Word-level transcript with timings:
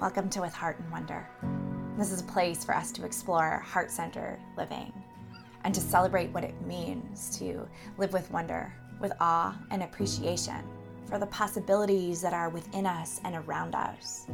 Welcome 0.00 0.30
to 0.30 0.42
With 0.42 0.54
Heart 0.54 0.78
and 0.78 0.92
Wonder. 0.92 1.28
This 1.96 2.12
is 2.12 2.20
a 2.20 2.24
place 2.24 2.64
for 2.64 2.72
us 2.72 2.92
to 2.92 3.04
explore 3.04 3.58
heart 3.58 3.90
centered 3.90 4.38
living 4.56 4.92
and 5.64 5.74
to 5.74 5.80
celebrate 5.80 6.30
what 6.30 6.44
it 6.44 6.54
means 6.62 7.36
to 7.40 7.66
live 7.96 8.12
with 8.12 8.30
wonder, 8.30 8.72
with 9.00 9.10
awe 9.18 9.58
and 9.72 9.82
appreciation 9.82 10.62
for 11.06 11.18
the 11.18 11.26
possibilities 11.26 12.22
that 12.22 12.32
are 12.32 12.48
within 12.48 12.86
us 12.86 13.20
and 13.24 13.34
around 13.34 13.74
us. 13.74 14.28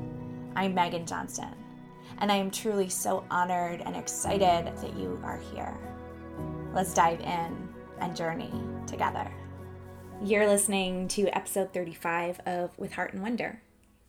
I'm 0.55 0.75
Megan 0.75 1.07
Johnston, 1.07 1.55
and 2.19 2.31
I 2.31 2.37
am 2.37 2.51
truly 2.51 2.91
so 2.91 3.25
honored 3.31 3.81
and 3.87 3.97
excited 3.97 4.67
that 4.67 4.97
you 4.99 5.19
are 5.25 5.41
here. 5.55 5.75
Let's 6.75 6.93
dive 6.93 7.21
in 7.21 7.71
and 8.01 8.15
journey 8.15 8.53
together. 8.87 9.33
You're 10.23 10.47
listening 10.47 11.09
to 11.09 11.35
episode 11.35 11.73
35 11.73 12.41
of 12.41 12.79
With 12.79 12.93
Heart 12.93 13.15
and 13.15 13.23
Wonder. 13.23 13.63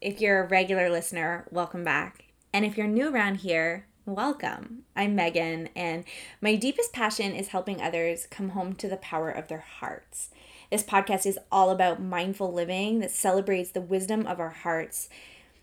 If 0.06 0.22
you're 0.22 0.44
a 0.44 0.48
regular 0.48 0.88
listener, 0.88 1.48
welcome 1.50 1.84
back. 1.84 2.26
And 2.54 2.64
if 2.64 2.78
you're 2.78 2.86
new 2.86 3.12
around 3.12 3.38
here, 3.38 3.88
welcome. 4.06 4.84
I'm 4.96 5.16
Megan, 5.16 5.70
and 5.76 6.04
my 6.40 6.54
deepest 6.58 6.94
passion 6.94 7.34
is 7.34 7.48
helping 7.48 7.82
others 7.82 8.28
come 8.30 8.50
home 8.50 8.76
to 8.76 8.88
the 8.88 8.98
power 8.98 9.32
of 9.32 9.48
their 9.48 9.66
hearts. 9.80 10.30
This 10.70 10.84
podcast 10.84 11.26
is 11.26 11.40
all 11.52 11.72
about 11.72 12.04
mindful 12.04 12.54
living 12.54 13.00
that 13.00 13.10
celebrates 13.10 13.72
the 13.72 13.82
wisdom 13.82 14.28
of 14.28 14.40
our 14.40 14.52
hearts 14.52 15.10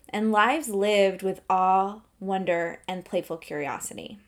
and 0.09 0.33
lives 0.33 0.67
lived 0.67 1.23
with 1.23 1.39
awe, 1.49 2.01
wonder, 2.19 2.81
and 2.85 3.05
playful 3.05 3.37
curiosity. 3.37 4.19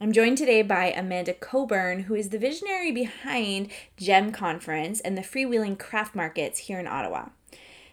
I'm 0.00 0.10
joined 0.10 0.38
today 0.38 0.62
by 0.62 0.86
Amanda 0.86 1.32
Cockburn, 1.32 2.00
who 2.00 2.16
is 2.16 2.30
the 2.30 2.38
visionary 2.40 2.90
behind 2.90 3.70
GEM 3.96 4.32
Conference 4.32 4.98
and 4.98 5.16
the 5.16 5.22
freewheeling 5.22 5.78
craft 5.78 6.16
markets 6.16 6.58
here 6.58 6.80
in 6.80 6.88
Ottawa. 6.88 7.28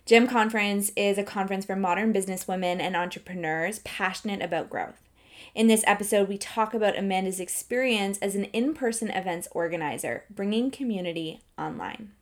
GEM 0.08 0.28
Conference 0.28 0.90
is 0.96 1.18
a 1.18 1.24
conference 1.24 1.66
for 1.66 1.76
modern 1.76 2.14
businesswomen 2.14 2.80
and 2.80 2.96
entrepreneurs 2.96 3.80
passionate 3.80 4.42
about 4.42 4.70
growth. 4.70 5.02
In 5.54 5.68
this 5.68 5.84
episode, 5.86 6.30
we 6.30 6.38
talk 6.38 6.74
about 6.74 6.98
Amanda's 6.98 7.42
experience 7.42 8.18
as 8.20 8.34
an 8.34 8.46
in 8.46 8.74
person 8.74 9.10
events 9.10 9.50
organizer, 9.52 10.24
bringing 10.30 10.72
community 10.72 11.42
online. 11.58 12.14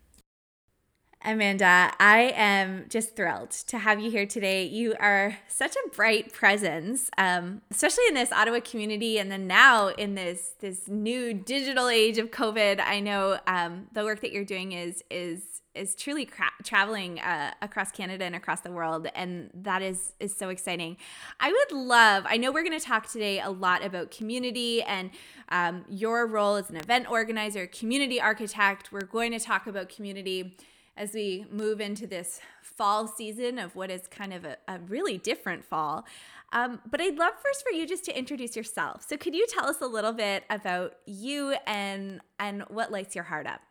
Amanda, 1.26 1.92
I 2.00 2.34
am 2.36 2.86
just 2.88 3.16
thrilled 3.16 3.50
to 3.50 3.80
have 3.80 4.00
you 4.00 4.12
here 4.12 4.28
today. 4.28 4.66
You 4.66 4.94
are 5.00 5.36
such 5.48 5.76
a 5.76 5.90
bright 5.90 6.32
presence, 6.32 7.10
um, 7.18 7.64
especially 7.72 8.04
in 8.08 8.14
this 8.14 8.32
Ottawa 8.32 8.60
community, 8.60 9.18
and 9.18 9.32
then 9.32 9.48
now 9.48 9.88
in 9.88 10.14
this 10.14 10.54
this 10.60 10.88
new 10.88 11.34
digital 11.34 11.90
age 11.90 12.20
of 12.20 12.30
COVID. 12.30 12.80
I 12.80 13.00
know 13.00 13.40
um, 13.48 13.88
the 13.92 14.04
work 14.04 14.22
that 14.22 14.34
you're 14.34 14.46
doing 14.46 14.74
is 14.74 15.04
is 15.10 15.42
is 15.74 15.96
truly 15.96 16.26
cra- 16.26 16.54
traveling 16.64 17.20
uh, 17.20 17.54
across 17.60 17.92
Canada 17.92 18.24
and 18.24 18.36
across 18.36 18.62
the 18.62 18.72
world, 18.72 19.08
and 19.16 19.50
that 19.56 19.82
is 19.82 20.14
is 20.20 20.36
so 20.36 20.50
exciting. 20.50 20.96
I 21.40 21.52
would 21.52 21.76
love. 21.76 22.26
I 22.28 22.38
know 22.38 22.52
we're 22.52 22.64
going 22.64 22.80
to 22.80 22.86
talk 22.86 23.10
today 23.10 23.40
a 23.40 23.50
lot 23.50 23.84
about 23.84 24.12
community 24.12 24.84
and 24.84 25.10
um, 25.50 25.86
your 25.90 26.28
role 26.28 26.56
as 26.58 26.70
an 26.70 26.78
event 26.78 27.10
organizer, 27.10 27.66
community 27.66 28.22
architect. 28.22 28.92
We're 28.92 29.02
going 29.02 29.32
to 29.32 29.40
talk 29.40 29.66
about 29.66 29.90
community 29.90 30.56
as 30.98 31.14
we 31.14 31.46
move 31.52 31.82
into 31.82 32.08
this 32.08 32.40
fall 32.62 33.08
season 33.08 33.60
of 33.60 33.76
what 33.76 33.92
is 33.92 34.08
kind 34.08 34.34
of 34.34 34.46
a, 34.46 34.58
a 34.68 34.80
really 34.80 35.18
different 35.18 35.64
fall. 35.64 36.06
Um, 36.54 36.80
but 36.90 37.02
I'd 37.02 37.18
love 37.18 37.34
first 37.44 37.64
for 37.64 37.72
you 37.72 37.86
just 37.86 38.06
to 38.06 38.18
introduce 38.18 38.56
yourself. 38.56 39.04
So 39.08 39.18
could 39.18 39.36
you 39.36 39.46
tell 39.50 39.68
us 39.68 39.82
a 39.82 39.88
little 39.88 40.14
bit 40.14 40.44
about 40.50 40.96
you 41.06 41.56
and 41.68 42.22
and 42.40 42.64
what 42.70 42.92
lights 42.92 43.16
your 43.16 43.26
heart 43.26 43.48
up? 43.48 43.62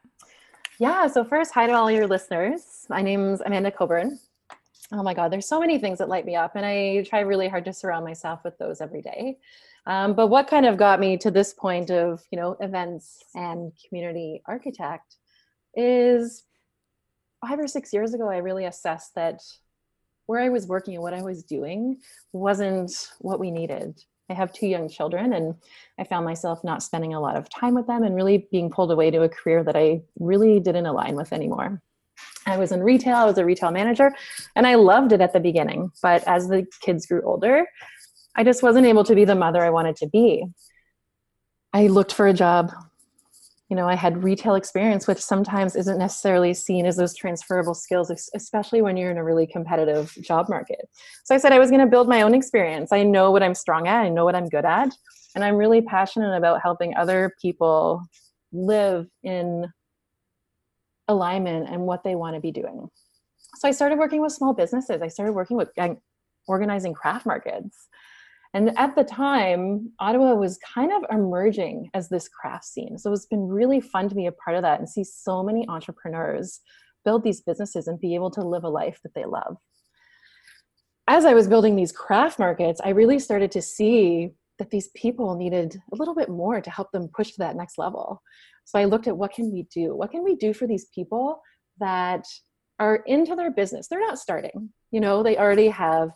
Yeah, 0.79 1.07
so 1.07 1.25
first, 1.25 1.53
hi 1.53 1.67
to 1.67 1.73
all 1.73 1.91
your 1.91 2.07
listeners. 2.07 2.84
My 2.91 3.01
name's 3.01 3.41
Amanda 3.41 3.71
Cockburn. 3.71 4.19
Oh 4.93 5.03
my 5.03 5.15
God, 5.15 5.33
there's 5.33 5.49
so 5.49 5.61
many 5.61 5.79
things 5.79 5.99
that 5.99 6.09
light 6.09 6.27
me 6.27 6.37
up, 6.37 6.57
and 6.57 6.67
I 6.67 7.05
try 7.09 7.21
really 7.21 7.49
hard 7.49 7.65
to 7.67 7.73
surround 7.73 8.05
myself 8.05 8.41
with 8.45 8.59
those 8.59 8.81
every 8.81 9.01
day. 9.01 9.39
Um, 9.87 10.15
but 10.15 10.29
what 10.29 10.49
kind 10.49 10.67
of 10.67 10.77
got 10.77 10.99
me 10.99 11.17
to 11.19 11.31
this 11.31 11.55
point 11.55 11.91
of, 11.91 12.23
you 12.31 12.39
know, 12.39 12.57
events 12.61 13.23
and 13.34 13.73
community 13.87 14.43
architect 14.47 15.17
is 15.75 16.45
five 17.47 17.59
or 17.59 17.66
six 17.66 17.93
years 17.93 18.15
ago, 18.15 18.28
I 18.28 18.38
really 18.38 18.65
assessed 18.65 19.15
that 19.15 19.41
where 20.27 20.41
I 20.41 20.49
was 20.49 20.66
working 20.66 20.94
and 20.94 21.03
what 21.03 21.15
I 21.15 21.22
was 21.22 21.43
doing 21.43 21.99
wasn't 22.32 22.93
what 23.19 23.41
we 23.41 23.50
needed. 23.50 24.00
I 24.31 24.34
have 24.34 24.53
two 24.53 24.66
young 24.66 24.88
children, 24.88 25.34
and 25.34 25.54
I 25.99 26.04
found 26.04 26.25
myself 26.25 26.65
not 26.65 26.83
spending 26.83 27.12
a 27.12 27.21
lot 27.21 27.37
of 27.37 27.49
time 27.50 27.75
with 27.75 27.87
them 27.87 28.04
and 28.04 28.15
really 28.15 28.49
being 28.50 28.71
pulled 28.71 28.91
away 28.91 29.10
to 29.10 29.22
a 29.22 29.28
career 29.28 29.62
that 29.65 29.77
I 29.77 30.00
really 30.19 30.60
didn't 30.60 30.87
align 30.87 31.15
with 31.15 31.33
anymore. 31.33 31.83
I 32.47 32.56
was 32.56 32.72
in 32.72 32.83
retail, 32.83 33.16
I 33.16 33.25
was 33.25 33.38
a 33.38 33.44
retail 33.44 33.71
manager, 33.71 34.15
and 34.56 34.66
I 34.66 34.77
loved 34.77 35.12
it 35.12 35.21
at 35.21 35.34
the 35.34 35.41
beginning. 35.41 35.91
But 36.03 36.25
as 36.27 36.49
the 36.49 36.66
kids 36.81 37.06
grew 37.06 37.22
older, 37.22 37.66
I 38.34 38.44
just 38.44 38.62
wasn't 38.62 38.87
able 38.87 39.04
to 39.04 39.15
be 39.15 39.25
the 39.27 39.34
mother 39.34 39.62
I 39.62 39.71
wanted 39.71 39.97
to 39.97 40.09
be. 40.09 40.44
I 41.75 41.88
looked 41.88 42.12
for 42.12 42.27
a 42.27 42.33
job 42.33 42.72
you 43.69 43.77
know 43.77 43.89
i 43.89 43.95
had 43.95 44.23
retail 44.23 44.55
experience 44.55 45.07
which 45.07 45.19
sometimes 45.19 45.75
isn't 45.77 45.99
necessarily 45.99 46.53
seen 46.53 46.87
as 46.87 46.97
those 46.97 47.15
transferable 47.15 47.75
skills 47.75 48.11
especially 48.35 48.83
when 48.83 48.97
you're 48.97 49.11
in 49.11 49.17
a 49.17 49.25
really 49.25 49.47
competitive 49.47 50.13
job 50.21 50.49
market. 50.49 50.89
So 51.25 51.35
i 51.35 51.39
said 51.39 51.53
i 51.53 51.59
was 51.59 51.71
going 51.71 51.81
to 51.81 51.87
build 51.87 52.09
my 52.09 52.23
own 52.23 52.35
experience. 52.35 52.93
I 52.93 53.03
know 53.03 53.31
what 53.31 53.43
i'm 53.43 53.55
strong 53.55 53.89
at 53.89 54.03
i 54.03 54.09
know 54.09 54.25
what 54.25 54.35
i'm 54.35 54.49
good 54.49 54.65
at 54.65 54.91
and 55.35 55.45
i'm 55.45 55.57
really 55.57 55.83
passionate 55.83 56.37
about 56.37 56.63
helping 56.63 56.97
other 56.97 57.35
people 57.41 58.05
live 58.53 59.07
in 59.23 59.67
alignment 61.09 61.69
and 61.69 61.83
what 61.83 62.03
they 62.05 62.15
want 62.15 62.35
to 62.35 62.41
be 62.41 62.53
doing. 62.53 62.89
So 63.57 63.69
i 63.69 63.71
started 63.71 63.99
working 63.99 64.21
with 64.21 64.33
small 64.33 64.53
businesses. 64.53 65.03
I 65.03 65.09
started 65.09 65.33
working 65.33 65.57
with 65.57 65.71
organizing 66.47 66.93
craft 66.93 67.25
markets 67.25 67.89
and 68.54 68.76
at 68.78 68.94
the 68.94 69.03
time, 69.03 69.91
Ottawa 69.98 70.34
was 70.34 70.59
kind 70.59 70.92
of 70.92 71.03
emerging 71.10 71.91
as 71.92 72.09
this 72.09 72.28
craft 72.28 72.65
scene. 72.65 72.97
So 72.97 73.12
it's 73.12 73.26
been 73.26 73.48
really 73.48 73.81
fun 73.81 74.09
to 74.09 74.15
be 74.15 74.26
a 74.26 74.32
part 74.32 74.56
of 74.56 74.62
that 74.62 74.78
and 74.78 74.88
see 74.88 75.03
so 75.03 75.42
many 75.42 75.69
entrepreneurs 75.69 76.60
build 77.04 77.25
these 77.25 77.41
businesses 77.41 77.88
and 77.88 78.00
be 78.00 78.15
able 78.15 78.31
to 78.31 78.42
live 78.42 78.62
a 78.62 78.69
life 78.69 79.00
that 79.03 79.12
they 79.12 79.25
love. 79.25 79.56
As 81.09 81.25
I 81.25 81.34
was 81.34 81.48
building 81.48 81.75
these 81.75 81.92
craft 81.92 82.38
markets, 82.38 82.81
I 82.82 82.91
really 82.91 83.19
started 83.19 83.50
to 83.53 83.60
see 83.60 84.31
that 84.60 84.71
these 84.71 84.88
people 84.94 85.34
needed 85.34 85.76
a 85.92 85.97
little 85.97 86.15
bit 86.15 86.28
more 86.28 86.60
to 86.60 86.71
help 86.71 86.92
them 86.92 87.10
push 87.15 87.32
to 87.32 87.38
that 87.38 87.56
next 87.56 87.76
level. 87.76 88.22
So 88.65 88.78
I 88.78 88.84
looked 88.84 89.09
at 89.09 89.16
what 89.16 89.32
can 89.32 89.53
we 89.53 89.66
do? 89.75 89.97
What 89.97 90.12
can 90.12 90.22
we 90.22 90.36
do 90.36 90.54
for 90.54 90.69
these 90.69 90.86
people 90.94 91.42
that 91.81 92.25
are 92.78 93.03
into 93.06 93.34
their 93.34 93.50
business? 93.50 93.88
They're 93.88 94.00
not 94.00 94.19
starting. 94.19 94.71
You 94.92 95.00
know, 95.00 95.25
they 95.25 95.36
already 95.36 95.69
have 95.69 96.10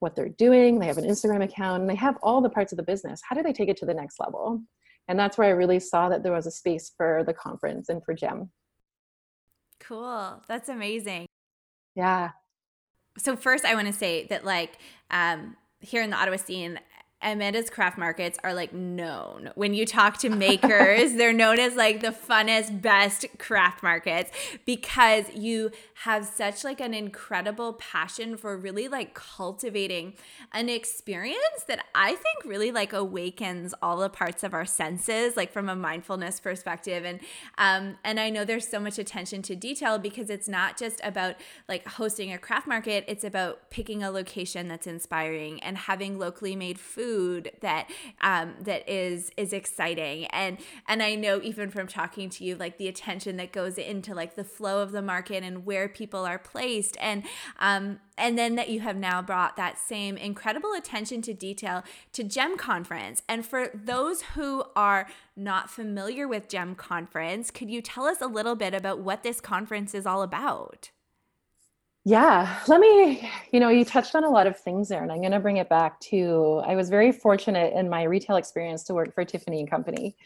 what 0.00 0.14
they're 0.14 0.28
doing, 0.28 0.78
they 0.78 0.86
have 0.86 0.98
an 0.98 1.04
Instagram 1.04 1.42
account, 1.42 1.82
and 1.82 1.90
they 1.90 1.94
have 1.94 2.16
all 2.22 2.40
the 2.40 2.50
parts 2.50 2.72
of 2.72 2.76
the 2.76 2.82
business. 2.82 3.20
How 3.28 3.34
do 3.34 3.42
they 3.42 3.52
take 3.52 3.68
it 3.68 3.76
to 3.78 3.86
the 3.86 3.94
next 3.94 4.20
level? 4.20 4.62
And 5.08 5.18
that's 5.18 5.38
where 5.38 5.48
I 5.48 5.52
really 5.52 5.80
saw 5.80 6.08
that 6.10 6.22
there 6.22 6.32
was 6.32 6.46
a 6.46 6.50
space 6.50 6.92
for 6.96 7.24
the 7.26 7.32
conference 7.32 7.88
and 7.88 8.04
for 8.04 8.14
GEM. 8.14 8.50
Cool. 9.80 10.42
That's 10.46 10.68
amazing. 10.68 11.26
Yeah. 11.94 12.30
So 13.16 13.36
first 13.36 13.64
I 13.64 13.74
want 13.74 13.86
to 13.86 13.92
say 13.92 14.26
that 14.26 14.44
like 14.44 14.78
um 15.10 15.56
here 15.80 16.02
in 16.02 16.10
the 16.10 16.16
Ottawa 16.16 16.36
scene, 16.36 16.78
Amanda's 17.20 17.68
craft 17.68 17.98
markets 17.98 18.38
are 18.44 18.54
like 18.54 18.72
known. 18.72 19.50
When 19.56 19.74
you 19.74 19.84
talk 19.84 20.18
to 20.18 20.28
makers, 20.28 21.12
they're 21.16 21.32
known 21.32 21.58
as 21.58 21.74
like 21.74 22.00
the 22.00 22.12
funnest, 22.12 22.80
best 22.80 23.26
craft 23.38 23.82
markets 23.82 24.30
because 24.64 25.24
you 25.34 25.72
have 26.04 26.24
such 26.24 26.62
like 26.62 26.80
an 26.80 26.94
incredible 26.94 27.72
passion 27.72 28.36
for 28.36 28.56
really 28.56 28.86
like 28.86 29.14
cultivating 29.14 30.14
an 30.52 30.68
experience 30.68 31.64
that 31.66 31.86
I 31.92 32.10
think 32.10 32.44
really 32.44 32.70
like 32.70 32.92
awakens 32.92 33.74
all 33.82 33.96
the 33.96 34.08
parts 34.08 34.44
of 34.44 34.54
our 34.54 34.64
senses, 34.64 35.36
like 35.36 35.52
from 35.52 35.68
a 35.68 35.74
mindfulness 35.74 36.38
perspective. 36.38 37.04
And 37.04 37.18
um, 37.58 37.96
and 38.04 38.20
I 38.20 38.30
know 38.30 38.44
there's 38.44 38.68
so 38.68 38.78
much 38.78 38.96
attention 38.96 39.42
to 39.42 39.56
detail 39.56 39.98
because 39.98 40.30
it's 40.30 40.48
not 40.48 40.78
just 40.78 41.00
about 41.02 41.34
like 41.68 41.86
hosting 41.86 42.32
a 42.32 42.38
craft 42.38 42.68
market, 42.68 43.04
it's 43.08 43.24
about 43.24 43.70
picking 43.70 44.04
a 44.04 44.10
location 44.12 44.68
that's 44.68 44.86
inspiring 44.86 45.60
and 45.64 45.76
having 45.76 46.16
locally 46.16 46.54
made 46.54 46.78
food 46.78 47.07
food 47.08 47.52
that 47.60 47.88
um, 48.20 48.54
that 48.60 48.88
is 48.88 49.30
is 49.36 49.52
exciting 49.52 50.26
and 50.26 50.58
and 50.86 51.02
I 51.02 51.14
know 51.14 51.40
even 51.42 51.70
from 51.70 51.86
talking 51.86 52.28
to 52.30 52.44
you 52.44 52.54
like 52.54 52.76
the 52.76 52.88
attention 52.88 53.36
that 53.38 53.52
goes 53.52 53.78
into 53.78 54.14
like 54.14 54.36
the 54.36 54.44
flow 54.44 54.82
of 54.82 54.92
the 54.92 55.00
market 55.00 55.42
and 55.42 55.64
where 55.64 55.88
people 55.88 56.26
are 56.26 56.38
placed 56.38 56.96
and 57.00 57.22
um, 57.60 58.00
and 58.18 58.36
then 58.36 58.56
that 58.56 58.68
you 58.68 58.80
have 58.80 58.96
now 58.96 59.22
brought 59.22 59.56
that 59.56 59.78
same 59.78 60.16
incredible 60.16 60.74
attention 60.74 61.22
to 61.22 61.32
detail 61.32 61.84
to 62.12 62.24
GEM 62.24 62.58
Conference. 62.58 63.22
And 63.28 63.46
for 63.46 63.70
those 63.72 64.22
who 64.34 64.64
are 64.74 65.06
not 65.36 65.70
familiar 65.70 66.26
with 66.26 66.48
GEM 66.48 66.74
Conference, 66.74 67.50
could 67.50 67.70
you 67.70 67.80
tell 67.80 68.04
us 68.04 68.20
a 68.20 68.26
little 68.26 68.56
bit 68.56 68.74
about 68.74 68.98
what 68.98 69.22
this 69.22 69.40
conference 69.40 69.94
is 69.94 70.04
all 70.04 70.22
about? 70.22 70.90
Yeah, 72.04 72.60
let 72.68 72.80
me, 72.80 73.28
you 73.52 73.60
know, 73.60 73.68
you 73.68 73.84
touched 73.84 74.14
on 74.14 74.24
a 74.24 74.30
lot 74.30 74.46
of 74.46 74.58
things 74.58 74.88
there, 74.88 75.02
and 75.02 75.12
I'm 75.12 75.20
going 75.20 75.32
to 75.32 75.40
bring 75.40 75.58
it 75.58 75.68
back 75.68 76.00
to 76.12 76.62
I 76.64 76.74
was 76.74 76.88
very 76.88 77.12
fortunate 77.12 77.74
in 77.74 77.88
my 77.90 78.04
retail 78.04 78.36
experience 78.36 78.84
to 78.84 78.94
work 78.94 79.14
for 79.14 79.24
Tiffany 79.24 79.60
and 79.60 79.70
Company. 79.70 80.16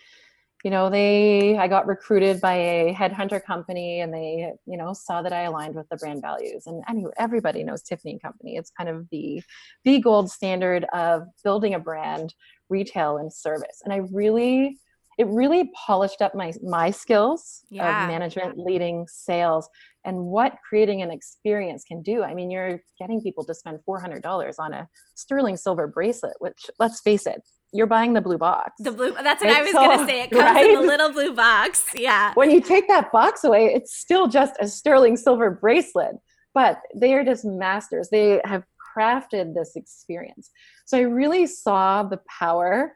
you 0.64 0.70
know, 0.70 0.90
they, 0.90 1.58
I 1.58 1.66
got 1.66 1.88
recruited 1.88 2.40
by 2.40 2.54
a 2.54 2.94
headhunter 2.94 3.42
company 3.44 4.00
and 4.00 4.14
they, 4.14 4.52
you 4.66 4.76
know, 4.76 4.92
saw 4.92 5.20
that 5.22 5.32
I 5.32 5.42
aligned 5.42 5.74
with 5.74 5.88
the 5.88 5.96
brand 5.96 6.22
values. 6.22 6.64
And 6.66 6.84
anyway, 6.88 7.10
everybody 7.18 7.64
knows 7.64 7.82
Tiffany 7.82 8.12
and 8.12 8.22
Company. 8.22 8.56
It's 8.56 8.70
kind 8.70 8.88
of 8.88 9.08
the, 9.10 9.42
the 9.84 10.00
gold 10.00 10.30
standard 10.30 10.84
of 10.92 11.24
building 11.42 11.74
a 11.74 11.80
brand, 11.80 12.34
retail 12.68 13.16
and 13.16 13.32
service. 13.32 13.82
And 13.84 13.92
I 13.92 14.02
really, 14.12 14.78
it 15.18 15.26
really 15.26 15.70
polished 15.86 16.22
up 16.22 16.34
my, 16.34 16.52
my 16.62 16.90
skills 16.90 17.60
yeah. 17.70 18.04
of 18.04 18.08
management, 18.08 18.58
leading 18.58 19.06
sales 19.08 19.68
and 20.04 20.18
what 20.18 20.56
creating 20.68 21.02
an 21.02 21.10
experience 21.10 21.84
can 21.84 22.02
do. 22.02 22.22
I 22.22 22.34
mean, 22.34 22.50
you're 22.50 22.80
getting 22.98 23.20
people 23.20 23.44
to 23.44 23.54
spend 23.54 23.78
$400 23.88 24.54
on 24.58 24.72
a 24.72 24.88
sterling 25.14 25.56
silver 25.56 25.86
bracelet, 25.86 26.34
which 26.40 26.70
let's 26.78 27.00
face 27.00 27.26
it, 27.26 27.42
you're 27.72 27.86
buying 27.86 28.12
the 28.12 28.20
blue 28.20 28.38
box. 28.38 28.72
The 28.78 28.92
blue 28.92 29.12
that's 29.12 29.42
what 29.42 29.56
I 29.56 29.62
was 29.62 29.72
so, 29.72 29.78
gonna 29.78 30.06
say. 30.06 30.22
It 30.22 30.30
comes 30.32 30.42
right? 30.42 30.70
in 30.70 30.76
a 30.76 30.80
little 30.80 31.10
blue 31.10 31.34
box. 31.34 31.86
Yeah. 31.94 32.32
When 32.34 32.50
you 32.50 32.60
take 32.60 32.86
that 32.88 33.10
box 33.12 33.44
away, 33.44 33.66
it's 33.66 33.96
still 33.96 34.28
just 34.28 34.54
a 34.60 34.68
sterling 34.68 35.16
silver 35.16 35.50
bracelet. 35.50 36.16
But 36.54 36.80
they 36.94 37.14
are 37.14 37.24
just 37.24 37.46
masters. 37.46 38.08
They 38.10 38.40
have 38.44 38.64
crafted 38.94 39.54
this 39.54 39.74
experience. 39.74 40.50
So 40.84 40.98
I 40.98 41.02
really 41.02 41.46
saw 41.46 42.02
the 42.02 42.20
power. 42.38 42.94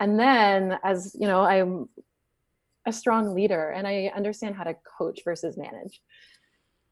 And 0.00 0.18
then 0.18 0.78
as 0.84 1.16
you 1.18 1.26
know, 1.26 1.42
I'm 1.42 1.88
a 2.86 2.92
strong 2.92 3.34
leader 3.34 3.70
and 3.70 3.86
I 3.86 4.12
understand 4.14 4.54
how 4.54 4.64
to 4.64 4.76
coach 4.98 5.20
versus 5.24 5.56
manage 5.56 6.00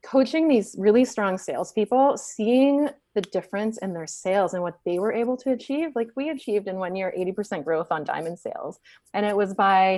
coaching 0.07 0.47
these 0.47 0.75
really 0.77 1.03
strong 1.03 1.37
salespeople, 1.37 2.17
seeing 2.17 2.89
the 3.15 3.21
difference 3.21 3.77
in 3.79 3.93
their 3.93 4.07
sales 4.07 4.53
and 4.53 4.61
what 4.61 4.79
they 4.85 4.99
were 4.99 5.11
able 5.11 5.35
to 5.35 5.51
achieve. 5.51 5.89
Like 5.95 6.09
we 6.15 6.29
achieved 6.29 6.67
in 6.67 6.77
one 6.77 6.95
year 6.95 7.13
80% 7.17 7.63
growth 7.63 7.87
on 7.91 8.03
diamond 8.03 8.39
sales. 8.39 8.79
And 9.13 9.25
it 9.25 9.35
was 9.35 9.53
by 9.53 9.97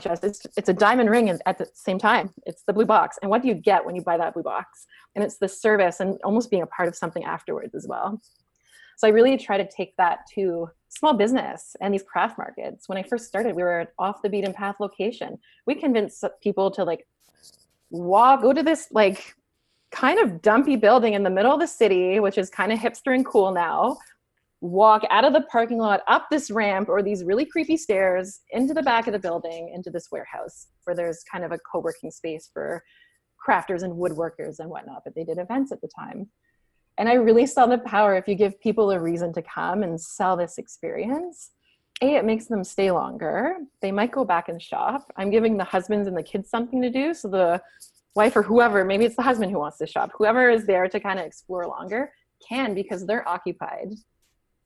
just 0.00 0.24
it's, 0.24 0.46
it's 0.56 0.68
a 0.68 0.74
diamond 0.74 1.10
ring 1.10 1.28
at 1.28 1.58
the 1.58 1.68
same 1.74 1.98
time. 1.98 2.32
It's 2.46 2.62
the 2.62 2.72
blue 2.72 2.86
box. 2.86 3.18
And 3.22 3.30
what 3.30 3.42
do 3.42 3.48
you 3.48 3.54
get 3.54 3.84
when 3.84 3.94
you 3.94 4.02
buy 4.02 4.16
that 4.16 4.34
blue 4.34 4.42
box? 4.42 4.86
And 5.14 5.22
it's 5.22 5.36
the 5.36 5.48
service 5.48 6.00
and 6.00 6.18
almost 6.24 6.50
being 6.50 6.62
a 6.62 6.66
part 6.66 6.88
of 6.88 6.96
something 6.96 7.24
afterwards 7.24 7.74
as 7.74 7.86
well. 7.86 8.20
So 8.96 9.06
I 9.06 9.10
really 9.10 9.36
try 9.36 9.58
to 9.58 9.68
take 9.68 9.96
that 9.96 10.20
to 10.34 10.70
small 11.00 11.14
business 11.14 11.74
and 11.80 11.92
these 11.94 12.02
craft 12.02 12.36
markets. 12.36 12.88
When 12.88 12.98
I 12.98 13.02
first 13.02 13.26
started, 13.26 13.56
we 13.56 13.62
were 13.62 13.90
off 13.98 14.20
the 14.22 14.28
beaten 14.28 14.52
path 14.52 14.76
location. 14.80 15.38
We 15.66 15.74
convinced 15.74 16.22
people 16.42 16.70
to 16.72 16.84
like 16.84 17.06
walk, 17.90 18.42
go 18.42 18.52
to 18.52 18.62
this 18.62 18.88
like 18.92 19.34
kind 19.90 20.20
of 20.20 20.42
dumpy 20.42 20.76
building 20.76 21.14
in 21.14 21.22
the 21.22 21.30
middle 21.30 21.54
of 21.54 21.58
the 21.58 21.66
city, 21.66 22.20
which 22.20 22.36
is 22.36 22.50
kind 22.50 22.70
of 22.70 22.78
hipster 22.78 23.14
and 23.14 23.24
cool 23.24 23.50
now. 23.50 23.96
Walk 24.60 25.02
out 25.08 25.24
of 25.24 25.32
the 25.32 25.40
parking 25.50 25.78
lot, 25.78 26.02
up 26.06 26.26
this 26.30 26.50
ramp 26.50 26.90
or 26.90 27.02
these 27.02 27.24
really 27.24 27.46
creepy 27.46 27.78
stairs 27.78 28.40
into 28.50 28.74
the 28.74 28.82
back 28.82 29.06
of 29.06 29.14
the 29.14 29.18
building, 29.18 29.72
into 29.74 29.90
this 29.90 30.08
warehouse 30.12 30.66
where 30.84 30.94
there's 30.94 31.24
kind 31.32 31.44
of 31.44 31.50
a 31.50 31.58
co 31.72 31.80
working 31.80 32.10
space 32.10 32.50
for 32.52 32.82
crafters 33.42 33.82
and 33.82 33.94
woodworkers 33.94 34.58
and 34.58 34.68
whatnot. 34.68 35.00
But 35.02 35.14
they 35.14 35.24
did 35.24 35.38
events 35.38 35.72
at 35.72 35.80
the 35.80 35.88
time. 35.98 36.28
And 37.00 37.08
I 37.08 37.14
really 37.14 37.46
saw 37.46 37.66
the 37.66 37.78
power 37.78 38.14
if 38.14 38.28
you 38.28 38.34
give 38.34 38.60
people 38.60 38.90
a 38.90 39.00
reason 39.00 39.32
to 39.32 39.40
come 39.40 39.82
and 39.82 39.98
sell 39.98 40.36
this 40.36 40.58
experience 40.58 41.50
a 42.02 42.14
it 42.14 42.24
makes 42.24 42.46
them 42.46 42.62
stay 42.62 42.90
longer. 42.90 43.56
They 43.80 43.90
might 43.90 44.12
go 44.12 44.24
back 44.24 44.48
and 44.48 44.60
shop. 44.60 45.10
I'm 45.16 45.30
giving 45.30 45.56
the 45.56 45.64
husbands 45.64 46.06
and 46.08 46.16
the 46.16 46.22
kids 46.22 46.48
something 46.48 46.80
to 46.82 46.90
do 46.90 47.14
so 47.14 47.28
the 47.28 47.60
wife 48.14 48.36
or 48.36 48.42
whoever 48.42 48.84
maybe 48.84 49.04
it's 49.04 49.16
the 49.16 49.22
husband 49.22 49.52
who 49.52 49.58
wants 49.58 49.78
to 49.78 49.86
shop 49.86 50.10
whoever 50.18 50.50
is 50.50 50.66
there 50.66 50.88
to 50.88 50.98
kind 50.98 51.18
of 51.20 51.24
explore 51.24 51.64
longer 51.66 52.12
can 52.46 52.74
because 52.74 53.06
they're 53.06 53.26
occupied 53.28 53.92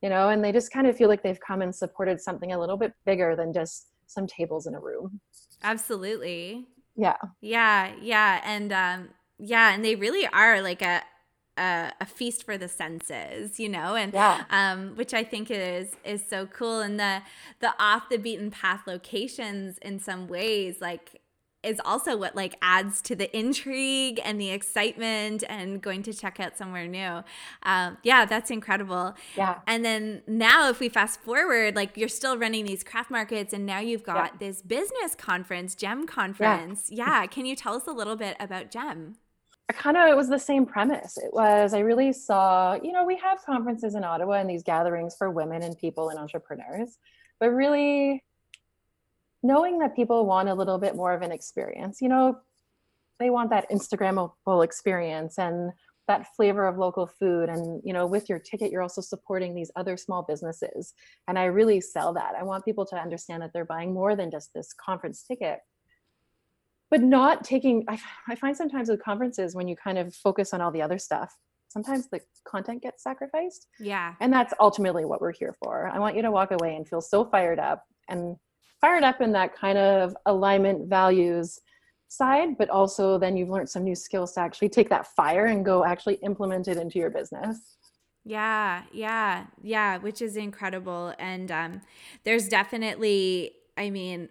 you 0.00 0.08
know 0.08 0.30
and 0.30 0.42
they 0.42 0.50
just 0.50 0.72
kind 0.72 0.86
of 0.86 0.96
feel 0.96 1.10
like 1.10 1.22
they've 1.22 1.40
come 1.46 1.60
and 1.60 1.74
supported 1.74 2.18
something 2.18 2.52
a 2.52 2.58
little 2.58 2.78
bit 2.78 2.94
bigger 3.04 3.36
than 3.36 3.52
just 3.52 3.88
some 4.06 4.26
tables 4.26 4.66
in 4.66 4.74
a 4.74 4.80
room. 4.80 5.20
Absolutely. 5.62 6.66
Yeah. 6.96 7.16
Yeah 7.42 7.92
yeah 8.00 8.40
and 8.44 8.72
um 8.72 9.08
yeah 9.38 9.74
and 9.74 9.84
they 9.84 9.94
really 9.94 10.26
are 10.26 10.62
like 10.62 10.80
a 10.80 11.02
a, 11.56 11.92
a, 12.00 12.06
feast 12.06 12.44
for 12.44 12.58
the 12.58 12.68
senses, 12.68 13.60
you 13.60 13.68
know, 13.68 13.94
and 13.94 14.12
yeah. 14.12 14.44
um, 14.50 14.96
which 14.96 15.14
I 15.14 15.24
think 15.24 15.50
is 15.50 15.92
is 16.04 16.22
so 16.28 16.46
cool. 16.46 16.80
And 16.80 16.98
the 16.98 17.22
the 17.60 17.74
off 17.78 18.08
the 18.08 18.18
beaten 18.18 18.50
path 18.50 18.86
locations 18.86 19.78
in 19.78 19.98
some 19.98 20.26
ways, 20.26 20.80
like 20.80 21.20
is 21.64 21.80
also 21.84 22.16
what 22.16 22.36
like 22.36 22.56
adds 22.62 23.00
to 23.02 23.16
the 23.16 23.34
intrigue 23.36 24.20
and 24.24 24.40
the 24.40 24.50
excitement 24.50 25.42
and 25.48 25.80
going 25.80 26.02
to 26.02 26.12
check 26.12 26.38
out 26.38 26.56
somewhere 26.56 26.86
new. 26.86 27.22
Um, 27.62 27.96
yeah, 28.02 28.24
that's 28.24 28.50
incredible. 28.50 29.14
Yeah. 29.36 29.58
And 29.66 29.84
then 29.84 30.22
now, 30.26 30.68
if 30.68 30.78
we 30.80 30.88
fast 30.88 31.20
forward, 31.20 31.74
like 31.74 31.96
you're 31.96 32.08
still 32.08 32.36
running 32.38 32.66
these 32.66 32.84
craft 32.84 33.10
markets, 33.10 33.52
and 33.52 33.66
now 33.66 33.80
you've 33.80 34.04
got 34.04 34.32
yeah. 34.34 34.38
this 34.38 34.62
business 34.62 35.14
conference, 35.16 35.74
Gem 35.74 36.06
Conference. 36.06 36.88
Yeah. 36.90 37.22
yeah. 37.22 37.26
Can 37.34 37.46
you 37.46 37.56
tell 37.56 37.74
us 37.74 37.86
a 37.86 37.92
little 37.92 38.16
bit 38.16 38.36
about 38.38 38.70
Gem? 38.70 39.16
Kind 39.72 39.96
of 39.96 40.08
it 40.08 40.16
was 40.16 40.28
the 40.28 40.38
same 40.38 40.66
premise. 40.66 41.16
It 41.16 41.32
was 41.32 41.72
i 41.74 41.80
really 41.80 42.12
saw 42.12 42.74
you 42.82 42.92
know 42.92 43.04
we 43.04 43.16
have 43.16 43.44
conferences 43.44 43.94
in 43.94 44.04
ottawa 44.04 44.34
and 44.34 44.48
these 44.48 44.62
gatherings 44.62 45.14
for 45.16 45.30
women 45.30 45.62
and 45.62 45.76
people 45.78 46.10
and 46.10 46.18
entrepreneurs 46.18 46.98
but 47.40 47.48
really 47.48 48.22
knowing 49.42 49.78
that 49.78 49.96
people 49.96 50.26
want 50.26 50.48
a 50.48 50.54
little 50.54 50.78
bit 50.78 50.94
more 50.94 51.12
of 51.12 51.22
an 51.22 51.32
experience 51.32 52.00
you 52.00 52.08
know 52.08 52.38
they 53.18 53.30
want 53.30 53.50
that 53.50 53.70
instagrammable 53.70 54.64
experience 54.64 55.38
and 55.38 55.72
that 56.06 56.34
flavor 56.36 56.66
of 56.66 56.76
local 56.76 57.06
food 57.06 57.48
and 57.48 57.80
you 57.84 57.92
know 57.92 58.06
with 58.06 58.28
your 58.28 58.38
ticket 58.38 58.70
you're 58.70 58.82
also 58.82 59.00
supporting 59.00 59.54
these 59.54 59.70
other 59.76 59.96
small 59.96 60.22
businesses. 60.22 60.94
And 61.28 61.38
i 61.38 61.44
really 61.44 61.80
sell 61.80 62.12
that. 62.14 62.34
I 62.38 62.42
want 62.42 62.64
people 62.64 62.84
to 62.86 62.96
understand 62.96 63.42
that 63.42 63.52
they're 63.52 63.64
buying 63.64 63.94
more 63.94 64.14
than 64.16 64.30
just 64.30 64.52
this 64.54 64.72
conference 64.74 65.22
ticket 65.22 65.60
but 66.90 67.00
not 67.00 67.44
taking 67.44 67.84
I, 67.88 67.98
I 68.28 68.34
find 68.34 68.56
sometimes 68.56 68.88
with 68.88 69.02
conferences 69.02 69.54
when 69.54 69.68
you 69.68 69.76
kind 69.76 69.98
of 69.98 70.14
focus 70.14 70.52
on 70.54 70.60
all 70.60 70.70
the 70.70 70.82
other 70.82 70.98
stuff 70.98 71.34
sometimes 71.74 72.08
the 72.08 72.20
content 72.44 72.82
gets 72.82 73.02
sacrificed. 73.02 73.66
Yeah. 73.80 74.14
And 74.20 74.32
that's 74.32 74.54
ultimately 74.60 75.04
what 75.04 75.20
we're 75.20 75.32
here 75.32 75.54
for. 75.62 75.88
I 75.88 75.98
want 75.98 76.14
you 76.14 76.22
to 76.22 76.30
walk 76.30 76.52
away 76.52 76.76
and 76.76 76.88
feel 76.88 77.00
so 77.00 77.24
fired 77.24 77.58
up 77.58 77.84
and 78.08 78.36
fired 78.80 79.02
up 79.02 79.20
in 79.20 79.32
that 79.32 79.56
kind 79.56 79.76
of 79.76 80.16
alignment 80.24 80.88
values 80.88 81.58
side 82.08 82.56
but 82.58 82.70
also 82.70 83.18
then 83.18 83.36
you've 83.36 83.48
learned 83.48 83.68
some 83.68 83.82
new 83.82 83.96
skills 83.96 84.34
to 84.34 84.40
actually 84.40 84.68
take 84.68 84.88
that 84.88 85.06
fire 85.16 85.46
and 85.46 85.64
go 85.64 85.84
actually 85.84 86.14
implement 86.16 86.68
it 86.68 86.76
into 86.76 86.98
your 86.98 87.10
business. 87.10 87.76
Yeah 88.24 88.82
yeah 88.92 89.46
yeah 89.60 89.98
which 89.98 90.22
is 90.22 90.36
incredible. 90.36 91.12
And 91.18 91.50
um 91.50 91.80
there's 92.22 92.46
definitely 92.48 93.52
i 93.76 93.90
mean 93.90 94.28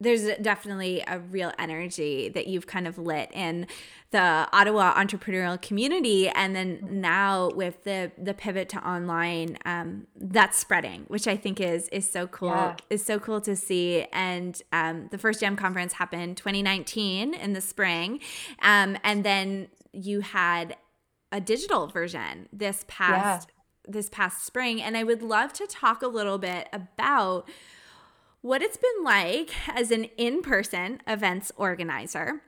there's 0.00 0.28
definitely 0.40 1.02
a 1.08 1.18
real 1.18 1.52
energy 1.58 2.28
that 2.28 2.46
you've 2.46 2.66
kind 2.66 2.86
of 2.86 2.98
lit 2.98 3.30
in 3.32 3.66
the 4.10 4.48
Ottawa 4.52 4.94
entrepreneurial 4.94 5.60
community, 5.60 6.28
and 6.28 6.54
then 6.54 6.78
now 6.90 7.50
with 7.50 7.84
the 7.84 8.12
the 8.16 8.32
pivot 8.32 8.68
to 8.70 8.88
online, 8.88 9.58
um, 9.64 10.06
that's 10.16 10.56
spreading, 10.56 11.04
which 11.08 11.26
I 11.26 11.36
think 11.36 11.60
is 11.60 11.88
is 11.88 12.08
so 12.08 12.26
cool. 12.28 12.50
Yeah. 12.50 12.76
Is 12.90 13.04
so 13.04 13.18
cool 13.18 13.40
to 13.42 13.56
see. 13.56 14.06
And 14.12 14.60
um, 14.72 15.08
the 15.10 15.18
first 15.18 15.40
Gem 15.40 15.56
conference 15.56 15.94
happened 15.94 16.36
2019 16.36 17.34
in 17.34 17.52
the 17.52 17.60
spring, 17.60 18.20
um, 18.62 18.96
and 19.02 19.24
then 19.24 19.68
you 19.92 20.20
had 20.20 20.76
a 21.32 21.40
digital 21.40 21.88
version 21.88 22.48
this 22.52 22.84
past 22.88 23.48
yeah. 23.48 23.92
this 23.92 24.08
past 24.08 24.46
spring. 24.46 24.80
And 24.80 24.96
I 24.96 25.02
would 25.02 25.22
love 25.22 25.52
to 25.54 25.66
talk 25.66 26.02
a 26.02 26.08
little 26.08 26.38
bit 26.38 26.68
about 26.72 27.48
what 28.48 28.62
it's 28.62 28.78
been 28.78 29.04
like 29.04 29.50
as 29.68 29.90
an 29.90 30.04
in 30.16 30.40
person 30.40 31.02
events 31.06 31.52
organizer 31.56 32.40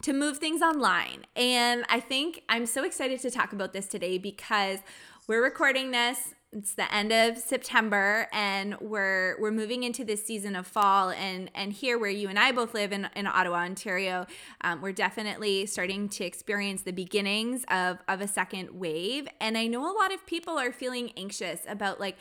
to 0.00 0.14
move 0.14 0.38
things 0.38 0.62
online. 0.62 1.26
And 1.36 1.84
I 1.90 2.00
think 2.00 2.44
I'm 2.48 2.64
so 2.64 2.82
excited 2.82 3.20
to 3.20 3.30
talk 3.30 3.52
about 3.52 3.74
this 3.74 3.88
today 3.88 4.16
because 4.16 4.78
we're 5.26 5.44
recording 5.44 5.90
this 5.90 6.32
it's 6.52 6.74
the 6.74 6.92
end 6.94 7.12
of 7.12 7.36
September 7.36 8.26
and 8.32 8.74
we're 8.80 9.38
we're 9.38 9.50
moving 9.50 9.82
into 9.82 10.02
this 10.02 10.24
season 10.24 10.56
of 10.56 10.66
fall 10.66 11.10
and 11.10 11.50
and 11.54 11.74
here 11.74 11.98
where 11.98 12.10
you 12.10 12.28
and 12.30 12.38
I 12.38 12.52
both 12.52 12.72
live 12.72 12.90
in, 12.90 13.06
in 13.14 13.26
Ottawa, 13.26 13.58
Ontario, 13.58 14.26
um, 14.62 14.80
we're 14.80 14.92
definitely 14.92 15.66
starting 15.66 16.08
to 16.10 16.24
experience 16.24 16.82
the 16.82 16.92
beginnings 16.92 17.64
of 17.70 17.98
of 18.08 18.22
a 18.22 18.28
second 18.28 18.70
wave. 18.72 19.28
And 19.42 19.58
I 19.58 19.66
know 19.66 19.84
a 19.84 19.92
lot 19.92 20.12
of 20.12 20.24
people 20.24 20.58
are 20.58 20.72
feeling 20.72 21.12
anxious 21.18 21.60
about 21.68 22.00
like 22.00 22.16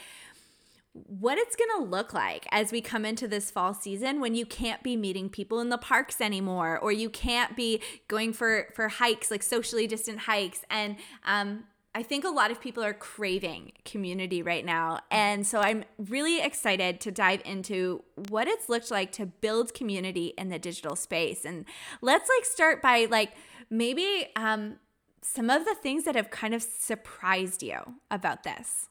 what 1.06 1.38
it's 1.38 1.56
going 1.56 1.70
to 1.77 1.89
look 1.89 2.13
like 2.13 2.48
as 2.51 2.72
we 2.72 2.82
come 2.82 3.06
into 3.06 3.27
this 3.27 3.51
fall 3.51 3.74
season 3.74 4.20
when 4.20 4.36
you 4.36 4.46
can't 4.46 4.84
be 4.84 4.96
meeting 4.96 5.30
people 5.30 5.60
in 5.60 5.70
the 5.70 5.77
parks 5.77 6.22
anymore 6.22 6.77
or 6.80 6.92
you 6.92 7.10
can't 7.10 7.56
be 7.56 7.82
going 8.08 8.34
for 8.34 8.68
for 8.75 8.88
hikes 8.88 9.32
like 9.32 9.44
socially 9.44 9.88
distant 9.88 10.20
hikes 10.20 10.63
and 10.70 10.96
um 11.25 11.63
I 11.96 12.04
think 12.04 12.25
a 12.25 12.30
lot 12.30 12.51
of 12.51 12.62
people 12.62 12.84
are 12.84 12.94
craving 12.94 13.72
community 13.84 14.44
right 14.44 14.63
now. 14.63 15.00
And 15.10 15.48
so 15.48 15.62
I'm 15.62 15.84
really 15.98 16.39
excited 16.39 17.01
to 17.01 17.12
dive 17.12 17.42
into 17.44 18.04
what 18.30 18.48
it's 18.48 18.70
looked 18.70 18.92
like 18.92 19.12
to 19.13 19.25
build 19.25 19.74
community 19.74 20.36
in 20.38 20.50
the 20.50 20.60
digital 20.60 20.96
space. 20.96 21.44
And 21.44 21.66
let's 22.04 22.30
like 22.38 22.46
start 22.46 22.84
by 22.84 23.08
like 23.10 23.32
maybe 23.72 24.27
um, 24.36 24.75
some 25.24 25.50
of 25.50 25.66
the 25.66 25.74
things 25.74 26.04
that 26.04 26.13
have 26.13 26.30
kind 26.30 26.54
of 26.54 26.62
surprised 26.62 27.63
you 27.63 27.80
about 28.12 28.44
this. 28.44 28.89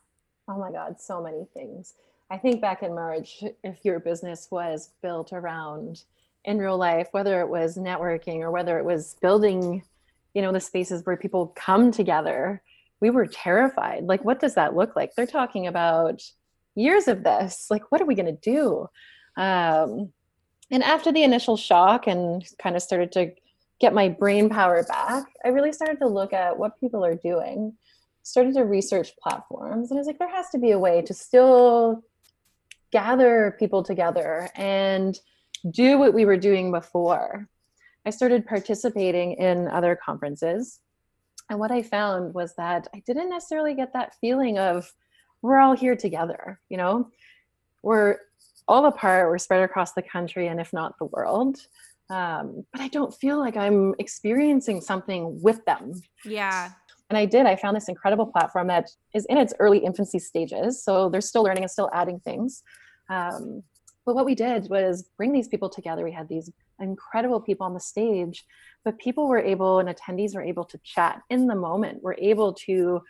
Oh 0.49 0.59
my 0.59 0.71
God, 0.71 1.01
so 1.01 1.23
many 1.23 1.47
things. 1.55 1.95
I 2.31 2.39
think 2.39 2.61
back 2.61 2.83
in 2.83 2.95
March, 2.95 3.43
if 3.65 3.85
your 3.85 4.01
business 4.01 4.49
was 4.51 4.91
built 5.03 5.33
around 5.33 6.03
in 6.45 6.59
real 6.59 6.79
life, 6.79 7.09
whether 7.13 7.41
it 7.41 7.49
was 7.49 7.77
networking 7.77 8.41
or 8.41 8.51
whether 8.51 8.79
it 8.79 8.85
was 8.85 9.17
building, 9.21 9.83
you 10.35 10.43
know, 10.43 10.53
the 10.53 10.61
spaces 10.61 11.05
where 11.05 11.17
people 11.17 11.53
come 11.57 11.91
together, 11.91 12.63
we 13.01 13.11
were 13.11 13.27
terrified. 13.27 14.05
Like, 14.05 14.25
what 14.25 14.41
does 14.41 14.55
that 14.55 14.77
look 14.77 14.97
like? 14.97 15.15
They're 15.15 15.27
talking 15.27 15.67
about 15.67 16.23
years 16.75 17.09
of 17.09 17.25
this. 17.25 17.67
Like, 17.71 17.91
what 17.91 18.01
are 18.01 18.07
we 18.07 18.15
going 18.15 18.27
to 18.27 18.51
do? 18.51 18.89
Um, 19.37 20.13
and 20.71 20.83
after 20.83 21.13
the 21.13 21.23
initial 21.23 21.57
shock 21.57 22.07
and 22.07 22.45
kind 22.59 22.77
of 22.77 22.83
started 22.83 23.13
to 23.13 23.33
get 23.81 23.95
my 23.95 24.09
brain 24.09 24.49
power 24.49 24.83
back, 24.85 25.27
I 25.45 25.49
really 25.49 25.73
started 25.73 25.99
to 25.99 26.09
look 26.09 26.33
at 26.33 26.59
what 26.59 26.81
people 26.81 27.05
are 27.05 27.15
doing, 27.15 27.75
started 28.27 28.55
to 28.55 28.65
research 28.65 29.13
platforms. 29.23 29.91
And 29.91 29.99
I 29.99 30.01
was 30.01 30.09
like, 30.09 30.19
there 30.19 30.35
has 30.35 30.51
to 30.51 30.59
be 30.59 30.73
a 30.73 30.79
way 30.79 31.01
to 31.01 31.15
still 31.15 32.03
gather 32.91 33.55
people 33.57 33.85
together 33.85 34.49
and 34.57 35.17
do 35.71 35.97
what 35.97 36.13
we 36.13 36.25
were 36.25 36.37
doing 36.37 36.73
before. 36.73 37.49
I 38.05 38.11
started 38.11 38.45
participating 38.45 39.35
in 39.35 39.69
other 39.69 39.95
conferences. 39.95 40.81
And 41.51 41.61
what 41.61 41.71
I 41.71 41.83
found 41.83 42.35
was 42.35 42.57
that 42.57 42.89
I 42.93 43.01
didn't 43.07 43.31
necessarily 43.31 43.75
get 43.75 43.93
that 43.93 44.17
feeling 44.21 44.59
of 44.59 44.93
we're 45.41 45.61
all 45.61 45.77
here 45.77 45.95
together, 45.95 46.61
you 46.69 46.79
know? 46.79 47.11
We're 47.85 48.19
all 48.67 48.87
apart, 48.87 49.29
we're 49.29 49.39
spread 49.39 49.63
across 49.63 49.93
the 49.93 50.03
country 50.03 50.49
and 50.49 50.61
if 50.61 50.73
not 50.73 50.99
the 50.99 51.05
world. 51.05 51.59
Um, 52.11 52.65
but 52.73 52.81
I 52.81 52.89
don't 52.89 53.15
feel 53.15 53.39
like 53.39 53.57
I'm 53.57 53.95
experiencing 54.01 54.81
something 54.81 55.41
with 55.41 55.65
them. 55.65 56.03
Yeah. 56.25 56.71
And 57.09 57.17
I 57.17 57.25
did. 57.25 57.47
I 57.47 57.57
found 57.57 57.77
this 57.77 57.89
incredible 57.89 58.27
platform 58.27 58.67
that 58.69 58.91
is 59.15 59.27
in 59.27 59.39
its 59.39 59.55
early 59.61 59.79
infancy 59.79 60.19
stages. 60.19 60.83
So 60.83 61.09
they're 61.09 61.21
still 61.21 61.45
learning 61.45 61.63
and 61.63 61.71
still 61.71 61.91
adding 61.93 62.21
things. 62.21 62.63
Um, 63.09 63.63
but 64.05 64.15
what 64.15 64.27
we 64.27 64.35
did 64.35 64.69
was 64.71 65.09
bring 65.17 65.33
these 65.33 65.49
people 65.49 65.69
together. 65.69 66.05
We 66.05 66.13
had 66.13 66.29
these 66.29 66.51
incredible 66.81 67.41
people 67.41 67.67
on 67.67 67.75
the 67.75 67.81
stage, 67.81 68.45
but 68.85 68.99
people 68.99 69.29
were 69.29 69.41
able 69.41 69.79
and 69.81 69.89
attendees 69.89 70.35
were 70.35 70.43
able 70.43 70.65
to 70.65 70.79
chat 70.85 71.23
in 71.31 71.47
the 71.47 71.55
moment. 71.55 72.03
We're 72.03 72.15
able 72.15 72.55
to 72.67 73.01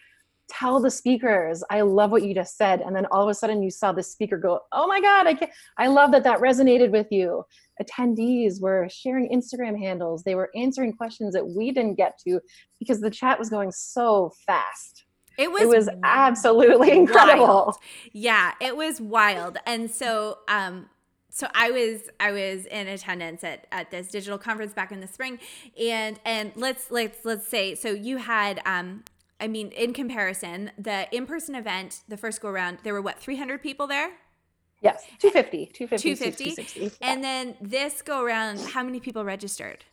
tell 0.49 0.81
the 0.81 0.91
speakers, 0.91 1.62
I 1.71 1.81
love 1.81 2.11
what 2.11 2.23
you 2.23 2.35
just 2.35 2.57
said. 2.57 2.81
And 2.81 2.95
then 2.95 3.07
all 3.07 3.23
of 3.23 3.29
a 3.29 3.35
sudden 3.35 3.62
you 3.62 3.71
saw 3.71 3.93
the 3.93 4.03
speaker 4.03 4.37
go, 4.37 4.61
Oh 4.73 4.87
my 4.87 5.00
God, 5.00 5.26
I 5.26 5.35
can 5.35 5.49
I 5.79 5.88
love 5.88 6.12
that 6.12 6.25
that 6.25 6.41
resonated 6.41 6.91
with 6.91 7.09
you. 7.11 7.45
Attendees 7.83 8.61
were 8.61 8.88
sharing 8.91 9.31
Instagram 9.31 9.79
handles. 9.79 10.23
They 10.23 10.35
were 10.35 10.50
answering 10.55 10.93
questions 10.93 11.35
that 11.35 11.47
we 11.47 11.73
didn't 11.73 11.95
get 11.95 12.19
to 12.26 12.41
because 12.79 13.00
the 13.00 13.11
chat 13.11 13.38
was 13.38 13.50
going 13.50 13.73
so 13.73 14.33
fast. 14.47 15.05
It 15.38 15.53
was, 15.53 15.62
it 15.62 15.69
was 15.69 15.88
absolutely 16.03 16.91
incredible. 16.97 17.47
Wild. 17.47 17.76
Yeah, 18.12 18.53
it 18.61 18.76
was 18.76 19.00
wild. 19.00 19.59
And 19.67 19.91
so, 19.91 20.38
um, 20.49 20.88
so 21.29 21.49
I 21.55 21.71
was 21.71 22.09
I 22.19 22.33
was 22.33 22.65
in 22.65 22.88
attendance 22.88 23.45
at, 23.45 23.67
at 23.71 23.91
this 23.91 24.09
digital 24.09 24.38
conference 24.38 24.73
back 24.73 24.91
in 24.91 25.00
the 25.00 25.07
spring, 25.07 25.38
and 25.79 26.19
and 26.25 26.53
let's 26.57 26.91
let's 26.91 27.26
let's 27.26 27.47
say 27.47 27.75
so 27.75 27.91
you 27.91 28.17
had 28.17 28.62
um 28.65 29.05
I 29.40 29.49
mean 29.49 29.71
in 29.73 29.93
comparison 29.93 30.71
the 30.78 31.14
in 31.14 31.26
person 31.26 31.55
event 31.55 32.02
the 32.09 32.16
first 32.16 32.40
go 32.40 32.49
around 32.49 32.78
there 32.83 32.95
were 32.95 33.02
what 33.02 33.19
300 33.19 33.62
people 33.62 33.87
there 33.87 34.12
yes 34.81 35.05
250 35.19 35.66
250 35.73 36.45
250 36.45 36.81
yeah. 36.81 36.90
and 37.00 37.23
then 37.23 37.57
this 37.61 38.02
go 38.02 38.23
around 38.23 38.61
how 38.61 38.83
many 38.83 39.00
people 39.00 39.25
registered 39.25 39.85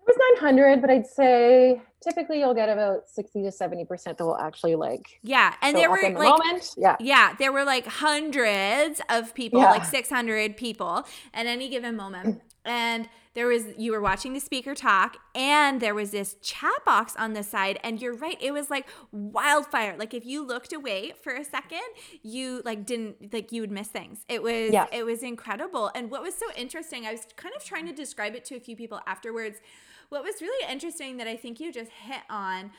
It 0.00 0.06
was 0.06 0.16
900 0.40 0.80
but 0.80 0.90
i'd 0.90 1.06
say 1.06 1.80
typically 2.02 2.40
you'll 2.40 2.54
get 2.54 2.68
about 2.68 3.08
60 3.08 3.42
to 3.42 3.52
70 3.52 3.84
percent 3.84 4.18
that 4.18 4.24
will 4.24 4.38
actually 4.38 4.74
like 4.74 5.18
yeah 5.22 5.54
and 5.62 5.76
there 5.76 5.90
were 5.90 5.98
the 6.00 6.10
like 6.10 6.38
moment. 6.38 6.74
yeah 6.76 6.96
yeah 7.00 7.34
there 7.38 7.52
were 7.52 7.64
like 7.64 7.86
hundreds 7.86 9.00
of 9.08 9.34
people 9.34 9.60
yeah. 9.60 9.70
like 9.70 9.84
600 9.84 10.56
people 10.56 11.04
at 11.34 11.46
any 11.46 11.68
given 11.68 11.96
moment 11.96 12.42
and 12.64 13.08
there 13.38 13.46
was 13.46 13.64
you 13.76 13.92
were 13.92 14.00
watching 14.00 14.32
the 14.32 14.40
speaker 14.40 14.74
talk 14.74 15.16
and 15.34 15.80
there 15.80 15.94
was 15.94 16.10
this 16.10 16.36
chat 16.42 16.84
box 16.84 17.14
on 17.16 17.32
the 17.32 17.42
side 17.42 17.78
and 17.82 18.02
you're 18.02 18.14
right 18.14 18.36
it 18.40 18.52
was 18.52 18.68
like 18.68 18.86
wildfire 19.12 19.96
like 19.98 20.12
if 20.12 20.26
you 20.26 20.44
looked 20.44 20.72
away 20.72 21.12
for 21.22 21.34
a 21.34 21.44
second 21.44 21.80
you 22.22 22.60
like 22.64 22.84
didn't 22.84 23.32
like 23.32 23.52
you 23.52 23.60
would 23.60 23.70
miss 23.70 23.88
things 23.88 24.24
it 24.28 24.42
was 24.42 24.72
yeah. 24.72 24.86
it 24.92 25.04
was 25.04 25.22
incredible 25.22 25.90
and 25.94 26.10
what 26.10 26.22
was 26.22 26.34
so 26.34 26.46
interesting 26.56 27.06
i 27.06 27.12
was 27.12 27.26
kind 27.36 27.54
of 27.54 27.64
trying 27.64 27.86
to 27.86 27.92
describe 27.92 28.34
it 28.34 28.44
to 28.44 28.56
a 28.56 28.60
few 28.60 28.76
people 28.76 29.00
afterwards 29.06 29.60
what 30.08 30.22
was 30.22 30.40
really 30.40 30.72
interesting 30.72 31.16
that 31.18 31.26
I 31.26 31.36
think 31.36 31.60
you 31.60 31.72
just 31.72 31.90
hit 31.90 32.22
on 32.30 32.70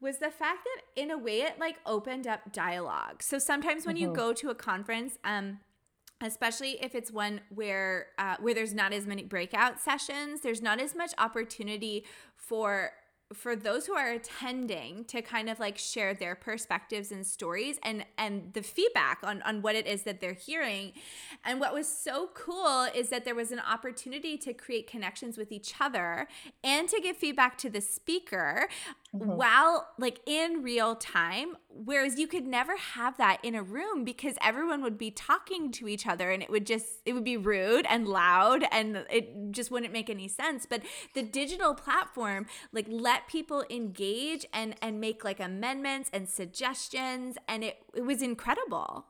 was 0.00 0.18
the 0.18 0.30
fact 0.30 0.60
that 0.64 1.02
in 1.02 1.10
a 1.10 1.18
way 1.18 1.40
it 1.40 1.58
like 1.58 1.76
opened 1.86 2.26
up 2.26 2.52
dialogue. 2.52 3.22
So 3.22 3.38
sometimes 3.38 3.86
when 3.86 3.96
mm-hmm. 3.96 4.10
you 4.10 4.14
go 4.14 4.32
to 4.34 4.50
a 4.50 4.54
conference, 4.54 5.18
um, 5.24 5.60
especially 6.22 6.78
if 6.82 6.94
it's 6.94 7.10
one 7.10 7.40
where 7.50 8.06
uh, 8.18 8.36
where 8.40 8.54
there's 8.54 8.74
not 8.74 8.92
as 8.92 9.06
many 9.06 9.22
breakout 9.22 9.80
sessions, 9.80 10.40
there's 10.40 10.62
not 10.62 10.80
as 10.80 10.94
much 10.94 11.12
opportunity 11.18 12.04
for 12.36 12.92
for 13.32 13.56
those 13.56 13.86
who 13.86 13.94
are 13.94 14.12
attending 14.12 15.04
to 15.04 15.20
kind 15.20 15.50
of 15.50 15.58
like 15.58 15.76
share 15.76 16.14
their 16.14 16.36
perspectives 16.36 17.10
and 17.10 17.26
stories 17.26 17.76
and 17.82 18.04
and 18.16 18.52
the 18.52 18.62
feedback 18.62 19.18
on 19.24 19.42
on 19.42 19.62
what 19.62 19.74
it 19.74 19.86
is 19.86 20.02
that 20.02 20.20
they're 20.20 20.32
hearing. 20.32 20.92
And 21.44 21.58
what 21.58 21.74
was 21.74 21.88
so 21.88 22.30
cool 22.34 22.86
is 22.94 23.08
that 23.08 23.24
there 23.24 23.34
was 23.34 23.50
an 23.50 23.60
opportunity 23.60 24.38
to 24.38 24.54
create 24.54 24.86
connections 24.86 25.36
with 25.36 25.50
each 25.50 25.74
other 25.80 26.28
and 26.62 26.88
to 26.88 27.00
give 27.00 27.16
feedback 27.16 27.58
to 27.58 27.70
the 27.70 27.80
speaker 27.80 28.68
mm-hmm. 29.20 29.32
while 29.32 29.88
like 29.98 30.20
in 30.26 30.62
real 30.62 30.94
time 30.96 31.56
whereas 31.68 32.18
you 32.18 32.26
could 32.26 32.46
never 32.46 32.76
have 32.76 33.16
that 33.18 33.38
in 33.42 33.54
a 33.54 33.62
room 33.62 34.04
because 34.04 34.36
everyone 34.42 34.82
would 34.82 34.96
be 34.96 35.10
talking 35.10 35.70
to 35.70 35.88
each 35.88 36.06
other 36.06 36.30
and 36.30 36.42
it 36.42 36.50
would 36.50 36.66
just 36.66 36.86
it 37.04 37.12
would 37.12 37.24
be 37.24 37.36
rude 37.36 37.86
and 37.88 38.08
loud 38.08 38.64
and 38.72 39.04
it 39.10 39.50
just 39.50 39.70
wouldn't 39.70 39.92
make 39.92 40.08
any 40.08 40.28
sense 40.28 40.66
but 40.66 40.82
the 41.14 41.22
digital 41.22 41.74
platform 41.74 42.46
like 42.72 42.86
let 42.88 43.26
people 43.26 43.64
engage 43.70 44.46
and 44.52 44.74
and 44.80 45.00
make 45.00 45.24
like 45.24 45.40
amendments 45.40 46.10
and 46.12 46.28
suggestions 46.28 47.36
and 47.48 47.64
it 47.64 47.78
it 47.94 48.02
was 48.02 48.22
incredible 48.22 49.06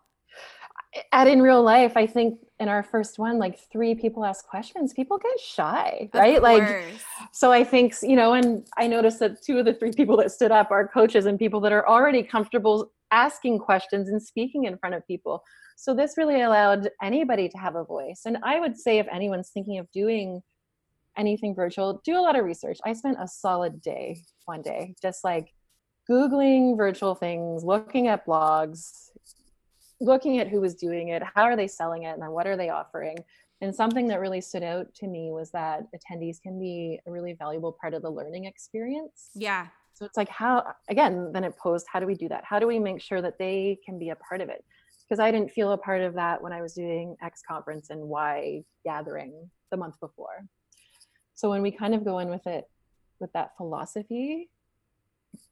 at 1.13 1.27
in 1.27 1.43
real 1.43 1.63
life 1.63 1.97
i 1.97 2.07
think 2.07 2.39
in 2.59 2.69
our 2.69 2.83
first 2.83 3.19
one 3.19 3.39
like 3.39 3.59
three 3.71 3.95
people 3.95 4.25
ask 4.25 4.47
questions 4.47 4.93
people 4.93 5.19
get 5.19 5.39
shy 5.39 6.09
right? 6.15 6.43
Like 6.43 6.85
so 7.33 7.53
i 7.53 7.63
think 7.63 7.95
you 8.03 8.17
know 8.17 8.33
and 8.33 8.67
i 8.77 8.87
noticed 8.87 9.19
that 9.21 9.43
two 9.43 9.59
of 9.59 9.65
the 9.65 9.75
three 9.75 9.93
people 9.93 10.17
that 10.19 10.33
stood 10.33 10.51
up 10.51 10.71
are 10.71 10.87
coaches 10.89 11.27
and 11.27 11.39
people 11.39 11.61
that 11.61 11.73
are 11.73 11.87
already 11.89 12.23
comfortable 12.23 12.91
asking 13.11 13.59
questions 13.59 14.09
and 14.09 14.23
speaking 14.23 14.65
in 14.65 14.77
front 14.79 14.95
of 14.95 15.07
people. 15.07 15.43
So 15.77 15.95
this 15.95 16.17
really 16.17 16.43
allowed 16.43 16.91
anybody 17.03 17.49
to 17.49 17.59
have 17.59 17.77
a 17.77 17.85
voice. 17.85 18.23
And 18.27 18.39
i 18.43 18.59
would 18.59 18.77
say 18.77 18.99
if 18.99 19.07
anyone's 19.13 19.51
thinking 19.51 19.79
of 19.79 19.91
doing 19.91 20.43
anything 21.17 21.55
virtual 21.55 22.01
do 22.05 22.19
a 22.19 22.21
lot 22.21 22.39
of 22.39 22.45
research. 22.45 22.79
I 22.85 22.93
spent 22.93 23.17
a 23.21 23.29
solid 23.29 23.81
day 23.81 24.23
one 24.45 24.63
day 24.63 24.95
just 25.01 25.25
like 25.25 25.53
googling 26.11 26.77
virtual 26.77 27.15
things 27.15 27.65
looking 27.65 28.07
at 28.07 28.27
blogs 28.27 29.11
looking 30.01 30.39
at 30.39 30.49
who 30.49 30.61
was 30.61 30.75
doing 30.75 31.09
it, 31.09 31.23
how 31.35 31.45
are 31.45 31.57
they 31.57 31.69
selling 31.69 32.05
it, 32.05 32.11
and 32.11 32.23
then 32.23 32.31
what 32.31 32.47
are 32.47 32.57
they 32.57 32.69
offering. 32.69 33.17
And 33.63 33.75
something 33.75 34.07
that 34.09 34.21
really 34.21 34.41
stood 34.43 34.63
out 34.63 34.95
to 34.97 35.07
me 35.07 35.31
was 35.33 35.51
that 35.53 35.87
attendees 35.95 36.41
can 36.41 36.59
be 36.61 37.01
a 37.07 37.11
really 37.11 37.33
valuable 37.33 37.73
part 37.81 37.95
of 37.95 38.03
the 38.03 38.11
learning 38.11 38.45
experience. 38.45 39.31
Yeah. 39.35 39.69
So 39.95 40.05
it's 40.05 40.19
like, 40.19 40.29
how, 40.29 40.75
again, 40.91 41.33
then 41.33 41.43
it 41.43 41.57
posed, 41.57 41.87
how 41.91 42.01
do 42.01 42.07
we 42.07 42.15
do 42.15 42.29
that? 42.29 42.45
How 42.45 42.59
do 42.59 42.67
we 42.67 42.79
make 42.79 43.01
sure 43.01 43.23
that 43.23 43.39
they 43.39 43.79
can 43.85 43.99
be 43.99 44.11
a 44.11 44.17
part 44.17 44.43
of 44.43 44.51
it? 44.51 44.63
Because 45.09 45.21
I 45.21 45.31
didn't 45.31 45.53
feel 45.53 45.73
a 45.73 45.79
part 45.79 46.03
of 46.03 46.13
that 46.15 46.43
when 46.43 46.53
I 46.53 46.61
was 46.61 46.75
doing 46.75 47.17
X 47.23 47.41
conference 47.49 47.89
and 47.89 48.03
Y 48.03 48.63
gathering 48.85 49.49
the 49.71 49.79
month 49.79 49.99
before. 50.01 50.45
So 51.35 51.49
when 51.49 51.63
we 51.63 51.71
kind 51.71 51.95
of 51.95 52.05
go 52.05 52.19
in 52.19 52.29
with 52.29 52.47
it 52.47 52.69
with 53.21 53.33
that 53.33 53.57
philosophy, 53.57 54.51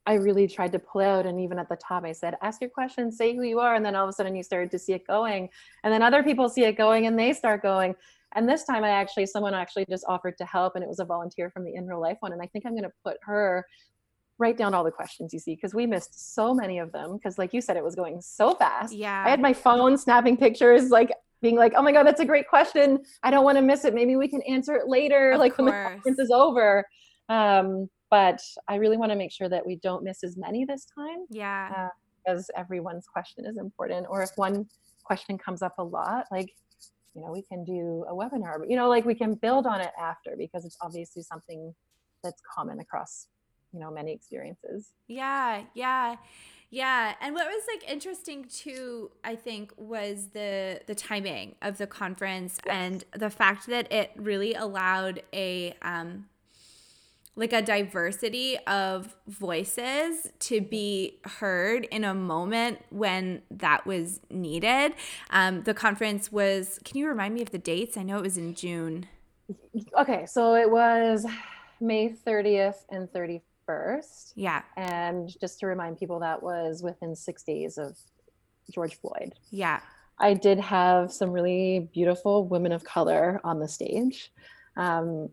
I 0.05 0.13
really 0.13 0.47
tried 0.47 0.71
to 0.73 0.79
pull 0.79 1.01
out. 1.01 1.25
And 1.25 1.39
even 1.39 1.59
at 1.59 1.69
the 1.69 1.77
top, 1.77 2.03
I 2.03 2.11
said, 2.11 2.35
ask 2.41 2.61
your 2.61 2.69
questions, 2.69 3.17
say 3.17 3.35
who 3.35 3.43
you 3.43 3.59
are. 3.59 3.75
And 3.75 3.85
then 3.85 3.95
all 3.95 4.03
of 4.03 4.09
a 4.09 4.13
sudden 4.13 4.35
you 4.35 4.43
started 4.43 4.71
to 4.71 4.79
see 4.79 4.93
it 4.93 5.05
going. 5.07 5.49
And 5.83 5.93
then 5.93 6.01
other 6.01 6.23
people 6.23 6.49
see 6.49 6.63
it 6.63 6.77
going 6.77 7.07
and 7.07 7.17
they 7.17 7.33
start 7.33 7.61
going. 7.61 7.95
And 8.35 8.47
this 8.49 8.65
time 8.65 8.83
I 8.83 8.89
actually, 8.89 9.25
someone 9.27 9.53
actually 9.53 9.85
just 9.89 10.05
offered 10.07 10.37
to 10.37 10.45
help 10.45 10.75
and 10.75 10.83
it 10.83 10.87
was 10.87 10.99
a 10.99 11.05
volunteer 11.05 11.49
from 11.49 11.63
the 11.63 11.73
In 11.73 11.87
Real 11.87 12.01
Life 12.01 12.17
one. 12.19 12.33
And 12.33 12.41
I 12.41 12.47
think 12.47 12.65
I'm 12.65 12.73
going 12.73 12.83
to 12.83 12.91
put 13.03 13.17
her 13.23 13.65
write 14.37 14.57
down 14.57 14.73
all 14.73 14.83
the 14.83 14.91
questions 14.91 15.33
you 15.33 15.39
see 15.39 15.55
because 15.55 15.73
we 15.73 15.85
missed 15.85 16.33
so 16.33 16.53
many 16.53 16.79
of 16.79 16.91
them 16.91 17.13
because 17.15 17.37
like 17.37 17.53
you 17.53 17.61
said 17.61 17.77
it 17.77 17.83
was 17.83 17.95
going 17.95 18.19
so 18.19 18.53
fast 18.55 18.93
yeah 18.93 19.23
i 19.25 19.29
had 19.29 19.39
my 19.39 19.53
phone 19.53 19.97
snapping 19.97 20.35
pictures 20.35 20.89
like 20.89 21.09
being 21.41 21.55
like 21.55 21.73
oh 21.75 21.81
my 21.81 21.91
god 21.91 22.03
that's 22.03 22.19
a 22.19 22.25
great 22.25 22.47
question 22.47 22.99
i 23.23 23.31
don't 23.31 23.45
want 23.45 23.57
to 23.57 23.61
miss 23.61 23.85
it 23.85 23.93
maybe 23.93 24.15
we 24.17 24.27
can 24.27 24.41
answer 24.41 24.75
it 24.75 24.87
later 24.87 25.31
of 25.31 25.39
like 25.39 25.55
course. 25.55 25.71
when 25.71 25.73
the 25.73 25.89
conference 25.89 26.19
is 26.19 26.31
over 26.31 26.85
um 27.29 27.89
but 28.09 28.39
I 28.67 28.75
really 28.75 28.97
want 28.97 29.11
to 29.11 29.15
make 29.15 29.31
sure 29.31 29.49
that 29.49 29.65
we 29.65 29.77
don't 29.77 30.03
miss 30.03 30.23
as 30.23 30.37
many 30.37 30.65
this 30.65 30.85
time. 30.85 31.25
Yeah. 31.29 31.71
Uh, 31.75 31.89
because 32.25 32.49
everyone's 32.57 33.05
question 33.05 33.45
is 33.45 33.57
important. 33.57 34.07
Or 34.09 34.23
if 34.23 34.31
one 34.35 34.65
question 35.03 35.37
comes 35.37 35.61
up 35.61 35.73
a 35.77 35.83
lot, 35.83 36.25
like, 36.31 36.51
you 37.13 37.21
know, 37.21 37.31
we 37.31 37.43
can 37.43 37.63
do 37.63 38.03
a 38.09 38.13
webinar, 38.13 38.57
but, 38.57 38.69
you 38.69 38.75
know, 38.75 38.89
like 38.89 39.05
we 39.05 39.13
can 39.13 39.35
build 39.35 39.67
on 39.67 39.79
it 39.79 39.91
after 39.99 40.35
because 40.35 40.65
it's 40.65 40.77
obviously 40.81 41.21
something 41.21 41.73
that's 42.23 42.41
common 42.55 42.79
across 42.79 43.27
you 43.71 43.81
know 43.81 43.91
many 43.91 44.13
experiences 44.13 44.93
yeah 45.07 45.63
yeah 45.73 46.15
yeah, 46.71 47.13
and 47.21 47.33
what 47.33 47.45
was 47.45 47.63
like 47.73 47.89
interesting 47.89 48.45
too, 48.45 49.11
I 49.23 49.35
think, 49.35 49.71
was 49.77 50.29
the 50.33 50.81
the 50.87 50.95
timing 50.95 51.55
of 51.61 51.77
the 51.77 51.87
conference 51.87 52.57
yes. 52.65 52.75
and 52.75 53.05
the 53.13 53.29
fact 53.29 53.67
that 53.67 53.91
it 53.93 54.11
really 54.17 54.55
allowed 54.55 55.21
a 55.31 55.73
um 55.81 56.25
like 57.35 57.51
a 57.51 57.61
diversity 57.61 58.57
of 58.65 59.15
voices 59.27 60.31
to 60.39 60.61
be 60.61 61.19
heard 61.25 61.85
in 61.85 62.03
a 62.03 62.13
moment 62.13 62.79
when 62.89 63.41
that 63.51 63.85
was 63.85 64.21
needed. 64.29 64.93
Um, 65.31 65.63
the 65.63 65.73
conference 65.73 66.31
was, 66.31 66.79
can 66.85 66.97
you 66.97 67.07
remind 67.07 67.33
me 67.33 67.41
of 67.41 67.51
the 67.51 67.57
dates? 67.57 67.97
I 67.97 68.03
know 68.03 68.17
it 68.17 68.23
was 68.23 68.37
in 68.37 68.53
June. 68.55 69.07
Okay, 69.97 70.25
so 70.25 70.55
it 70.55 70.69
was 70.71 71.25
May 71.81 72.15
30th 72.25 72.85
and 72.89 73.09
31st. 73.09 74.31
Yeah. 74.35 74.61
And 74.77 75.29
just 75.39 75.59
to 75.59 75.67
remind 75.67 75.99
people, 75.99 76.19
that 76.19 76.41
was 76.41 76.81
within 76.81 77.15
six 77.15 77.43
days 77.43 77.77
of 77.77 77.97
George 78.73 78.95
Floyd. 78.95 79.33
Yeah. 79.51 79.81
I 80.19 80.33
did 80.33 80.59
have 80.59 81.11
some 81.11 81.31
really 81.31 81.89
beautiful 81.93 82.47
women 82.47 82.71
of 82.71 82.85
color 82.85 83.41
on 83.43 83.59
the 83.59 83.67
stage. 83.67 84.31
Um, 84.77 85.29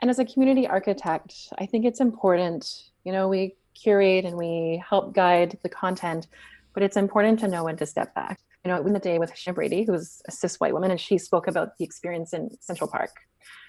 and 0.00 0.10
as 0.10 0.18
a 0.18 0.24
community 0.24 0.66
architect, 0.66 1.34
I 1.58 1.66
think 1.66 1.84
it's 1.84 2.00
important, 2.00 2.82
you 3.04 3.12
know, 3.12 3.28
we 3.28 3.56
curate 3.74 4.24
and 4.24 4.36
we 4.36 4.82
help 4.86 5.14
guide 5.14 5.58
the 5.62 5.68
content, 5.68 6.26
but 6.74 6.82
it's 6.82 6.96
important 6.96 7.38
to 7.40 7.48
know 7.48 7.64
when 7.64 7.76
to 7.76 7.86
step 7.86 8.14
back. 8.14 8.40
You 8.64 8.72
know, 8.72 8.84
in 8.84 8.92
the 8.92 8.98
day 8.98 9.18
with 9.18 9.32
Sheena 9.32 9.54
Brady, 9.54 9.84
who's 9.84 10.20
a 10.26 10.32
cis 10.32 10.58
white 10.58 10.72
woman, 10.72 10.90
and 10.90 11.00
she 11.00 11.18
spoke 11.18 11.46
about 11.46 11.78
the 11.78 11.84
experience 11.84 12.32
in 12.32 12.50
Central 12.60 12.90
Park, 12.90 13.10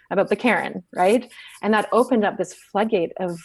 about 0.09 0.29
the 0.29 0.35
Karen, 0.35 0.83
right? 0.93 1.31
And 1.61 1.73
that 1.73 1.87
opened 1.91 2.25
up 2.25 2.37
this 2.37 2.53
floodgate 2.53 3.11
of 3.19 3.39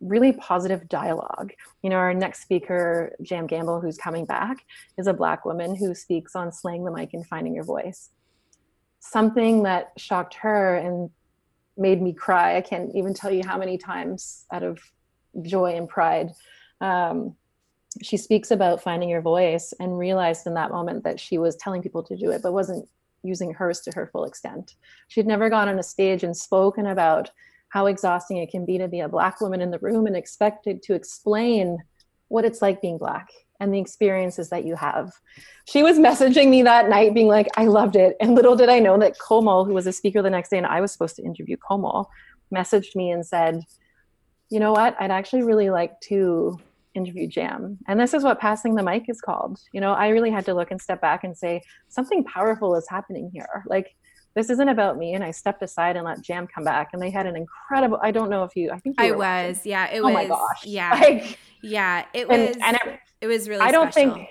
really 0.00 0.32
positive 0.32 0.88
dialogue. 0.88 1.52
You 1.82 1.90
know, 1.90 1.96
our 1.96 2.12
next 2.12 2.42
speaker, 2.42 3.14
Jam 3.22 3.46
Gamble, 3.46 3.80
who's 3.80 3.96
coming 3.96 4.26
back, 4.26 4.58
is 4.98 5.06
a 5.06 5.14
Black 5.14 5.44
woman 5.44 5.76
who 5.76 5.94
speaks 5.94 6.34
on 6.34 6.52
slaying 6.52 6.84
the 6.84 6.90
mic 6.90 7.14
and 7.14 7.26
finding 7.26 7.54
your 7.54 7.64
voice. 7.64 8.10
Something 8.98 9.62
that 9.62 9.92
shocked 9.96 10.34
her 10.34 10.76
and 10.76 11.10
made 11.76 12.00
me 12.00 12.12
cry. 12.12 12.56
I 12.56 12.60
can't 12.60 12.94
even 12.94 13.14
tell 13.14 13.30
you 13.30 13.42
how 13.44 13.58
many 13.58 13.78
times 13.78 14.44
out 14.52 14.62
of 14.62 14.78
joy 15.42 15.74
and 15.74 15.88
pride. 15.88 16.30
Um, 16.80 17.36
she 18.02 18.16
speaks 18.16 18.50
about 18.50 18.82
finding 18.82 19.08
your 19.08 19.22
voice 19.22 19.72
and 19.80 19.98
realized 19.98 20.46
in 20.46 20.54
that 20.54 20.70
moment 20.70 21.04
that 21.04 21.20
she 21.20 21.38
was 21.38 21.56
telling 21.56 21.82
people 21.82 22.02
to 22.04 22.16
do 22.16 22.30
it, 22.30 22.42
but 22.42 22.52
wasn't 22.52 22.88
using 23.22 23.52
hers 23.52 23.80
to 23.80 23.92
her 23.94 24.06
full 24.06 24.24
extent. 24.24 24.76
She'd 25.08 25.26
never 25.26 25.50
gone 25.50 25.68
on 25.68 25.78
a 25.78 25.82
stage 25.82 26.22
and 26.22 26.36
spoken 26.36 26.86
about 26.86 27.30
how 27.68 27.86
exhausting 27.86 28.38
it 28.38 28.50
can 28.50 28.64
be 28.64 28.78
to 28.78 28.88
be 28.88 29.00
a 29.00 29.08
black 29.08 29.40
woman 29.40 29.60
in 29.60 29.70
the 29.70 29.78
room 29.78 30.06
and 30.06 30.16
expected 30.16 30.82
to 30.82 30.94
explain 30.94 31.78
what 32.28 32.44
it's 32.44 32.62
like 32.62 32.80
being 32.80 32.98
black 32.98 33.28
and 33.60 33.72
the 33.72 33.78
experiences 33.78 34.50
that 34.50 34.64
you 34.64 34.76
have. 34.76 35.12
She 35.66 35.82
was 35.82 35.98
messaging 35.98 36.48
me 36.48 36.62
that 36.62 36.88
night 36.88 37.14
being 37.14 37.28
like, 37.28 37.48
I 37.56 37.66
loved 37.66 37.96
it. 37.96 38.16
And 38.20 38.34
little 38.34 38.56
did 38.56 38.68
I 38.68 38.78
know 38.78 38.98
that 38.98 39.18
Komal, 39.18 39.64
who 39.64 39.74
was 39.74 39.86
a 39.86 39.92
speaker 39.92 40.22
the 40.22 40.30
next 40.30 40.50
day 40.50 40.58
and 40.58 40.66
I 40.66 40.80
was 40.80 40.92
supposed 40.92 41.16
to 41.16 41.24
interview 41.24 41.56
Komal, 41.56 42.10
messaged 42.54 42.94
me 42.94 43.10
and 43.10 43.26
said, 43.26 43.60
you 44.48 44.60
know 44.60 44.72
what? 44.72 44.96
I'd 45.00 45.10
actually 45.10 45.42
really 45.42 45.70
like 45.70 46.00
to 46.02 46.58
interview 46.94 47.26
Jam. 47.26 47.78
And 47.88 48.00
this 48.00 48.14
is 48.14 48.24
what 48.24 48.40
passing 48.40 48.74
the 48.74 48.82
mic 48.82 49.04
is 49.08 49.20
called. 49.20 49.58
You 49.72 49.80
know, 49.80 49.92
I 49.92 50.08
really 50.08 50.30
had 50.30 50.44
to 50.46 50.54
look 50.54 50.70
and 50.70 50.80
step 50.80 51.00
back 51.00 51.24
and 51.24 51.36
say, 51.36 51.62
something 51.88 52.24
powerful 52.24 52.74
is 52.76 52.88
happening 52.88 53.30
here. 53.32 53.64
Like 53.66 53.94
this 54.36 54.50
isn't 54.50 54.68
about 54.68 54.96
me 54.96 55.14
and 55.14 55.24
i 55.24 55.32
stepped 55.32 55.62
aside 55.62 55.96
and 55.96 56.04
let 56.04 56.20
jam 56.20 56.46
come 56.46 56.62
back 56.62 56.90
and 56.92 57.02
they 57.02 57.10
had 57.10 57.26
an 57.26 57.34
incredible 57.34 57.98
i 58.02 58.12
don't 58.12 58.30
know 58.30 58.44
if 58.44 58.54
you 58.54 58.70
i 58.70 58.78
think 58.78 58.94
i 59.00 59.10
was 59.10 59.56
watching. 59.56 59.70
yeah 59.70 59.90
it 59.90 59.98
oh 59.98 60.04
was 60.04 60.14
my 60.14 60.26
gosh 60.26 60.64
yeah 60.64 60.90
like, 61.00 61.38
yeah 61.62 62.04
it 62.14 62.28
was 62.28 62.38
and, 62.38 62.62
and 62.62 62.76
it, 62.76 63.00
it, 63.22 63.26
was 63.26 63.48
really 63.48 63.62
i 63.62 63.72
don't 63.72 63.92
special. 63.92 64.14
think 64.14 64.28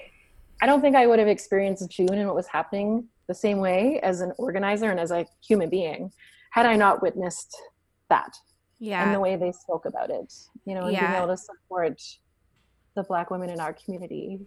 i 0.62 0.65
don't 0.65 0.79
think 0.79 0.95
i 0.95 1.05
would 1.05 1.19
have 1.19 1.27
experienced 1.27 1.89
june 1.89 2.13
and 2.13 2.25
what 2.27 2.35
was 2.35 2.48
happening 2.48 3.05
the 3.27 3.33
same 3.33 3.57
way 3.57 4.00
as 4.01 4.22
an 4.22 4.31
organizer 4.37 4.91
and 4.91 5.00
as 5.00 5.11
a 5.11 5.25
human 5.46 5.70
being 5.70 6.11
had 6.51 6.65
i 6.65 6.75
not 6.75 7.01
witnessed 7.01 7.57
that 8.09 8.33
yeah 8.79 9.03
and 9.03 9.13
the 9.13 9.20
way 9.20 9.35
they 9.35 9.51
spoke 9.51 9.85
about 9.85 10.09
it 10.09 10.31
you 10.65 10.75
know 10.75 10.83
and 10.83 10.94
yeah. 10.94 11.07
being 11.07 11.24
able 11.24 11.35
to 11.35 11.37
support 11.37 12.00
the 12.96 13.03
black 13.03 13.31
women 13.31 13.50
in 13.50 13.59
our 13.59 13.74
community 13.74 14.39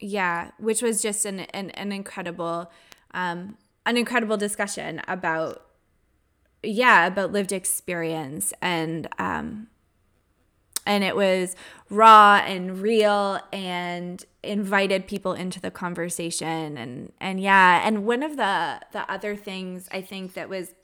yeah 0.00 0.50
which 0.58 0.82
was 0.82 1.00
just 1.00 1.24
an 1.24 1.40
an, 1.40 1.70
an 1.70 1.92
incredible 1.92 2.70
um 3.14 3.56
an 3.86 3.96
incredible 3.96 4.36
discussion 4.36 5.00
about 5.08 5.62
yeah 6.62 7.06
about 7.06 7.32
lived 7.32 7.52
experience 7.52 8.52
and 8.60 9.08
um 9.18 9.68
and 10.86 11.04
it 11.04 11.14
was 11.14 11.54
raw 11.88 12.42
and 12.44 12.80
real 12.80 13.38
and 13.52 14.24
invited 14.42 15.06
people 15.06 15.32
into 15.32 15.60
the 15.60 15.70
conversation 15.70 16.76
and 16.76 17.12
and 17.20 17.40
yeah 17.40 17.86
and 17.86 18.04
one 18.04 18.22
of 18.22 18.36
the 18.36 18.80
the 18.92 19.10
other 19.10 19.36
things 19.36 19.88
i 19.92 20.00
think 20.00 20.34
that 20.34 20.48
was 20.48 20.74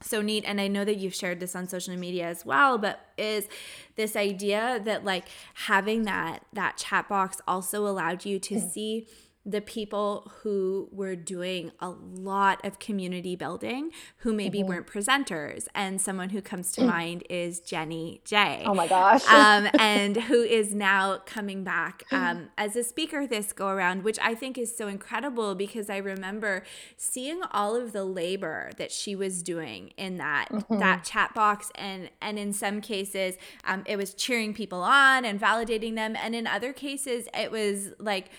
so 0.00 0.20
neat 0.20 0.44
and 0.46 0.60
i 0.60 0.68
know 0.68 0.84
that 0.84 0.96
you've 0.96 1.14
shared 1.14 1.40
this 1.40 1.56
on 1.56 1.66
social 1.66 1.96
media 1.96 2.26
as 2.26 2.44
well 2.44 2.76
but 2.76 3.08
is 3.16 3.48
this 3.96 4.16
idea 4.16 4.80
that 4.84 5.04
like 5.04 5.26
having 5.54 6.02
that 6.02 6.44
that 6.52 6.76
chat 6.76 7.08
box 7.08 7.40
also 7.46 7.86
allowed 7.86 8.24
you 8.24 8.38
to 8.38 8.56
mm. 8.56 8.70
see 8.70 9.06
the 9.46 9.60
people 9.60 10.32
who 10.42 10.88
were 10.90 11.14
doing 11.14 11.70
a 11.80 11.90
lot 11.90 12.64
of 12.64 12.78
community 12.78 13.36
building 13.36 13.90
who 14.18 14.32
maybe 14.32 14.60
mm-hmm. 14.60 14.68
weren't 14.68 14.86
presenters. 14.86 15.66
And 15.74 16.00
someone 16.00 16.30
who 16.30 16.40
comes 16.40 16.72
to 16.72 16.84
mind 16.84 17.24
is 17.28 17.60
Jenny 17.60 18.22
J. 18.24 18.62
Oh 18.64 18.74
my 18.74 18.86
gosh. 18.86 19.26
um, 19.28 19.68
and 19.78 20.16
who 20.16 20.42
is 20.42 20.74
now 20.74 21.18
coming 21.26 21.62
back 21.62 22.04
um, 22.10 22.48
as 22.56 22.74
a 22.74 22.82
speaker 22.82 23.26
this 23.26 23.52
go 23.52 23.68
around, 23.68 24.02
which 24.02 24.18
I 24.22 24.34
think 24.34 24.56
is 24.56 24.74
so 24.74 24.88
incredible 24.88 25.54
because 25.54 25.90
I 25.90 25.98
remember 25.98 26.62
seeing 26.96 27.42
all 27.52 27.76
of 27.76 27.92
the 27.92 28.04
labor 28.04 28.70
that 28.78 28.90
she 28.90 29.14
was 29.14 29.42
doing 29.42 29.92
in 29.96 30.16
that 30.18 30.48
mm-hmm. 30.50 30.78
that 30.78 31.04
chat 31.04 31.34
box 31.34 31.70
and 31.74 32.10
and 32.20 32.38
in 32.38 32.52
some 32.52 32.80
cases 32.80 33.36
um, 33.64 33.82
it 33.86 33.96
was 33.96 34.14
cheering 34.14 34.54
people 34.54 34.82
on 34.82 35.24
and 35.24 35.40
validating 35.40 35.94
them 35.94 36.16
and 36.16 36.34
in 36.34 36.46
other 36.46 36.72
cases 36.72 37.28
it 37.34 37.50
was 37.50 37.90
like 37.98 38.30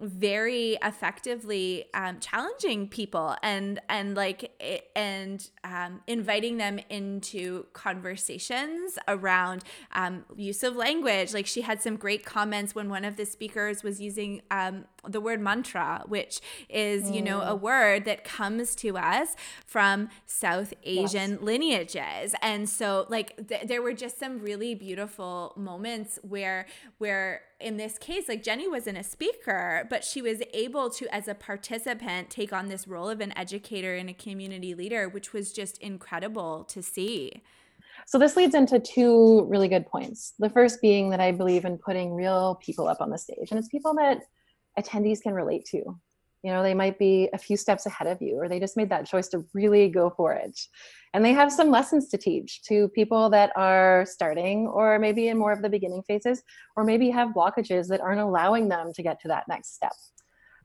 very 0.00 0.78
effectively 0.82 1.86
um, 1.94 2.20
challenging 2.20 2.88
people 2.88 3.36
and 3.42 3.80
and 3.88 4.14
like 4.14 4.52
and 4.94 5.48
um, 5.64 6.00
inviting 6.06 6.56
them 6.56 6.78
into 6.90 7.66
conversations 7.72 8.98
around 9.08 9.64
um, 9.92 10.24
use 10.36 10.62
of 10.62 10.76
language. 10.76 11.34
Like 11.34 11.46
she 11.46 11.62
had 11.62 11.82
some 11.82 11.96
great 11.96 12.24
comments 12.24 12.74
when 12.74 12.88
one 12.88 13.04
of 13.04 13.16
the 13.16 13.26
speakers 13.26 13.82
was 13.82 14.00
using 14.00 14.42
um, 14.50 14.84
the 15.08 15.20
word 15.20 15.40
mantra, 15.40 16.02
which 16.06 16.40
is, 16.68 17.10
you 17.10 17.22
know, 17.22 17.40
a 17.40 17.56
mm. 17.56 17.60
word 17.60 18.04
that 18.04 18.24
comes 18.24 18.74
to 18.76 18.96
us 18.98 19.34
from 19.66 20.08
South 20.26 20.74
Asian 20.82 21.32
yes. 21.32 21.40
lineages. 21.40 22.34
And 22.42 22.68
so 22.68 23.06
like 23.08 23.48
th- 23.48 23.66
there 23.66 23.82
were 23.82 23.94
just 23.94 24.18
some 24.18 24.38
really 24.38 24.74
beautiful 24.74 25.52
moments 25.56 26.18
where 26.22 26.66
where 26.98 27.42
in 27.60 27.76
this 27.76 27.98
case 27.98 28.28
like 28.28 28.42
Jenny 28.42 28.68
wasn't 28.68 28.98
a 28.98 29.04
speaker, 29.04 29.86
but 29.90 30.04
she 30.04 30.22
was 30.22 30.42
able 30.52 30.90
to 30.90 31.12
as 31.14 31.28
a 31.28 31.34
participant 31.34 32.30
take 32.30 32.52
on 32.52 32.68
this 32.68 32.86
role 32.86 33.08
of 33.08 33.20
an 33.20 33.36
educator 33.36 33.94
and 33.94 34.08
a 34.10 34.14
community 34.14 34.74
leader, 34.74 35.08
which 35.08 35.32
was 35.32 35.52
just 35.52 35.78
incredible 35.78 36.64
to 36.64 36.82
see. 36.82 37.42
So 38.06 38.18
this 38.18 38.36
leads 38.36 38.54
into 38.54 38.78
two 38.78 39.44
really 39.50 39.68
good 39.68 39.86
points. 39.86 40.32
The 40.38 40.48
first 40.48 40.80
being 40.80 41.10
that 41.10 41.20
I 41.20 41.32
believe 41.32 41.64
in 41.64 41.76
putting 41.76 42.14
real 42.14 42.54
people 42.54 42.88
up 42.88 43.00
on 43.00 43.10
the 43.10 43.18
stage, 43.18 43.48
and 43.50 43.58
it's 43.58 43.68
people 43.68 43.92
that 43.94 44.22
attendees 44.78 45.22
can 45.22 45.34
relate 45.34 45.64
to. 45.66 45.98
You 46.44 46.52
know, 46.52 46.62
they 46.62 46.74
might 46.74 46.98
be 46.98 47.28
a 47.32 47.38
few 47.38 47.56
steps 47.56 47.86
ahead 47.86 48.06
of 48.06 48.22
you, 48.22 48.36
or 48.36 48.48
they 48.48 48.60
just 48.60 48.76
made 48.76 48.90
that 48.90 49.06
choice 49.06 49.28
to 49.28 49.44
really 49.54 49.88
go 49.88 50.08
for 50.10 50.34
it. 50.34 50.58
And 51.12 51.24
they 51.24 51.32
have 51.32 51.52
some 51.52 51.70
lessons 51.70 52.08
to 52.10 52.18
teach 52.18 52.62
to 52.64 52.88
people 52.90 53.28
that 53.30 53.50
are 53.56 54.06
starting, 54.06 54.68
or 54.68 54.98
maybe 54.98 55.28
in 55.28 55.36
more 55.36 55.52
of 55.52 55.62
the 55.62 55.68
beginning 55.68 56.02
phases, 56.04 56.42
or 56.76 56.84
maybe 56.84 57.10
have 57.10 57.30
blockages 57.30 57.88
that 57.88 58.00
aren't 58.00 58.20
allowing 58.20 58.68
them 58.68 58.92
to 58.92 59.02
get 59.02 59.20
to 59.22 59.28
that 59.28 59.48
next 59.48 59.74
step. 59.74 59.92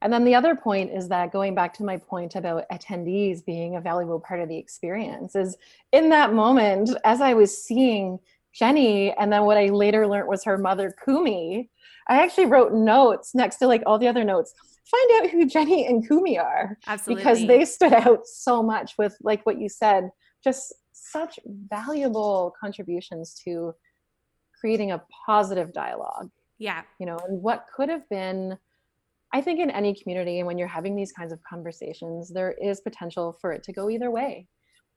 And 0.04 0.12
then 0.12 0.26
the 0.26 0.36
other 0.36 0.54
point 0.54 0.92
is 0.92 1.08
that 1.08 1.32
going 1.32 1.56
back 1.56 1.74
to 1.76 1.84
my 1.84 1.98
point 1.98 2.36
about 2.36 2.66
attendees 2.70 3.44
being 3.44 3.78
a 3.78 3.82
valuable 3.82 4.20
part 4.20 4.42
of 4.42 4.50
the 4.50 4.58
experience 4.58 5.34
is 5.34 5.56
in 5.94 6.10
that 6.10 6.34
moment, 6.34 6.92
as 7.06 7.22
I 7.22 7.34
was 7.34 7.64
seeing 7.64 8.20
Jenny, 8.54 9.14
and 9.14 9.32
then 9.32 9.44
what 9.46 9.58
I 9.58 9.68
later 9.68 10.06
learned 10.06 10.28
was 10.28 10.44
her 10.44 10.58
mother, 10.58 10.94
Kumi, 11.04 11.72
I 12.08 12.22
actually 12.22 12.46
wrote 12.46 12.74
notes 12.74 13.34
next 13.34 13.58
to 13.58 13.68
like 13.68 13.84
all 13.86 13.98
the 13.98 14.08
other 14.08 14.24
notes. 14.24 14.54
Find 14.90 15.24
out 15.26 15.32
who 15.32 15.46
Jenny 15.46 15.88
and 15.88 16.06
Kumi 16.08 16.38
are. 16.38 16.78
Absolutely. 16.88 17.24
Because 17.24 17.48
they 17.48 17.66
stood 17.66 17.94
out 17.94 18.28
so 18.28 18.62
much 18.62 18.94
with 18.98 19.16
like 19.22 19.46
what 19.46 19.60
you 19.60 19.70
said, 19.70 20.10
just 20.44 20.74
such 20.92 21.40
valuable 21.46 22.54
contributions 22.60 23.40
to 23.46 23.74
creating 24.60 24.92
a 24.92 25.02
positive 25.26 25.74
dialogue. 25.74 26.30
Yeah. 26.60 26.82
You 27.00 27.06
know, 27.06 27.18
and 27.28 27.42
what 27.42 27.66
could 27.76 27.90
have 27.90 28.08
been 28.10 28.58
I 29.36 29.42
think 29.42 29.60
in 29.60 29.72
any 29.72 29.96
community 29.96 30.38
and 30.38 30.48
when 30.48 30.60
you're 30.60 30.68
having 30.68 30.96
these 30.96 31.12
kinds 31.12 31.34
of 31.34 31.40
conversations, 31.42 32.30
there 32.32 32.54
is 32.62 32.82
potential 32.82 33.36
for 33.42 33.52
it 33.52 33.64
to 33.64 33.74
go 33.74 33.90
either 33.90 34.12
way. 34.12 34.48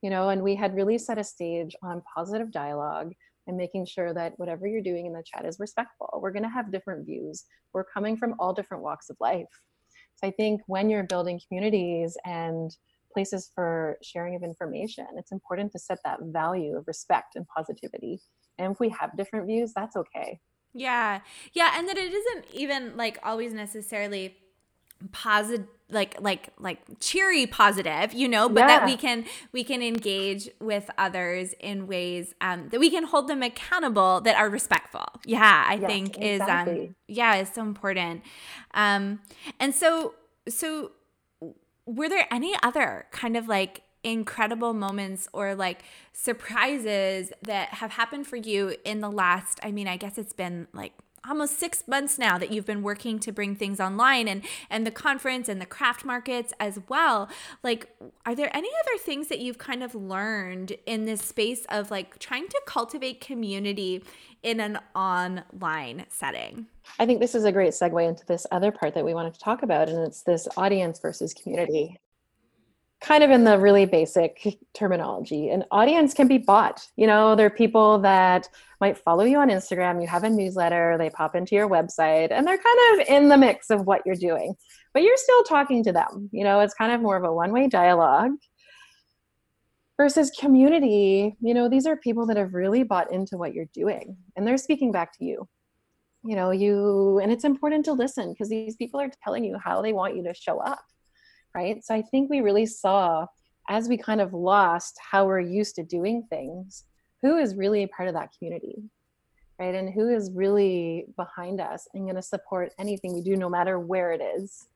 You 0.03 0.11
know, 0.11 0.29
and 0.29 0.43
we 0.43 0.55
had 0.55 0.77
really 0.77 0.99
set 0.99 1.17
a 1.17 1.25
stage 1.25 1.75
on 1.83 2.03
positive 2.15 2.53
dialogue 2.53 3.15
and 3.47 3.57
making 3.57 3.87
sure 3.87 4.13
that 4.13 4.35
whatever 4.37 4.67
you're 4.67 4.83
doing 4.83 5.07
in 5.07 5.13
the 5.13 5.23
chat 5.25 5.45
is 5.45 5.61
respectful. 5.61 6.09
We're 6.21 6.33
going 6.33 6.43
to 6.43 6.49
have 6.49 6.73
different 6.73 7.07
views. 7.07 7.45
We're 7.73 7.85
coming 7.85 8.17
from 8.17 8.35
all 8.39 8.53
different 8.53 8.83
walks 8.83 9.11
of 9.11 9.17
life. 9.21 9.47
So 10.17 10.27
I 10.27 10.31
think 10.31 10.63
when 10.67 10.91
you're 10.91 11.05
building 11.05 11.41
communities 11.47 12.17
and 12.25 12.75
places 13.13 13.51
for 13.55 13.99
sharing 14.03 14.35
of 14.35 14.43
information, 14.43 15.07
it's 15.17 15.33
important 15.33 15.73
to 15.73 15.79
set 15.79 15.99
that 16.05 16.19
value 16.23 16.77
of 16.77 16.85
respect 16.87 17.37
and 17.37 17.47
positivity. 17.55 18.21
And 18.59 18.73
if 18.73 18.81
we 18.81 18.89
have 18.99 19.17
different 19.17 19.47
views, 19.47 19.73
that's 19.75 19.97
okay. 19.97 20.39
Yeah. 20.75 21.21
Yeah. 21.53 21.73
And 21.75 21.89
that 21.89 21.97
it 21.97 22.13
isn't 22.13 22.47
even 22.53 22.97
like 22.97 23.19
always 23.23 23.53
necessarily 23.53 24.37
positive 25.13 25.67
like 25.89 26.21
like 26.21 26.51
like 26.59 26.81
cheery 26.99 27.47
positive 27.47 28.13
you 28.13 28.27
know 28.27 28.49
but 28.49 28.61
yeah. 28.61 28.67
that 28.67 28.87
we 28.87 28.97
can 28.97 29.25
we 29.53 29.63
can 29.63 29.83
engage 29.83 30.49
with 30.61 30.91
others 30.99 31.55
in 31.61 31.87
ways 31.87 32.35
um 32.41 32.69
that 32.71 32.81
we 32.81 32.91
can 32.91 33.05
hold 33.05 33.29
them 33.29 33.43
accountable 33.43 34.21
that 34.21 34.37
are 34.37 34.51
respectful 34.51 35.07
yeah 35.25 35.65
i 35.69 35.75
yes, 35.75 35.89
think 35.89 36.19
exactly. 36.19 36.81
is 36.81 36.89
um 36.89 36.95
yeah 37.07 37.37
is 37.37 37.49
so 37.49 37.63
important 37.63 38.23
um 38.75 39.21
and 39.61 39.75
so 39.75 40.15
so 40.49 40.91
were 41.87 42.09
there 42.09 42.27
any 42.33 42.55
other 42.65 43.07
kind 43.13 43.37
of 43.37 43.47
like 43.47 43.83
incredible 44.03 44.73
moments 44.73 45.29
or 45.33 45.55
like 45.55 45.85
surprises 46.13 47.33
that 47.43 47.69
have 47.75 47.93
happened 47.93 48.27
for 48.27 48.37
you 48.37 48.75
in 48.85 49.01
the 49.01 49.11
last 49.11 49.61
i 49.63 49.71
mean 49.71 49.87
i 49.87 49.97
guess 49.97 50.19
it's 50.19 50.33
been 50.33 50.67
like 50.73 50.93
almost 51.29 51.59
six 51.59 51.87
months 51.87 52.19
now 52.19 52.39
that 52.39 52.53
you've 52.53 52.67
been 52.67 52.83
working 52.83 53.19
to 53.21 53.33
bring 53.33 53.55
things 53.55 53.81
online 53.81 54.29
and 54.29 54.43
and 54.71 54.87
the 54.87 54.91
conference 54.91 55.49
and 55.49 55.61
the 55.61 55.67
craft 55.67 56.05
markets 56.05 56.53
as 56.61 56.81
well. 56.89 57.29
Like 57.63 57.95
are 58.25 58.35
there 58.35 58.55
any 58.55 58.69
other 58.85 58.99
things 58.99 59.29
that 59.29 59.41
you've 59.41 59.59
kind 59.59 59.83
of 59.83 59.95
learned 59.95 60.73
in 60.87 61.05
this 61.05 61.23
space 61.23 61.67
of 61.69 61.91
like 61.91 62.19
trying 62.19 62.49
to 62.49 62.61
cultivate 62.67 63.21
community 63.21 64.03
in 64.43 64.61
an 64.61 64.79
online 64.95 66.07
setting? 66.09 66.67
I 66.99 67.07
think 67.07 67.21
this 67.21 67.35
is 67.35 67.45
a 67.45 67.53
great 67.53 67.73
segue 67.73 68.09
into 68.09 68.25
this 68.27 68.47
other 68.53 68.71
part 68.71 68.95
that 68.95 69.05
we 69.05 69.15
wanted 69.15 69.35
to 69.35 69.41
talk 69.41 69.63
about 69.63 69.89
and 69.89 69.99
it's 69.99 70.23
this 70.23 70.49
audience 70.57 71.01
versus 71.01 71.35
community 71.35 71.99
kind 73.07 73.23
of 73.23 73.31
in 73.31 73.45
the 73.45 73.57
really 73.57 73.87
basic 73.87 74.59
terminology. 74.75 75.51
An 75.51 75.65
audience 75.71 76.13
can 76.13 76.27
be 76.27 76.39
bought. 76.39 76.89
You 76.97 77.07
know 77.07 77.37
there 77.37 77.47
are 77.47 77.51
people 77.51 78.01
that 78.01 78.49
might 78.81 78.99
follow 78.99 79.25
you 79.25 79.39
on 79.39 79.49
instagram. 79.49 80.03
You 80.03 80.09
have 80.09 80.25
a 80.25 80.31
newsletter. 80.31 80.97
They 80.99 81.11
pop 81.11 81.37
into 81.37 81.55
your 81.55 81.69
website 81.69 82.33
and 82.33 82.45
they're 82.45 82.59
kind 82.59 83.01
of 83.01 83.07
in 83.09 83.29
the 83.29 83.39
mix 83.39 83.71
of 83.71 83.87
what 83.87 84.03
you're 84.05 84.17
doing 84.17 84.55
but 84.93 85.03
you're 85.03 85.17
still 85.19 85.45
talking 85.45 85.85
to 85.85 85.93
them. 85.93 86.31
You 86.33 86.43
know 86.43 86.61
it's 86.61 86.75
kind 86.75 86.91
of 86.91 87.01
more 87.01 87.17
of 87.17 87.25
a 87.25 87.33
one-way 87.33 87.69
dialogue 87.69 88.33
versus 89.97 90.31
community. 90.31 91.37
You 91.41 91.55
know 91.55 91.69
these 91.69 91.87
are 91.87 91.97
people 91.97 92.27
that 92.27 92.37
have 92.37 92.55
really 92.55 92.83
bought 92.83 93.13
into 93.13 93.37
what 93.37 93.55
you're 93.55 93.71
doing 93.73 94.17
and 94.35 94.47
they're 94.47 94.59
speaking 94.59 94.91
back 94.91 95.17
to 95.19 95.25
you. 95.25 95.47
You 96.25 96.35
know 96.35 96.51
you 96.51 97.21
and 97.23 97.31
it's 97.31 97.45
important 97.45 97.85
to 97.85 97.93
listen 97.93 98.33
because 98.33 98.49
these 98.49 98.75
people 98.75 98.99
are 98.99 99.11
telling 99.23 99.45
you 99.45 99.59
how 99.63 99.81
they 99.81 99.93
want 99.93 100.17
you 100.17 100.25
to 100.25 100.35
show 100.35 100.59
up 100.59 100.83
right? 101.57 101.83
So 101.83 101.95
I 101.95 102.03
think 102.03 102.29
we 102.29 102.43
really 102.43 102.67
saw 102.67 103.27
as 103.69 103.89
we 103.89 103.97
kind 103.97 104.21
of 104.21 104.33
lost 104.33 104.99
how 105.11 105.25
we're 105.25 105.41
used 105.41 105.75
to 105.77 105.83
doing 105.83 106.23
things, 106.29 106.85
who 107.23 107.39
is 107.39 107.57
really 107.57 107.83
a 107.83 107.89
part 107.89 108.09
of 108.09 108.15
that 108.15 108.31
community, 108.39 108.77
right? 109.59 109.75
And 109.75 109.93
who 109.93 110.09
is 110.15 110.31
really 110.33 111.07
behind 111.17 111.61
us 111.61 111.89
and 111.95 112.05
going 112.05 112.17
to 112.17 112.23
support 112.23 112.75
anything 112.79 113.15
we 113.15 113.23
do, 113.23 113.37
no 113.37 113.49
matter 113.49 113.81
where 113.81 114.13
it 114.13 114.23
is. 114.23 114.67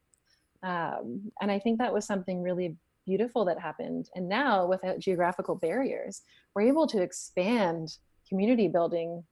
Um, 0.63 1.31
and 1.41 1.51
I 1.51 1.59
think 1.59 1.79
that 1.79 1.93
was 1.93 2.07
something 2.07 2.43
really 2.43 2.77
beautiful 3.07 3.45
that 3.45 3.61
happened. 3.61 4.09
And 4.15 4.29
now, 4.29 4.67
without 4.67 4.99
geographical 4.99 5.55
barriers, 5.55 6.23
we're 6.55 6.63
able 6.63 6.87
to 6.89 7.03
expand 7.03 7.97
community 8.29 8.69
building 8.69 9.23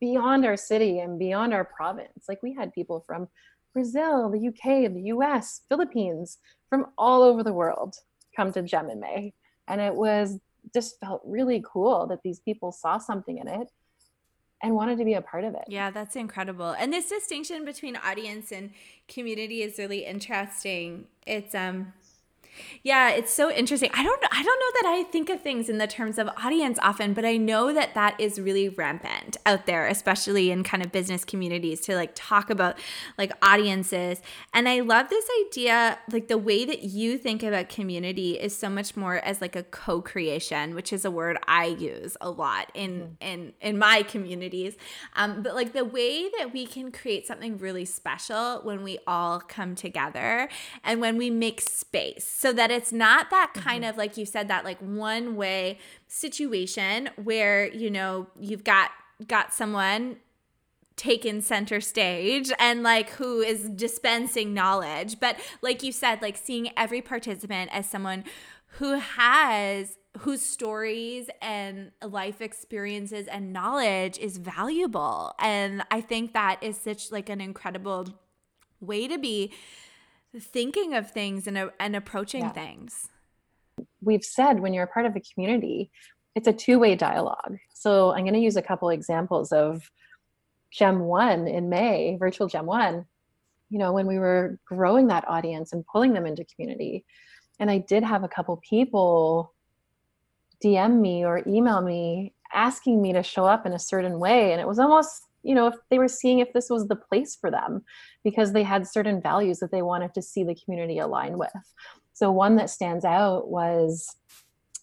beyond 0.00 0.46
our 0.46 0.56
city 0.56 1.00
and 1.00 1.18
beyond 1.18 1.52
our 1.52 1.64
province. 1.64 2.24
Like 2.28 2.42
we 2.42 2.54
had 2.54 2.72
people 2.72 3.04
from 3.06 3.28
Brazil, 3.74 4.30
the 4.30 4.48
UK, 4.48 4.92
the 4.92 5.12
US, 5.14 5.62
Philippines, 5.68 6.38
from 6.68 6.86
all 6.96 7.22
over 7.22 7.42
the 7.42 7.52
world 7.52 7.96
come 8.36 8.52
to 8.52 8.62
Gem 8.62 8.90
in 8.90 9.00
May. 9.00 9.32
And 9.66 9.80
it 9.80 9.94
was 9.94 10.38
just 10.72 11.00
felt 11.00 11.22
really 11.24 11.62
cool 11.66 12.06
that 12.06 12.22
these 12.22 12.40
people 12.40 12.72
saw 12.72 12.98
something 12.98 13.38
in 13.38 13.48
it 13.48 13.70
and 14.62 14.74
wanted 14.74 14.98
to 14.98 15.04
be 15.04 15.14
a 15.14 15.22
part 15.22 15.44
of 15.44 15.54
it. 15.54 15.64
Yeah, 15.68 15.90
that's 15.90 16.16
incredible. 16.16 16.70
And 16.70 16.92
this 16.92 17.08
distinction 17.08 17.64
between 17.64 17.96
audience 17.96 18.50
and 18.50 18.70
community 19.06 19.62
is 19.62 19.78
really 19.78 20.04
interesting. 20.04 21.06
It's 21.26 21.54
um 21.54 21.92
yeah, 22.82 23.10
it's 23.10 23.32
so 23.32 23.50
interesting. 23.50 23.90
I 23.94 24.02
don't 24.02 24.22
I 24.30 24.42
don't 24.42 24.60
know 24.60 24.82
that 24.82 24.86
I 24.86 25.02
think 25.10 25.28
of 25.28 25.42
things 25.42 25.68
in 25.68 25.78
the 25.78 25.86
terms 25.86 26.18
of 26.18 26.28
audience 26.42 26.78
often, 26.82 27.14
but 27.14 27.24
I 27.24 27.36
know 27.36 27.72
that 27.72 27.94
that 27.94 28.20
is 28.20 28.40
really 28.40 28.68
rampant 28.68 29.36
out 29.46 29.66
there, 29.66 29.86
especially 29.86 30.50
in 30.50 30.62
kind 30.62 30.82
of 30.82 30.92
business 30.92 31.24
communities 31.24 31.80
to 31.82 31.94
like 31.94 32.12
talk 32.14 32.50
about 32.50 32.78
like 33.16 33.32
audiences. 33.42 34.20
And 34.54 34.68
I 34.68 34.80
love 34.80 35.08
this 35.08 35.28
idea 35.46 35.98
like 36.10 36.28
the 36.28 36.38
way 36.38 36.64
that 36.64 36.82
you 36.82 37.18
think 37.18 37.42
about 37.42 37.68
community 37.68 38.32
is 38.32 38.56
so 38.56 38.68
much 38.68 38.96
more 38.96 39.16
as 39.16 39.40
like 39.40 39.56
a 39.56 39.62
co-creation, 39.62 40.74
which 40.74 40.92
is 40.92 41.04
a 41.04 41.10
word 41.10 41.38
I 41.46 41.66
use 41.66 42.16
a 42.20 42.30
lot 42.30 42.70
in 42.74 43.16
mm. 43.20 43.26
in 43.26 43.52
in 43.60 43.78
my 43.78 44.02
communities. 44.02 44.76
Um 45.16 45.42
but 45.42 45.54
like 45.54 45.72
the 45.72 45.84
way 45.84 46.28
that 46.38 46.52
we 46.52 46.66
can 46.66 46.92
create 46.92 47.26
something 47.26 47.58
really 47.58 47.84
special 47.84 48.60
when 48.62 48.82
we 48.82 48.98
all 49.06 49.40
come 49.40 49.74
together 49.74 50.48
and 50.84 51.00
when 51.00 51.16
we 51.16 51.30
make 51.30 51.60
space. 51.60 52.26
So 52.26 52.47
so 52.48 52.54
that 52.54 52.70
it's 52.70 52.92
not 52.94 53.28
that 53.28 53.52
kind 53.52 53.82
mm-hmm. 53.82 53.90
of 53.90 53.98
like 53.98 54.16
you 54.16 54.24
said 54.24 54.48
that 54.48 54.64
like 54.64 54.78
one 54.80 55.36
way 55.36 55.78
situation 56.06 57.10
where 57.22 57.68
you 57.74 57.90
know 57.90 58.26
you've 58.40 58.64
got 58.64 58.90
got 59.26 59.52
someone 59.52 60.16
taken 60.96 61.42
center 61.42 61.78
stage 61.78 62.50
and 62.58 62.82
like 62.82 63.10
who 63.10 63.42
is 63.42 63.68
dispensing 63.68 64.54
knowledge 64.54 65.20
but 65.20 65.38
like 65.60 65.82
you 65.82 65.92
said 65.92 66.22
like 66.22 66.38
seeing 66.38 66.70
every 66.74 67.02
participant 67.02 67.68
as 67.70 67.86
someone 67.86 68.24
who 68.78 68.98
has 68.98 69.98
whose 70.20 70.40
stories 70.40 71.28
and 71.42 71.90
life 72.02 72.40
experiences 72.40 73.26
and 73.26 73.52
knowledge 73.52 74.16
is 74.18 74.38
valuable 74.38 75.34
and 75.38 75.82
i 75.90 76.00
think 76.00 76.32
that 76.32 76.56
is 76.62 76.78
such 76.78 77.12
like 77.12 77.28
an 77.28 77.42
incredible 77.42 78.08
way 78.80 79.06
to 79.06 79.18
be 79.18 79.52
thinking 80.40 80.94
of 80.94 81.10
things 81.10 81.46
and, 81.46 81.58
uh, 81.58 81.70
and 81.78 81.94
approaching 81.96 82.42
yeah. 82.42 82.52
things. 82.52 83.08
We've 84.02 84.24
said 84.24 84.60
when 84.60 84.74
you're 84.74 84.84
a 84.84 84.88
part 84.88 85.06
of 85.06 85.16
a 85.16 85.20
community, 85.20 85.90
it's 86.34 86.48
a 86.48 86.52
two 86.52 86.78
way 86.78 86.94
dialogue. 86.94 87.58
So 87.74 88.12
I'm 88.12 88.22
going 88.22 88.34
to 88.34 88.40
use 88.40 88.56
a 88.56 88.62
couple 88.62 88.90
examples 88.90 89.52
of 89.52 89.90
Gem 90.70 91.00
1 91.00 91.48
in 91.48 91.68
May, 91.68 92.16
virtual 92.18 92.48
Gem 92.48 92.66
1. 92.66 93.04
You 93.70 93.78
know, 93.78 93.92
when 93.92 94.06
we 94.06 94.18
were 94.18 94.58
growing 94.64 95.08
that 95.08 95.28
audience 95.28 95.72
and 95.72 95.86
pulling 95.86 96.12
them 96.12 96.26
into 96.26 96.44
community. 96.44 97.04
And 97.60 97.70
I 97.70 97.78
did 97.78 98.02
have 98.02 98.24
a 98.24 98.28
couple 98.28 98.56
people 98.68 99.52
DM 100.64 101.00
me 101.00 101.24
or 101.24 101.42
email 101.46 101.80
me 101.80 102.34
asking 102.52 103.00
me 103.00 103.12
to 103.12 103.22
show 103.22 103.44
up 103.44 103.66
in 103.66 103.72
a 103.72 103.78
certain 103.78 104.18
way. 104.18 104.52
And 104.52 104.60
it 104.60 104.66
was 104.66 104.78
almost 104.78 105.22
you 105.42 105.54
know 105.54 105.66
if 105.66 105.74
they 105.90 105.98
were 105.98 106.08
seeing 106.08 106.38
if 106.38 106.52
this 106.52 106.68
was 106.70 106.88
the 106.88 106.96
place 106.96 107.36
for 107.36 107.50
them 107.50 107.82
because 108.24 108.52
they 108.52 108.62
had 108.62 108.86
certain 108.86 109.20
values 109.20 109.58
that 109.58 109.70
they 109.70 109.82
wanted 109.82 110.14
to 110.14 110.22
see 110.22 110.44
the 110.44 110.54
community 110.54 110.98
align 110.98 111.38
with. 111.38 111.50
So 112.12 112.32
one 112.32 112.56
that 112.56 112.70
stands 112.70 113.04
out 113.04 113.48
was 113.48 114.16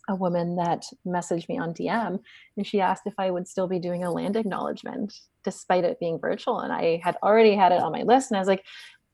a 0.07 0.15
woman 0.15 0.55
that 0.55 0.85
messaged 1.05 1.49
me 1.49 1.57
on 1.57 1.73
dm 1.73 2.19
and 2.57 2.67
she 2.67 2.79
asked 2.79 3.03
if 3.05 3.13
i 3.17 3.31
would 3.31 3.47
still 3.47 3.67
be 3.67 3.79
doing 3.79 4.03
a 4.03 4.11
land 4.11 4.35
acknowledgement 4.35 5.13
despite 5.43 5.83
it 5.83 5.99
being 5.99 6.19
virtual. 6.19 6.59
And 6.59 6.71
i 6.71 7.01
had 7.03 7.17
already 7.23 7.55
had 7.55 7.71
it 7.71 7.81
on 7.81 7.91
my 7.91 8.03
list 8.03 8.31
and 8.31 8.37
i 8.37 8.39
was 8.39 8.47
like 8.47 8.63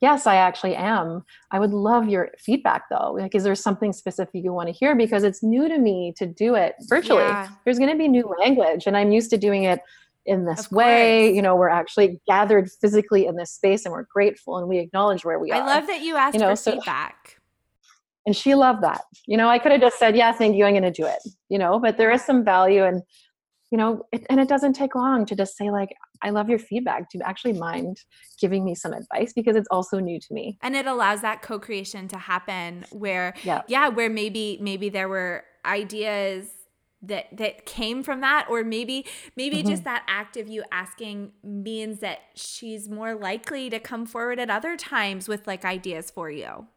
yes 0.01 0.25
i 0.25 0.35
actually 0.35 0.75
am. 0.75 1.23
I 1.51 1.59
would 1.59 1.71
love 1.71 2.09
your 2.09 2.31
feedback 2.39 2.89
though. 2.89 3.13
Like 3.17 3.35
is 3.35 3.43
there 3.43 3.55
something 3.55 3.93
specific 3.93 4.43
you 4.43 4.51
want 4.51 4.67
to 4.67 4.73
hear? 4.73 4.95
Because 4.95 5.23
it's 5.23 5.43
new 5.43 5.69
to 5.69 5.77
me 5.77 6.13
to 6.17 6.25
do 6.25 6.55
it 6.55 6.75
virtually. 6.89 7.21
Yeah. 7.21 7.49
there's 7.63 7.77
going 7.77 7.91
to 7.91 7.97
be 7.97 8.07
new 8.07 8.29
language 8.39 8.87
and 8.87 8.97
i'm 8.97 9.11
used 9.11 9.29
to 9.29 9.37
doing 9.37 9.63
it 9.63 9.79
in 10.25 10.45
this 10.45 10.69
way 10.71 11.33
you 11.33 11.41
know 11.41 11.55
we're 11.55 11.69
actually 11.69 12.19
gathered 12.27 12.69
physically 12.79 13.25
in 13.25 13.35
this 13.35 13.51
space 13.51 13.85
and 13.85 13.91
we're 13.91 14.05
grateful 14.13 14.57
and 14.57 14.67
we 14.67 14.77
acknowledge 14.77 15.25
where 15.25 15.39
we 15.39 15.51
are 15.51 15.61
i 15.61 15.65
love 15.65 15.87
that 15.87 16.01
you 16.01 16.15
asked 16.15 16.35
you 16.35 16.39
know, 16.39 16.49
for 16.49 16.55
so, 16.55 16.71
feedback. 16.73 17.37
And 18.27 18.35
she 18.35 18.53
loved 18.53 18.83
that 18.83 19.01
you 19.25 19.35
know 19.35 19.49
i 19.49 19.57
could 19.57 19.71
have 19.71 19.81
just 19.81 19.97
said 19.97 20.15
yeah 20.15 20.31
thank 20.31 20.55
you 20.55 20.65
i'm 20.65 20.73
going 20.73 20.83
to 20.83 20.91
do 20.91 21.05
it 21.07 21.19
you 21.49 21.57
know 21.57 21.79
but 21.79 21.97
there 21.97 22.11
is 22.11 22.21
some 22.23 22.45
value 22.45 22.83
and 22.83 23.01
you 23.71 23.77
know 23.77 24.03
it, 24.11 24.25
and 24.29 24.39
it 24.39 24.47
doesn't 24.47 24.73
take 24.73 24.93
long 24.93 25.25
to 25.25 25.35
just 25.35 25.57
say 25.57 25.71
like 25.71 25.89
i 26.21 26.29
love 26.29 26.49
your 26.49 26.59
feedback 26.59 27.09
do 27.09 27.17
you 27.17 27.23
actually 27.23 27.53
mind 27.53 27.97
giving 28.41 28.65
me 28.65 28.75
some 28.75 28.91
advice 28.91 29.31
because 29.31 29.55
it's 29.55 29.67
also 29.71 29.99
new 29.99 30.19
to 30.19 30.33
me. 30.33 30.57
And 30.61 30.75
it 30.75 30.87
allows 30.87 31.21
that 31.21 31.41
co-creation 31.43 32.07
to 32.09 32.17
happen 32.17 32.85
where 32.91 33.35
yeah, 33.43 33.61
yeah 33.67 33.87
where 33.87 34.09
maybe 34.09 34.57
maybe 34.59 34.89
there 34.89 35.07
were 35.07 35.45
ideas 35.63 36.49
that 37.01 37.25
that 37.35 37.65
came 37.65 38.03
from 38.03 38.21
that 38.21 38.45
or 38.49 38.63
maybe 38.63 39.05
maybe 39.35 39.57
mm-hmm. 39.57 39.69
just 39.69 39.83
that 39.83 40.03
act 40.07 40.37
of 40.37 40.47
you 40.47 40.63
asking 40.71 41.31
means 41.43 41.99
that 41.99 42.19
she's 42.35 42.87
more 42.87 43.15
likely 43.15 43.69
to 43.69 43.79
come 43.79 44.05
forward 44.05 44.39
at 44.39 44.49
other 44.49 44.77
times 44.77 45.27
with 45.27 45.47
like 45.47 45.65
ideas 45.65 46.11
for 46.11 46.29
you 46.29 46.67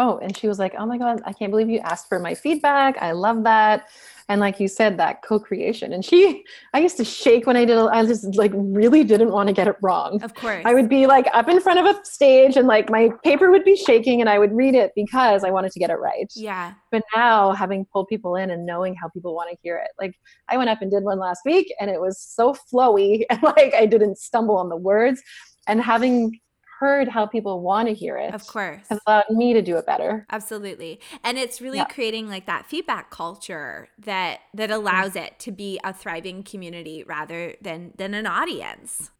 Oh, 0.00 0.18
and 0.18 0.36
she 0.36 0.46
was 0.46 0.60
like, 0.60 0.74
"Oh 0.78 0.86
my 0.86 0.96
god, 0.96 1.20
I 1.24 1.32
can't 1.32 1.50
believe 1.50 1.68
you 1.68 1.80
asked 1.80 2.08
for 2.08 2.20
my 2.20 2.34
feedback. 2.34 2.96
I 2.98 3.12
love 3.12 3.42
that." 3.44 3.88
And 4.28 4.40
like 4.40 4.60
you 4.60 4.68
said, 4.68 4.98
that 4.98 5.22
co-creation. 5.22 5.92
And 5.92 6.04
she, 6.04 6.44
I 6.74 6.80
used 6.80 6.98
to 6.98 7.04
shake 7.04 7.46
when 7.46 7.56
I 7.56 7.64
did. 7.64 7.78
I 7.78 8.04
just 8.06 8.36
like 8.36 8.52
really 8.54 9.02
didn't 9.02 9.32
want 9.32 9.48
to 9.48 9.52
get 9.52 9.66
it 9.66 9.74
wrong. 9.82 10.22
Of 10.22 10.34
course, 10.34 10.62
I 10.64 10.72
would 10.72 10.88
be 10.88 11.06
like 11.08 11.26
up 11.34 11.48
in 11.48 11.60
front 11.60 11.80
of 11.80 11.86
a 11.86 12.04
stage, 12.04 12.56
and 12.56 12.68
like 12.68 12.90
my 12.90 13.10
paper 13.24 13.50
would 13.50 13.64
be 13.64 13.74
shaking, 13.74 14.20
and 14.20 14.30
I 14.30 14.38
would 14.38 14.52
read 14.52 14.76
it 14.76 14.92
because 14.94 15.42
I 15.42 15.50
wanted 15.50 15.72
to 15.72 15.80
get 15.80 15.90
it 15.90 15.96
right. 15.96 16.30
Yeah. 16.36 16.74
But 16.92 17.02
now, 17.16 17.52
having 17.52 17.84
pulled 17.92 18.06
people 18.06 18.36
in 18.36 18.50
and 18.50 18.64
knowing 18.64 18.94
how 18.94 19.08
people 19.08 19.34
want 19.34 19.50
to 19.50 19.56
hear 19.62 19.78
it, 19.78 19.90
like 19.98 20.14
I 20.48 20.56
went 20.56 20.70
up 20.70 20.80
and 20.80 20.92
did 20.92 21.02
one 21.02 21.18
last 21.18 21.40
week, 21.44 21.74
and 21.80 21.90
it 21.90 22.00
was 22.00 22.20
so 22.20 22.54
flowy, 22.72 23.24
and 23.30 23.42
like 23.42 23.74
I 23.74 23.86
didn't 23.86 24.18
stumble 24.18 24.58
on 24.58 24.68
the 24.68 24.76
words, 24.76 25.20
and 25.66 25.80
having 25.80 26.38
heard 26.78 27.08
how 27.08 27.26
people 27.26 27.60
want 27.60 27.88
to 27.88 27.94
hear 27.94 28.16
it 28.16 28.32
of 28.34 28.46
course 28.46 28.82
has 28.88 29.00
allowed 29.06 29.24
me 29.30 29.52
to 29.52 29.62
do 29.62 29.76
it 29.76 29.86
better 29.86 30.26
absolutely 30.30 31.00
and 31.24 31.36
it's 31.38 31.60
really 31.60 31.78
yeah. 31.78 31.84
creating 31.84 32.28
like 32.28 32.46
that 32.46 32.66
feedback 32.66 33.10
culture 33.10 33.88
that 33.98 34.40
that 34.54 34.70
allows 34.70 35.16
it 35.16 35.38
to 35.38 35.50
be 35.50 35.80
a 35.82 35.92
thriving 35.92 36.42
community 36.42 37.04
rather 37.06 37.54
than 37.60 37.92
than 37.96 38.14
an 38.14 38.26
audience 38.26 39.10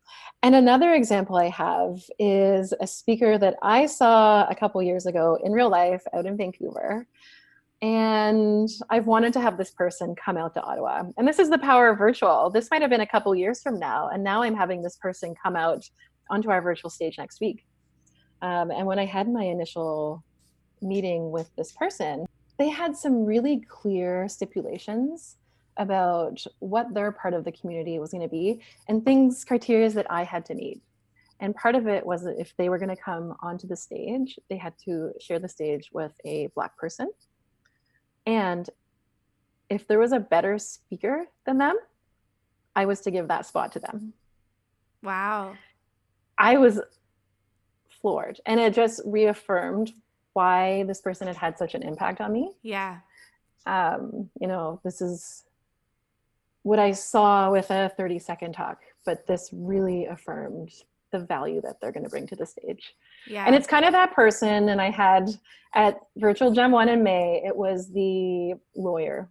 and 0.42 0.54
another 0.54 0.92
example 0.92 1.36
I 1.36 1.48
have 1.48 2.02
is 2.18 2.72
a 2.80 2.86
speaker 2.86 3.38
that 3.38 3.56
I 3.62 3.86
saw 3.86 4.46
a 4.48 4.54
couple 4.54 4.80
years 4.82 5.06
ago 5.06 5.38
in 5.42 5.52
real 5.52 5.68
life 5.68 6.02
out 6.14 6.26
in 6.26 6.36
Vancouver. 6.36 7.06
And 7.80 8.68
I've 8.90 9.06
wanted 9.06 9.32
to 9.34 9.40
have 9.40 9.56
this 9.56 9.70
person 9.70 10.14
come 10.16 10.36
out 10.36 10.54
to 10.54 10.62
Ottawa. 10.62 11.04
And 11.16 11.26
this 11.26 11.38
is 11.38 11.50
the 11.50 11.58
power 11.58 11.90
of 11.90 11.98
virtual. 11.98 12.50
This 12.50 12.70
might 12.70 12.82
have 12.82 12.90
been 12.90 13.00
a 13.00 13.06
couple 13.06 13.34
years 13.34 13.62
from 13.62 13.78
now. 13.78 14.08
And 14.08 14.22
now 14.22 14.42
I'm 14.42 14.54
having 14.54 14.82
this 14.82 14.96
person 14.96 15.34
come 15.40 15.56
out 15.56 15.88
onto 16.30 16.50
our 16.50 16.62
virtual 16.62 16.90
stage 16.90 17.18
next 17.18 17.40
week. 17.40 17.66
Um, 18.42 18.70
and 18.70 18.86
when 18.86 18.98
I 18.98 19.04
had 19.04 19.28
my 19.28 19.44
initial 19.44 20.22
meeting 20.80 21.30
with 21.30 21.50
this 21.56 21.72
person, 21.72 22.26
they 22.58 22.68
had 22.68 22.96
some 22.96 23.24
really 23.24 23.62
clear 23.68 24.28
stipulations 24.28 25.36
about 25.76 26.42
what 26.58 26.92
their 26.92 27.12
part 27.12 27.34
of 27.34 27.44
the 27.44 27.52
community 27.52 27.98
was 27.98 28.10
going 28.10 28.22
to 28.22 28.28
be 28.28 28.60
and 28.88 29.04
things, 29.04 29.44
criteria 29.44 29.88
that 29.90 30.10
I 30.10 30.24
had 30.24 30.44
to 30.46 30.54
meet. 30.54 30.82
And 31.40 31.54
part 31.54 31.76
of 31.76 31.86
it 31.86 32.04
was 32.04 32.24
that 32.24 32.36
if 32.38 32.52
they 32.56 32.68
were 32.68 32.78
going 32.78 32.94
to 32.94 33.00
come 33.00 33.36
onto 33.40 33.68
the 33.68 33.76
stage, 33.76 34.38
they 34.50 34.56
had 34.56 34.74
to 34.84 35.12
share 35.20 35.38
the 35.38 35.48
stage 35.48 35.90
with 35.92 36.12
a 36.24 36.48
Black 36.54 36.76
person. 36.76 37.10
And 38.26 38.68
if 39.70 39.86
there 39.86 40.00
was 40.00 40.12
a 40.12 40.18
better 40.18 40.58
speaker 40.58 41.26
than 41.46 41.58
them, 41.58 41.76
I 42.74 42.86
was 42.86 43.00
to 43.02 43.12
give 43.12 43.28
that 43.28 43.46
spot 43.46 43.72
to 43.72 43.78
them. 43.78 44.14
Wow. 45.02 45.54
I 46.38 46.56
was 46.56 46.80
floored. 48.00 48.40
And 48.46 48.60
it 48.60 48.74
just 48.74 49.00
reaffirmed 49.04 49.92
why 50.32 50.84
this 50.84 51.00
person 51.00 51.26
had 51.26 51.36
had 51.36 51.58
such 51.58 51.74
an 51.74 51.82
impact 51.82 52.20
on 52.20 52.32
me. 52.32 52.52
Yeah. 52.62 52.98
Um, 53.66 54.30
you 54.40 54.46
know, 54.46 54.80
this 54.84 55.00
is 55.00 55.44
what 56.62 56.78
I 56.78 56.92
saw 56.92 57.50
with 57.50 57.70
a 57.70 57.90
30 57.96 58.18
second 58.18 58.52
talk, 58.52 58.78
but 59.04 59.26
this 59.26 59.50
really 59.52 60.06
affirmed 60.06 60.70
the 61.10 61.18
value 61.18 61.60
that 61.62 61.80
they're 61.80 61.92
going 61.92 62.04
to 62.04 62.10
bring 62.10 62.26
to 62.26 62.36
the 62.36 62.46
stage. 62.46 62.94
Yeah. 63.26 63.44
And 63.46 63.54
it's 63.54 63.66
kind 63.66 63.84
of 63.84 63.92
that 63.92 64.14
person. 64.14 64.68
And 64.68 64.80
I 64.80 64.90
had 64.90 65.30
at 65.74 65.98
Virtual 66.16 66.52
Gem 66.52 66.70
1 66.70 66.88
in 66.88 67.02
May, 67.02 67.42
it 67.44 67.56
was 67.56 67.90
the 67.92 68.54
lawyer. 68.76 69.28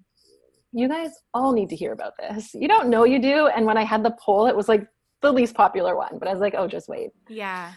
You 0.74 0.88
guys 0.88 1.12
all 1.34 1.54
need 1.54 1.70
to 1.70 1.76
hear 1.76 1.94
about 1.94 2.14
this. 2.18 2.54
You 2.54 2.68
don't 2.68 2.90
know 2.90 3.06
you 3.06 3.20
do. 3.20 3.48
And 3.48 3.66
when 3.66 3.78
I 3.78 3.84
had 3.84 4.04
the 4.04 4.16
poll, 4.20 4.48
it 4.48 4.56
was 4.56 4.68
like 4.68 4.88
the 5.22 5.32
least 5.32 5.56
popular 5.56 5.96
one, 5.96 6.20
but 6.20 6.28
I 6.28 6.32
was 6.32 6.42
like, 6.42 6.56
oh, 6.58 6.68
just 6.68 6.90
wait. 6.90 7.12
Yeah. 7.28 7.74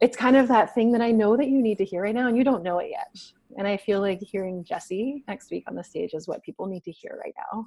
It's 0.00 0.16
kind 0.16 0.36
of 0.36 0.48
that 0.48 0.74
thing 0.74 0.90
that 0.92 1.00
I 1.00 1.12
know 1.12 1.36
that 1.36 1.48
you 1.48 1.62
need 1.62 1.78
to 1.78 1.84
hear 1.84 2.02
right 2.02 2.14
now 2.14 2.28
and 2.28 2.36
you 2.36 2.44
don't 2.44 2.62
know 2.62 2.78
it 2.78 2.90
yet. 2.90 3.16
And 3.56 3.66
I 3.66 3.76
feel 3.76 4.00
like 4.00 4.20
hearing 4.20 4.64
Jesse 4.64 5.22
next 5.28 5.50
week 5.50 5.64
on 5.68 5.76
the 5.76 5.84
stage 5.84 6.10
is 6.14 6.26
what 6.26 6.42
people 6.42 6.66
need 6.66 6.82
to 6.84 6.90
hear 6.90 7.18
right 7.22 7.34
now. 7.36 7.66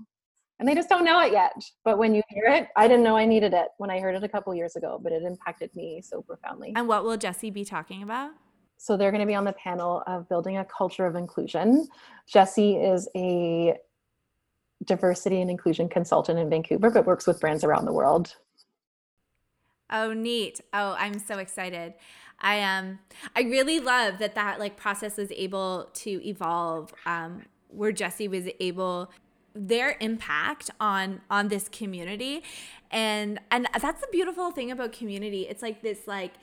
And 0.60 0.68
they 0.68 0.76
just 0.76 0.90
don't 0.90 1.06
know 1.06 1.20
it 1.22 1.32
yet. 1.32 1.54
But 1.84 1.98
when 1.98 2.16
you 2.16 2.22
hear 2.30 2.46
it, 2.46 2.68
I 2.76 2.88
didn't 2.88 3.04
know 3.04 3.18
I 3.18 3.26
needed 3.26 3.54
it 3.54 3.68
when 3.78 3.90
I 3.90 4.00
heard 4.00 4.16
it 4.16 4.24
a 4.24 4.30
couple 4.30 4.54
years 4.56 4.76
ago, 4.76 5.00
but 5.02 5.12
it 5.12 5.24
impacted 5.24 5.70
me 5.76 6.02
so 6.02 6.22
profoundly. 6.22 6.74
And 6.76 6.88
what 6.88 7.04
will 7.04 7.18
Jesse 7.18 7.52
be 7.52 7.66
talking 7.66 8.04
about? 8.04 8.32
So 8.78 8.98
they're 8.98 9.12
going 9.12 9.22
to 9.22 9.28
be 9.28 9.36
on 9.36 9.46
the 9.46 9.54
panel 9.54 10.04
of 10.08 10.28
building 10.28 10.58
a 10.58 10.66
culture 10.66 11.06
of 11.06 11.16
inclusion. 11.16 11.88
Jesse 12.28 12.76
is 12.76 13.08
a 13.16 13.76
diversity 14.86 15.42
and 15.42 15.50
inclusion 15.50 15.88
consultant 15.88 16.40
in 16.40 16.50
Vancouver, 16.50 16.90
but 16.90 17.06
works 17.06 17.28
with 17.28 17.40
brands 17.40 17.64
around 17.64 17.86
the 17.86 17.94
world. 17.94 18.36
Oh, 19.90 20.14
neat. 20.14 20.62
Oh, 20.74 20.96
I'm 20.98 21.20
so 21.20 21.38
excited. 21.38 21.94
I 22.40 22.62
um 22.62 23.00
I 23.36 23.42
really 23.42 23.80
love 23.80 24.20
that 24.20 24.36
that 24.36 24.60
like 24.60 24.76
process 24.76 25.18
was 25.18 25.32
able 25.32 25.90
to 25.94 26.28
evolve 26.28 26.94
um 27.06 27.44
where 27.70 27.92
Jesse 27.92 28.28
was 28.28 28.48
able 28.60 29.12
their 29.54 29.96
impact 30.02 30.70
on 30.82 31.22
on 31.30 31.48
this 31.48 31.70
community 31.70 32.44
and 32.92 33.40
and 33.52 33.68
that's 33.82 34.02
the 34.02 34.08
beautiful 34.12 34.52
thing 34.52 34.70
about 34.70 34.92
community. 34.92 35.44
It's 35.48 35.62
like 35.62 35.82
this 35.82 36.08
like 36.08 36.34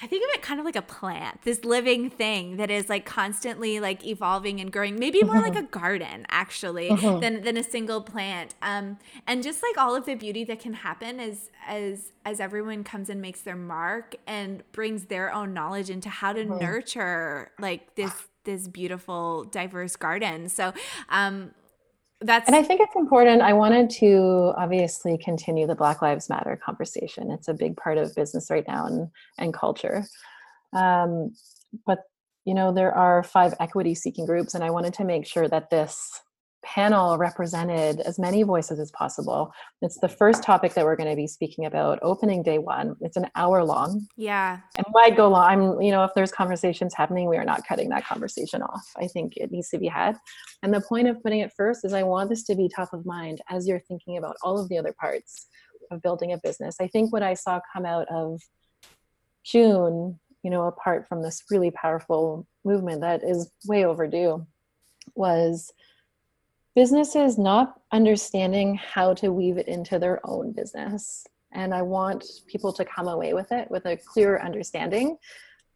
I 0.00 0.06
think 0.06 0.22
of 0.22 0.38
it 0.38 0.42
kind 0.42 0.60
of 0.60 0.66
like 0.66 0.76
a 0.76 0.82
plant, 0.82 1.42
this 1.42 1.64
living 1.64 2.08
thing 2.08 2.56
that 2.56 2.70
is 2.70 2.88
like 2.88 3.04
constantly 3.04 3.80
like 3.80 4.06
evolving 4.06 4.60
and 4.60 4.70
growing, 4.70 4.98
maybe 4.98 5.22
more 5.22 5.40
like 5.40 5.54
mm-hmm. 5.54 5.64
a 5.64 5.68
garden 5.68 6.26
actually 6.30 6.90
mm-hmm. 6.90 7.20
than, 7.20 7.42
than 7.42 7.56
a 7.56 7.64
single 7.64 8.00
plant. 8.00 8.54
Um, 8.62 8.98
and 9.26 9.42
just 9.42 9.62
like 9.62 9.76
all 9.76 9.96
of 9.96 10.06
the 10.06 10.14
beauty 10.14 10.44
that 10.44 10.60
can 10.60 10.74
happen 10.74 11.18
as 11.20 11.50
as 11.66 12.12
as 12.24 12.40
everyone 12.40 12.84
comes 12.84 13.10
and 13.10 13.20
makes 13.20 13.40
their 13.40 13.56
mark 13.56 14.14
and 14.26 14.62
brings 14.72 15.06
their 15.06 15.32
own 15.32 15.52
knowledge 15.52 15.90
into 15.90 16.08
how 16.08 16.32
to 16.32 16.44
mm-hmm. 16.44 16.58
nurture 16.58 17.50
like 17.58 17.94
this 17.96 18.12
this 18.44 18.68
beautiful 18.68 19.44
diverse 19.44 19.96
garden. 19.96 20.48
So 20.48 20.72
um 21.08 21.52
that's 22.20 22.48
and 22.48 22.56
i 22.56 22.62
think 22.62 22.80
it's 22.80 22.96
important. 22.96 23.42
I 23.42 23.52
wanted 23.52 23.90
to 23.90 24.52
obviously 24.56 25.18
continue 25.18 25.66
the 25.66 25.74
black 25.74 26.02
lives 26.02 26.28
matter 26.28 26.58
conversation. 26.64 27.30
It's 27.30 27.48
a 27.48 27.54
big 27.54 27.76
part 27.76 27.98
of 27.98 28.14
business 28.14 28.50
right 28.50 28.64
now 28.66 28.86
and, 28.86 29.08
and 29.38 29.54
culture. 29.54 30.04
Um, 30.72 31.34
but 31.86 32.04
you 32.44 32.54
know 32.54 32.72
there 32.72 32.94
are 32.94 33.22
five 33.22 33.54
equity 33.60 33.94
seeking 33.94 34.24
groups 34.24 34.54
and 34.54 34.64
i 34.64 34.70
wanted 34.70 34.94
to 34.94 35.04
make 35.04 35.26
sure 35.26 35.46
that 35.48 35.68
this 35.68 36.22
panel 36.64 37.16
represented 37.18 38.00
as 38.00 38.18
many 38.18 38.42
voices 38.42 38.78
as 38.80 38.90
possible. 38.90 39.52
It's 39.80 39.98
the 39.98 40.08
first 40.08 40.42
topic 40.42 40.74
that 40.74 40.84
we're 40.84 40.96
going 40.96 41.08
to 41.08 41.16
be 41.16 41.26
speaking 41.26 41.66
about 41.66 41.98
opening 42.02 42.42
day 42.42 42.58
one. 42.58 42.96
It's 43.00 43.16
an 43.16 43.26
hour 43.36 43.64
long. 43.64 44.06
Yeah. 44.16 44.58
And 44.76 44.86
why 44.90 45.10
go 45.10 45.28
long? 45.28 45.44
I'm, 45.44 45.80
you 45.80 45.92
know, 45.92 46.04
if 46.04 46.12
there's 46.14 46.32
conversations 46.32 46.94
happening, 46.94 47.28
we 47.28 47.36
are 47.36 47.44
not 47.44 47.66
cutting 47.66 47.88
that 47.90 48.04
conversation 48.04 48.62
off. 48.62 48.84
I 48.96 49.06
think 49.06 49.36
it 49.36 49.52
needs 49.52 49.68
to 49.70 49.78
be 49.78 49.86
had. 49.86 50.16
And 50.62 50.74
the 50.74 50.80
point 50.80 51.08
of 51.08 51.22
putting 51.22 51.40
it 51.40 51.52
first 51.56 51.84
is 51.84 51.92
I 51.92 52.02
want 52.02 52.28
this 52.28 52.44
to 52.44 52.54
be 52.54 52.68
top 52.68 52.92
of 52.92 53.06
mind 53.06 53.40
as 53.48 53.66
you're 53.66 53.80
thinking 53.80 54.18
about 54.18 54.36
all 54.42 54.58
of 54.58 54.68
the 54.68 54.78
other 54.78 54.94
parts 55.00 55.46
of 55.90 56.02
building 56.02 56.32
a 56.32 56.38
business. 56.38 56.76
I 56.80 56.88
think 56.88 57.12
what 57.12 57.22
I 57.22 57.34
saw 57.34 57.60
come 57.72 57.86
out 57.86 58.06
of 58.10 58.40
June, 59.44 60.18
you 60.42 60.50
know, 60.50 60.66
apart 60.66 61.06
from 61.08 61.22
this 61.22 61.42
really 61.50 61.70
powerful 61.70 62.46
movement 62.64 63.00
that 63.00 63.22
is 63.24 63.50
way 63.66 63.84
overdue, 63.84 64.46
was 65.14 65.72
businesses 66.74 67.38
not 67.38 67.80
understanding 67.92 68.76
how 68.76 69.14
to 69.14 69.32
weave 69.32 69.58
it 69.58 69.68
into 69.68 69.98
their 69.98 70.20
own 70.24 70.52
business. 70.52 71.26
And 71.52 71.74
I 71.74 71.82
want 71.82 72.24
people 72.46 72.72
to 72.74 72.84
come 72.84 73.08
away 73.08 73.32
with 73.32 73.50
it 73.52 73.70
with 73.70 73.86
a 73.86 73.96
clear 73.96 74.38
understanding 74.38 75.16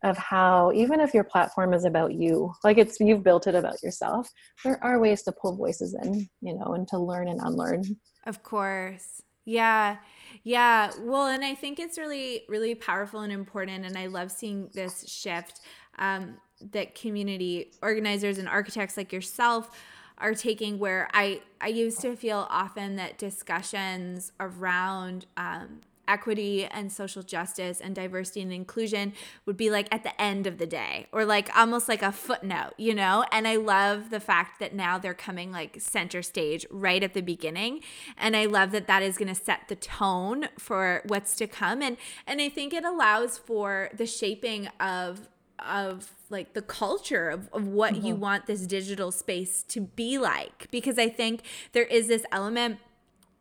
of 0.02 0.18
how 0.18 0.72
even 0.72 1.00
if 1.00 1.14
your 1.14 1.24
platform 1.24 1.72
is 1.72 1.84
about 1.84 2.12
you 2.12 2.52
like 2.64 2.76
it's 2.76 2.98
you've 2.98 3.22
built 3.22 3.46
it 3.46 3.54
about 3.54 3.80
yourself 3.82 4.28
there 4.64 4.82
are 4.82 4.98
ways 4.98 5.22
to 5.22 5.32
pull 5.32 5.56
voices 5.56 5.94
in 6.02 6.28
you 6.40 6.54
know 6.54 6.74
and 6.74 6.88
to 6.88 6.98
learn 6.98 7.28
and 7.28 7.40
unlearn. 7.40 7.84
Of 8.26 8.42
course. 8.42 9.22
Yeah. 9.44 9.96
Yeah. 10.44 10.90
Well 11.00 11.26
and 11.26 11.44
i 11.44 11.54
think 11.54 11.78
it's 11.78 11.98
really 11.98 12.44
really 12.48 12.74
powerful 12.74 13.20
and 13.20 13.32
important 13.32 13.84
and 13.84 13.96
i 13.96 14.06
love 14.06 14.30
seeing 14.30 14.68
this 14.74 15.08
shift 15.08 15.60
um, 15.98 16.38
that 16.72 16.94
community 16.94 17.72
organizers 17.82 18.38
and 18.38 18.48
architects 18.48 18.96
like 18.96 19.12
yourself 19.12 19.70
are 20.22 20.34
taking 20.34 20.78
where 20.78 21.08
I, 21.12 21.42
I 21.60 21.68
used 21.68 22.00
to 22.00 22.16
feel 22.16 22.46
often 22.48 22.96
that 22.96 23.18
discussions 23.18 24.32
around 24.40 25.26
um, 25.36 25.80
equity 26.08 26.64
and 26.66 26.92
social 26.92 27.22
justice 27.22 27.80
and 27.80 27.94
diversity 27.94 28.40
and 28.40 28.52
inclusion 28.52 29.12
would 29.46 29.56
be 29.56 29.70
like 29.70 29.88
at 29.92 30.02
the 30.02 30.20
end 30.20 30.46
of 30.46 30.58
the 30.58 30.66
day 30.66 31.06
or 31.12 31.24
like 31.24 31.54
almost 31.56 31.88
like 31.88 32.02
a 32.02 32.12
footnote, 32.12 32.72
you 32.76 32.94
know? 32.94 33.24
And 33.32 33.46
I 33.46 33.56
love 33.56 34.10
the 34.10 34.20
fact 34.20 34.60
that 34.60 34.74
now 34.74 34.98
they're 34.98 35.14
coming 35.14 35.50
like 35.50 35.80
center 35.80 36.22
stage 36.22 36.66
right 36.70 37.02
at 37.02 37.14
the 37.14 37.20
beginning. 37.20 37.80
And 38.16 38.36
I 38.36 38.46
love 38.46 38.72
that 38.72 38.86
that 38.86 39.02
is 39.02 39.16
going 39.16 39.34
to 39.34 39.34
set 39.34 39.68
the 39.68 39.76
tone 39.76 40.48
for 40.58 41.02
what's 41.06 41.34
to 41.36 41.46
come. 41.46 41.82
And, 41.82 41.96
and 42.26 42.40
I 42.40 42.48
think 42.48 42.72
it 42.72 42.84
allows 42.84 43.38
for 43.38 43.90
the 43.94 44.06
shaping 44.06 44.68
of 44.78 45.28
of 45.58 46.10
like 46.32 46.54
the 46.54 46.62
culture 46.62 47.28
of, 47.28 47.48
of 47.52 47.66
what 47.66 47.94
mm-hmm. 47.94 48.06
you 48.06 48.14
want 48.16 48.46
this 48.46 48.66
digital 48.66 49.12
space 49.12 49.62
to 49.64 49.80
be 49.80 50.18
like. 50.18 50.68
Because 50.70 50.98
i 50.98 51.08
think 51.08 51.42
there 51.72 51.84
is 51.84 52.08
this 52.08 52.24
element 52.32 52.78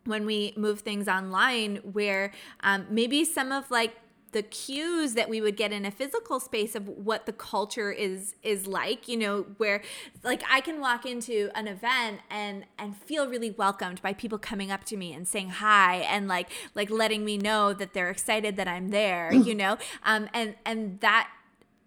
when 0.05 0.25
we 0.25 0.53
move 0.57 0.81
things 0.81 1.07
online 1.07 1.77
where 1.77 2.31
um, 2.61 2.85
maybe 2.89 3.23
some 3.23 3.51
of 3.51 3.69
like 3.69 3.95
the 4.31 4.41
cues 4.41 5.13
that 5.13 5.29
we 5.29 5.41
would 5.41 5.57
get 5.57 5.73
in 5.73 5.85
a 5.85 5.91
physical 5.91 6.39
space 6.39 6.73
of 6.73 6.87
what 6.87 7.25
the 7.25 7.33
culture 7.33 7.91
is 7.91 8.35
is 8.43 8.65
like 8.65 9.07
you 9.07 9.17
know 9.17 9.45
where 9.57 9.81
like 10.23 10.41
i 10.49 10.61
can 10.61 10.79
walk 10.79 11.05
into 11.05 11.49
an 11.53 11.67
event 11.67 12.21
and 12.29 12.65
and 12.77 12.95
feel 12.95 13.27
really 13.27 13.51
welcomed 13.51 14.01
by 14.01 14.13
people 14.13 14.37
coming 14.37 14.71
up 14.71 14.83
to 14.85 14.95
me 14.95 15.13
and 15.13 15.27
saying 15.27 15.49
hi 15.49 15.97
and 15.97 16.27
like 16.27 16.49
like 16.75 16.89
letting 16.89 17.25
me 17.25 17.37
know 17.37 17.73
that 17.73 17.93
they're 17.93 18.09
excited 18.09 18.55
that 18.55 18.67
i'm 18.67 18.89
there 18.89 19.33
you 19.33 19.55
know? 19.55 19.77
Um 20.03 20.29
and 20.33 20.55
and 20.65 20.99
that 21.01 21.29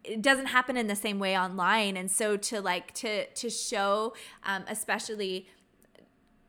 it 0.04 0.22
doesn't 0.22 0.46
happen 0.46 0.76
in 0.76 0.86
the 0.86 0.96
same 0.96 1.18
way 1.18 1.36
online 1.36 1.96
and 1.96 2.10
so 2.10 2.36
to 2.36 2.60
like 2.60 2.92
to 2.94 3.26
to 3.28 3.50
show 3.50 4.14
um, 4.44 4.64
especially 4.68 5.48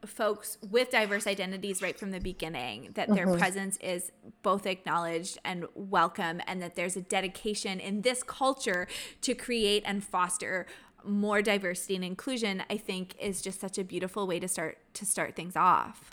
folks 0.05 0.57
with 0.69 0.91
diverse 0.91 1.25
identities 1.25 1.81
right 1.81 1.97
from 1.97 2.11
the 2.11 2.19
beginning 2.19 2.91
that 2.93 3.07
their 3.13 3.25
mm-hmm. 3.25 3.39
presence 3.39 3.77
is 3.77 4.11
both 4.43 4.65
acknowledged 4.67 5.39
and 5.43 5.65
welcome 5.73 6.41
and 6.47 6.61
that 6.61 6.75
there's 6.75 6.95
a 6.95 7.01
dedication 7.01 7.79
in 7.79 8.01
this 8.01 8.21
culture 8.21 8.87
to 9.21 9.33
create 9.33 9.81
and 9.85 10.03
foster 10.03 10.67
more 11.03 11.41
diversity 11.41 11.95
and 11.95 12.05
inclusion 12.05 12.63
i 12.69 12.77
think 12.77 13.15
is 13.19 13.41
just 13.41 13.59
such 13.59 13.77
a 13.77 13.83
beautiful 13.83 14.27
way 14.27 14.39
to 14.39 14.47
start 14.47 14.77
to 14.93 15.05
start 15.05 15.35
things 15.35 15.55
off 15.55 16.11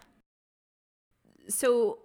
so 1.48 1.98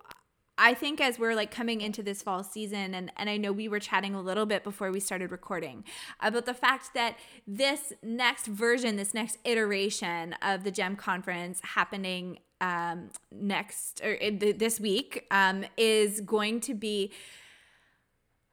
I 0.57 0.73
think 0.73 0.99
as 0.99 1.19
we're 1.19 1.35
like 1.35 1.51
coming 1.51 1.81
into 1.81 2.01
this 2.01 2.21
fall 2.21 2.43
season, 2.43 2.93
and, 2.93 3.11
and 3.15 3.29
I 3.29 3.37
know 3.37 3.51
we 3.51 3.67
were 3.67 3.79
chatting 3.79 4.15
a 4.15 4.21
little 4.21 4.45
bit 4.45 4.63
before 4.63 4.91
we 4.91 4.99
started 4.99 5.31
recording 5.31 5.83
about 6.19 6.45
the 6.45 6.53
fact 6.53 6.93
that 6.93 7.17
this 7.45 7.93
next 8.01 8.47
version, 8.47 8.95
this 8.95 9.13
next 9.13 9.37
iteration 9.45 10.33
of 10.41 10.63
the 10.63 10.71
GEM 10.71 10.95
conference 10.95 11.61
happening 11.63 12.39
um, 12.59 13.09
next 13.31 14.01
or 14.03 14.17
this 14.31 14.79
week 14.79 15.25
um, 15.29 15.65
is 15.77 16.21
going 16.21 16.59
to 16.61 16.73
be 16.73 17.11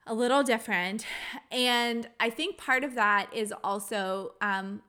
a 0.07 0.13
little 0.13 0.43
different. 0.43 1.05
And 1.51 2.07
I 2.19 2.29
think 2.29 2.57
part 2.57 2.83
of 2.83 2.95
that 2.95 3.29
is 3.33 3.53
also 3.63 4.33
um, 4.41 4.81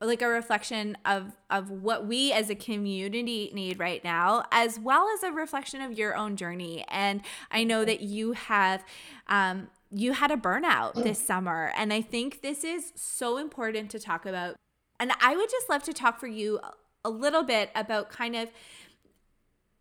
like 0.00 0.22
a 0.22 0.28
reflection 0.28 0.96
of 1.04 1.36
of 1.50 1.70
what 1.70 2.06
we 2.06 2.32
as 2.32 2.50
a 2.50 2.54
community 2.54 3.50
need 3.54 3.78
right 3.78 4.02
now 4.02 4.44
as 4.50 4.78
well 4.78 5.08
as 5.14 5.22
a 5.22 5.32
reflection 5.32 5.80
of 5.80 5.96
your 5.96 6.16
own 6.16 6.36
journey. 6.36 6.84
And 6.88 7.22
i 7.50 7.64
know 7.64 7.84
that 7.84 8.00
you 8.00 8.32
have 8.32 8.84
um, 9.28 9.68
you 9.90 10.12
had 10.12 10.30
a 10.30 10.36
burnout 10.36 10.94
this 10.94 11.24
summer 11.24 11.72
and 11.76 11.92
i 11.92 12.00
think 12.00 12.42
this 12.42 12.64
is 12.64 12.92
so 12.96 13.38
important 13.38 13.90
to 13.90 13.98
talk 13.98 14.26
about. 14.26 14.56
And 14.98 15.12
i 15.20 15.36
would 15.36 15.50
just 15.50 15.68
love 15.68 15.82
to 15.84 15.92
talk 15.92 16.18
for 16.18 16.26
you 16.26 16.60
a 17.04 17.10
little 17.10 17.42
bit 17.42 17.70
about 17.74 18.08
kind 18.08 18.34
of 18.34 18.50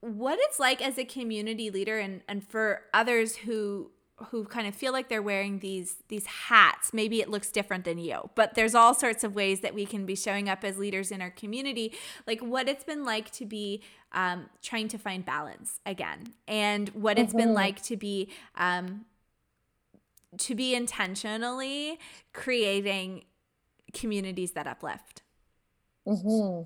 what 0.01 0.37
it's 0.41 0.59
like 0.59 0.85
as 0.85 0.97
a 0.97 1.05
community 1.05 1.69
leader 1.69 1.97
and 1.97 2.21
and 2.27 2.43
for 2.43 2.81
others 2.93 3.37
who 3.37 3.89
who 4.29 4.45
kind 4.45 4.67
of 4.67 4.75
feel 4.75 4.93
like 4.93 5.09
they're 5.09 5.21
wearing 5.23 5.59
these 5.59 5.95
these 6.07 6.25
hats 6.25 6.93
maybe 6.93 7.19
it 7.19 7.29
looks 7.29 7.51
different 7.51 7.83
than 7.83 7.97
you 7.97 8.29
but 8.35 8.53
there's 8.53 8.75
all 8.75 8.93
sorts 8.93 9.23
of 9.23 9.33
ways 9.33 9.61
that 9.61 9.73
we 9.73 9.85
can 9.85 10.05
be 10.05 10.15
showing 10.15 10.47
up 10.47 10.63
as 10.63 10.77
leaders 10.77 11.11
in 11.11 11.21
our 11.21 11.31
community 11.31 11.91
like 12.27 12.39
what 12.39 12.69
it's 12.69 12.83
been 12.83 13.03
like 13.03 13.31
to 13.31 13.45
be 13.45 13.81
um, 14.11 14.45
trying 14.61 14.87
to 14.87 14.97
find 14.97 15.25
balance 15.25 15.79
again 15.85 16.33
and 16.47 16.89
what 16.89 17.17
it's 17.17 17.29
mm-hmm. 17.29 17.39
been 17.39 17.53
like 17.53 17.81
to 17.81 17.97
be 17.97 18.29
um, 18.55 19.05
to 20.37 20.53
be 20.53 20.75
intentionally 20.75 21.99
creating 22.33 23.23
communities 23.93 24.51
that 24.51 24.67
uplift 24.67 25.22
mm-hmm. 26.07 26.63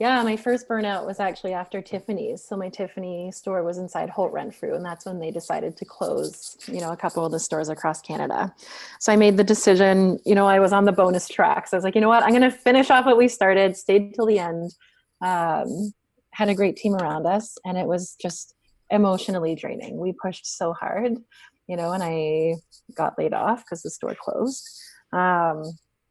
Yeah, 0.00 0.22
my 0.22 0.34
first 0.34 0.66
burnout 0.66 1.04
was 1.04 1.20
actually 1.20 1.52
after 1.52 1.82
Tiffany's. 1.82 2.42
So 2.42 2.56
my 2.56 2.70
Tiffany 2.70 3.30
store 3.32 3.62
was 3.62 3.76
inside 3.76 4.08
Holt 4.08 4.32
Renfrew, 4.32 4.74
and 4.74 4.82
that's 4.82 5.04
when 5.04 5.20
they 5.20 5.30
decided 5.30 5.76
to 5.76 5.84
close, 5.84 6.56
you 6.66 6.80
know, 6.80 6.90
a 6.90 6.96
couple 6.96 7.22
of 7.22 7.32
the 7.32 7.38
stores 7.38 7.68
across 7.68 8.00
Canada. 8.00 8.54
So 8.98 9.12
I 9.12 9.16
made 9.16 9.36
the 9.36 9.44
decision, 9.44 10.18
you 10.24 10.34
know, 10.34 10.46
I 10.46 10.58
was 10.58 10.72
on 10.72 10.86
the 10.86 10.92
bonus 10.92 11.28
track. 11.28 11.68
So 11.68 11.76
I 11.76 11.78
was 11.78 11.84
like, 11.84 11.94
you 11.94 12.00
know 12.00 12.08
what, 12.08 12.22
I'm 12.22 12.30
going 12.30 12.40
to 12.40 12.50
finish 12.50 12.88
off 12.88 13.04
what 13.04 13.18
we 13.18 13.28
started, 13.28 13.76
stayed 13.76 14.14
till 14.14 14.24
the 14.24 14.38
end, 14.38 14.72
um, 15.20 15.92
had 16.32 16.48
a 16.48 16.54
great 16.54 16.76
team 16.76 16.94
around 16.94 17.26
us, 17.26 17.58
and 17.66 17.76
it 17.76 17.86
was 17.86 18.16
just 18.18 18.54
emotionally 18.88 19.54
draining. 19.54 19.98
We 19.98 20.12
pushed 20.12 20.46
so 20.46 20.72
hard, 20.72 21.18
you 21.66 21.76
know, 21.76 21.92
and 21.92 22.02
I 22.02 22.54
got 22.96 23.18
laid 23.18 23.34
off 23.34 23.66
because 23.66 23.82
the 23.82 23.90
store 23.90 24.16
closed. 24.18 24.66
Um, 25.12 25.62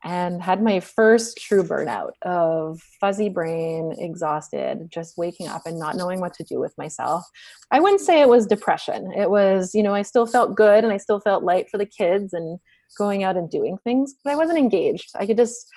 and 0.04 0.42
had 0.42 0.64
my 0.64 0.80
first 0.80 1.38
true 1.38 1.64
burnout 1.64 2.12
of 2.22 2.82
fuzzy 3.02 3.28
brain, 3.28 3.94
exhausted, 3.98 4.88
just 4.90 5.18
waking 5.18 5.48
up 5.48 5.64
and 5.66 5.78
not 5.78 5.96
knowing 5.96 6.22
what 6.22 6.34
to 6.36 6.44
do 6.44 6.60
with 6.60 6.74
myself. 6.78 7.26
I 7.72 7.80
wouldn't 7.80 8.02
say 8.02 8.22
it 8.22 8.30
was 8.30 8.46
depression. 8.48 9.12
It 9.12 9.30
was, 9.30 9.76
you 9.76 9.84
know, 9.84 9.94
I 9.94 10.04
still 10.04 10.26
felt 10.26 10.56
good 10.56 10.84
and 10.84 10.94
I 10.94 10.98
still 10.98 11.20
felt 11.20 11.44
light 11.44 11.70
for 11.70 11.78
the 11.78 11.86
kids 11.86 12.34
and 12.34 12.60
going 12.98 13.24
out 13.24 13.36
and 13.36 13.50
doing 13.50 13.78
things, 13.84 14.16
but 14.24 14.32
I 14.32 14.36
wasn't 14.36 14.58
engaged. 14.58 15.12
I 15.16 15.26
could 15.26 15.38
just, 15.38 15.68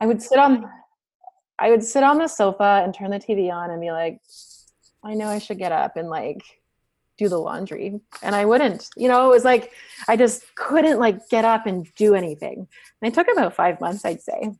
I 0.00 0.06
would 0.06 0.22
sit 0.22 0.38
on, 0.38 0.66
I 1.58 1.70
would 1.70 1.82
sit 1.82 2.02
on 2.02 2.18
the 2.18 2.28
sofa 2.28 2.82
and 2.84 2.94
turn 2.94 3.10
the 3.10 3.18
TV 3.18 3.50
on 3.50 3.70
and 3.70 3.80
be 3.80 3.90
like, 3.90 4.20
I 5.02 5.14
know 5.14 5.28
I 5.28 5.38
should 5.38 5.58
get 5.58 5.72
up 5.72 5.96
and 5.96 6.10
like 6.10 6.42
do 7.20 7.28
the 7.28 7.38
laundry. 7.38 8.00
And 8.22 8.34
i 8.34 8.44
wouldn't 8.44 8.88
you 8.96 9.06
know 9.06 9.26
it 9.26 9.34
was 9.34 9.44
like 9.44 9.72
i 10.08 10.16
just 10.16 10.42
couldn't 10.56 10.98
like 10.98 11.28
get 11.28 11.44
up 11.44 11.66
and 11.66 11.86
do 11.94 12.14
anything. 12.14 12.66
And 13.00 13.12
it 13.12 13.14
took 13.14 13.28
about 13.30 13.54
five 13.54 13.80
months 13.80 14.04
i'd 14.04 14.22
say. 14.22 14.50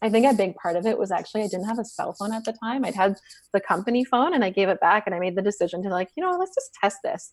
I 0.00 0.08
think 0.08 0.26
a 0.26 0.32
big 0.32 0.54
part 0.54 0.76
of 0.76 0.86
it 0.86 0.96
was 0.96 1.10
actually 1.10 1.42
i 1.42 1.48
didn't 1.48 1.66
have 1.66 1.80
a 1.80 1.84
cell 1.84 2.14
phone 2.14 2.32
at 2.32 2.44
the 2.44 2.52
time. 2.52 2.84
I'd 2.84 2.94
had 2.94 3.16
the 3.52 3.60
company 3.60 4.04
phone 4.04 4.32
and 4.32 4.44
i 4.44 4.50
gave 4.50 4.68
it 4.68 4.80
back 4.80 5.02
and 5.06 5.14
i 5.14 5.18
made 5.18 5.36
the 5.36 5.42
decision 5.42 5.82
to 5.82 5.88
like 5.88 6.10
you 6.16 6.22
know 6.22 6.36
let's 6.38 6.54
just 6.54 6.70
test 6.80 6.98
this. 7.02 7.32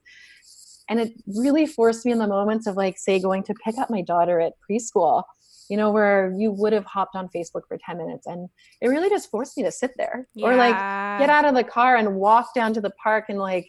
And 0.89 0.99
it 0.99 1.13
really 1.25 1.65
forced 1.65 2.05
me 2.05 2.11
in 2.11 2.19
the 2.19 2.27
moments 2.27 2.67
of 2.67 2.75
like 2.75 2.97
say 2.97 3.19
going 3.19 3.43
to 3.43 3.53
pick 3.63 3.77
up 3.77 3.89
my 3.89 4.01
daughter 4.01 4.39
at 4.39 4.53
preschool 4.67 5.23
you 5.69 5.77
know 5.77 5.89
where 5.91 6.33
you 6.37 6.51
would 6.51 6.73
have 6.73 6.85
hopped 6.85 7.15
on 7.15 7.27
facebook 7.35 7.63
for 7.67 7.77
10 7.83 7.97
minutes 7.97 8.27
and 8.27 8.49
it 8.81 8.87
really 8.87 9.09
just 9.09 9.31
forced 9.31 9.57
me 9.57 9.63
to 9.63 9.71
sit 9.71 9.91
there. 9.97 10.27
Yeah. 10.35 10.47
or 10.47 10.55
like 10.55 10.75
get 11.19 11.29
out 11.29 11.45
of 11.45 11.55
the 11.55 11.63
car 11.63 11.95
and 11.95 12.15
walk 12.15 12.53
down 12.53 12.73
to 12.73 12.81
the 12.81 12.91
park 12.91 13.25
and 13.29 13.39
like 13.39 13.67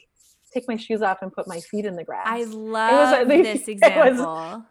take 0.57 0.69
my 0.69 0.77
shoes 0.77 1.03
off 1.03 1.23
and 1.23 1.33
put 1.33 1.47
my 1.47 1.61
feet 1.61 1.85
in 1.85 1.97
the 1.97 2.05
grass. 2.05 2.27
I 2.27 2.45
love 2.45 3.29
was, 3.29 3.43
this 3.43 3.69
example. 3.69 4.25
Was, 4.25 4.63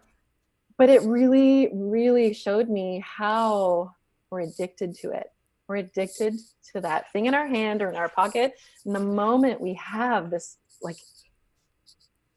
but 0.77 0.89
it 0.89 1.01
really, 1.03 1.69
really 1.73 2.33
showed 2.33 2.69
me 2.69 3.03
how 3.05 3.93
we're 4.29 4.41
addicted 4.41 4.95
to 4.95 5.11
it. 5.11 5.27
We're 5.67 5.77
addicted 5.77 6.35
to 6.73 6.81
that 6.81 7.11
thing 7.11 7.25
in 7.25 7.33
our 7.33 7.47
hand 7.47 7.81
or 7.81 7.89
in 7.89 7.95
our 7.95 8.09
pocket. 8.09 8.53
And 8.85 8.95
the 8.95 8.99
moment 8.99 9.61
we 9.61 9.73
have 9.75 10.29
this 10.29 10.57
like 10.81 10.97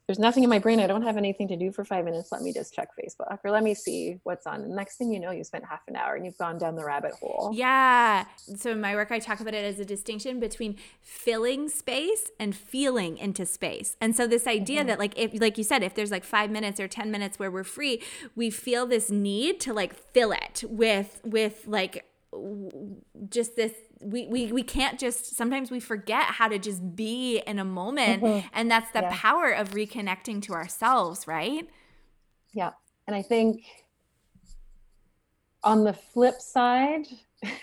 there's 0.08 0.18
nothing 0.18 0.42
in 0.42 0.48
my 0.48 0.58
brain. 0.58 0.80
I 0.80 0.86
don't 0.86 1.02
have 1.02 1.18
anything 1.18 1.48
to 1.48 1.56
do 1.56 1.70
for 1.70 1.84
five 1.84 2.02
minutes. 2.02 2.32
Let 2.32 2.40
me 2.40 2.50
just 2.50 2.72
check 2.72 2.88
Facebook 2.96 3.38
or 3.44 3.50
let 3.50 3.62
me 3.62 3.74
see 3.74 4.18
what's 4.22 4.46
on. 4.46 4.62
And 4.62 4.74
next 4.74 4.96
thing 4.96 5.12
you 5.12 5.20
know, 5.20 5.32
you 5.32 5.44
spent 5.44 5.66
half 5.66 5.86
an 5.86 5.96
hour 5.96 6.14
and 6.14 6.24
you've 6.24 6.38
gone 6.38 6.56
down 6.56 6.76
the 6.76 6.84
rabbit 6.84 7.12
hole. 7.12 7.50
Yeah. 7.54 8.24
So 8.56 8.70
in 8.70 8.80
my 8.80 8.94
work, 8.94 9.12
I 9.12 9.18
talk 9.18 9.40
about 9.40 9.52
it 9.52 9.66
as 9.66 9.78
a 9.78 9.84
distinction 9.84 10.40
between 10.40 10.76
filling 11.02 11.68
space 11.68 12.30
and 12.40 12.56
feeling 12.56 13.18
into 13.18 13.44
space. 13.44 13.98
And 14.00 14.16
so 14.16 14.26
this 14.26 14.46
idea 14.46 14.80
mm-hmm. 14.80 14.88
that 14.88 14.98
like 14.98 15.12
if 15.18 15.38
like 15.38 15.58
you 15.58 15.64
said, 15.64 15.82
if 15.82 15.94
there's 15.94 16.10
like 16.10 16.24
five 16.24 16.50
minutes 16.50 16.80
or 16.80 16.88
10 16.88 17.10
minutes 17.10 17.38
where 17.38 17.50
we're 17.50 17.62
free, 17.62 18.02
we 18.34 18.48
feel 18.48 18.86
this 18.86 19.10
need 19.10 19.60
to 19.60 19.74
like 19.74 19.92
fill 19.92 20.32
it 20.32 20.64
with 20.66 21.20
with 21.22 21.64
like 21.66 22.06
just 23.28 23.56
this 23.56 23.72
we, 24.00 24.26
we 24.26 24.52
we 24.52 24.62
can't 24.62 24.98
just 24.98 25.36
sometimes 25.36 25.70
we 25.70 25.80
forget 25.80 26.24
how 26.24 26.48
to 26.48 26.58
just 26.58 26.94
be 26.94 27.42
in 27.46 27.58
a 27.58 27.64
moment 27.64 28.22
mm-hmm. 28.22 28.46
and 28.52 28.70
that's 28.70 28.90
the 28.92 29.00
yeah. 29.00 29.10
power 29.12 29.50
of 29.50 29.70
reconnecting 29.70 30.42
to 30.42 30.52
ourselves 30.52 31.26
right 31.26 31.68
yeah 32.52 32.70
and 33.06 33.16
i 33.16 33.22
think 33.22 33.64
on 35.64 35.84
the 35.84 35.92
flip 35.92 36.40
side 36.40 37.06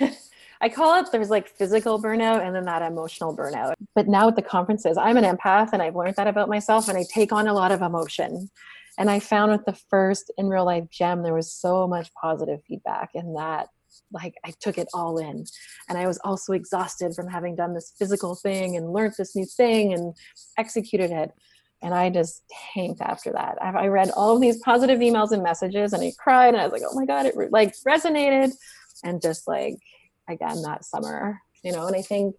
i 0.62 0.69
call 0.69 1.00
it 1.00 1.12
there's 1.12 1.30
like 1.30 1.48
physical 1.48 2.02
burnout 2.02 2.45
and 2.45 2.56
then 2.56 2.65
that 2.65 2.82
emotional 2.82 3.36
burnout 3.36 3.74
but 3.93 4.08
now 4.08 4.26
with 4.26 4.36
the 4.36 4.41
conferences 4.41 4.98
i'm 4.98 5.17
an 5.17 5.24
empath 5.24 5.69
and 5.74 5.82
i've 5.82 5.95
learned 5.95 6.15
that 6.15 6.28
about 6.28 6.50
myself 6.50 6.88
and 6.88 6.98
i 6.98 7.04
take 7.10 7.32
on 7.32 7.48
a 7.48 7.54
lot 7.54 7.71
of 7.71 7.82
emotion 7.82 8.50
and 8.98 9.10
i 9.10 9.19
found 9.19 9.52
with 9.52 9.65
the 9.65 9.78
first 9.89 10.32
in 10.38 10.48
real 10.48 10.65
life 10.65 10.89
gem 10.89 11.24
there 11.24 11.34
was 11.34 11.52
so 11.52 11.88
much 11.88 12.13
positive 12.13 12.62
feedback 12.67 13.12
and 13.15 13.36
that 13.38 13.69
like 14.12 14.36
I 14.44 14.54
took 14.60 14.78
it 14.78 14.88
all 14.94 15.18
in. 15.18 15.46
And 15.90 15.98
I 15.98 16.08
was 16.08 16.18
also 16.24 16.54
exhausted 16.54 17.14
from 17.16 17.28
having 17.28 17.56
done 17.56 17.74
this 17.74 17.93
physical 17.98 18.36
thing 18.36 18.76
and 18.76 18.93
learned 18.93 19.14
this 19.18 19.36
new 19.36 19.46
thing 19.46 19.93
and 19.93 20.16
executed 20.58 21.12
it. 21.12 21.32
And 21.82 21.93
I 21.93 22.10
just 22.10 22.43
tanked 22.74 23.02
after 23.02 23.32
that. 23.34 23.62
I 23.62 23.88
read 23.88 24.10
all 24.12 24.36
of 24.36 24.41
these 24.41 24.58
positive 24.60 25.00
emails 25.00 25.32
and 25.32 25.43
messages 25.43 25.93
and 25.93 26.02
I 26.02 26.14
cried 26.18 26.54
and 26.54 26.58
I 26.58 26.64
was 26.68 26.74
like, 26.74 26.89
oh 26.89 26.96
my 26.96 27.06
God, 27.06 27.26
it 27.26 27.36
like 27.52 27.74
resonated. 27.86 28.52
And 29.04 29.22
just 29.22 29.48
like, 29.48 29.76
again, 30.28 30.62
that 30.64 30.86
summer, 30.86 31.39
you 31.64 31.72
know, 31.72 31.86
and 31.86 31.96
I 31.96 32.02
think 32.02 32.36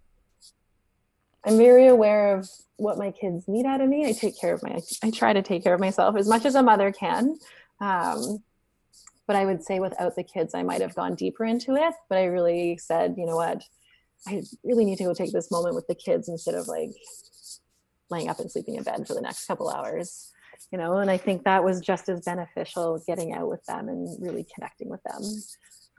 I'm 1.45 1.57
very 1.57 1.87
aware 1.87 2.35
of 2.37 2.49
what 2.75 2.97
my 2.97 3.11
kids 3.11 3.47
need 3.47 3.65
out 3.65 3.79
of 3.79 3.87
me. 3.87 4.05
I 4.05 4.11
take 4.11 4.39
care 4.39 4.53
of 4.53 4.61
my, 4.63 4.79
I 5.03 5.11
try 5.11 5.33
to 5.33 5.41
take 5.41 5.63
care 5.63 5.73
of 5.73 5.79
myself 5.79 6.17
as 6.17 6.27
much 6.27 6.45
as 6.45 6.55
a 6.55 6.63
mother 6.63 6.91
can. 6.91 7.37
Um, 7.79 8.43
but 9.27 9.35
I 9.35 9.45
would 9.45 9.63
say 9.63 9.79
without 9.79 10.15
the 10.15 10.23
kids, 10.23 10.55
I 10.55 10.63
might 10.63 10.81
have 10.81 10.95
gone 10.95 11.15
deeper 11.15 11.45
into 11.45 11.75
it. 11.75 11.93
But 12.09 12.17
I 12.17 12.25
really 12.25 12.77
said, 12.77 13.15
you 13.17 13.25
know 13.25 13.35
what, 13.35 13.61
I 14.25 14.41
really 14.63 14.85
need 14.85 14.97
to 14.99 15.03
go 15.03 15.13
take 15.13 15.33
this 15.33 15.51
moment 15.51 15.75
with 15.75 15.87
the 15.87 15.95
kids 15.95 16.29
instead 16.29 16.55
of 16.55 16.67
like 16.67 16.91
laying 18.09 18.29
up 18.29 18.39
and 18.39 18.51
sleeping 18.51 18.75
in 18.75 18.83
bed 18.83 19.05
for 19.05 19.13
the 19.13 19.21
next 19.21 19.45
couple 19.45 19.69
hours. 19.69 20.31
you 20.71 20.77
know 20.77 20.97
and 20.97 21.11
i 21.11 21.17
think 21.17 21.43
that 21.43 21.63
was 21.63 21.81
just 21.81 22.09
as 22.09 22.21
beneficial 22.21 23.01
getting 23.05 23.33
out 23.33 23.47
with 23.49 23.63
them 23.65 23.89
and 23.89 24.17
really 24.19 24.45
connecting 24.55 24.89
with 24.89 25.01
them 25.03 25.21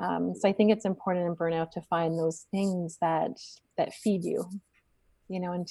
um, 0.04 0.34
so 0.34 0.48
i 0.48 0.52
think 0.52 0.70
it's 0.70 0.84
important 0.84 1.26
in 1.26 1.36
burnout 1.36 1.70
to 1.70 1.80
find 1.82 2.18
those 2.18 2.46
things 2.50 2.98
that 3.00 3.30
that 3.76 3.94
feed 3.94 4.24
you 4.24 4.44
you 5.28 5.38
know 5.40 5.52
and 5.52 5.68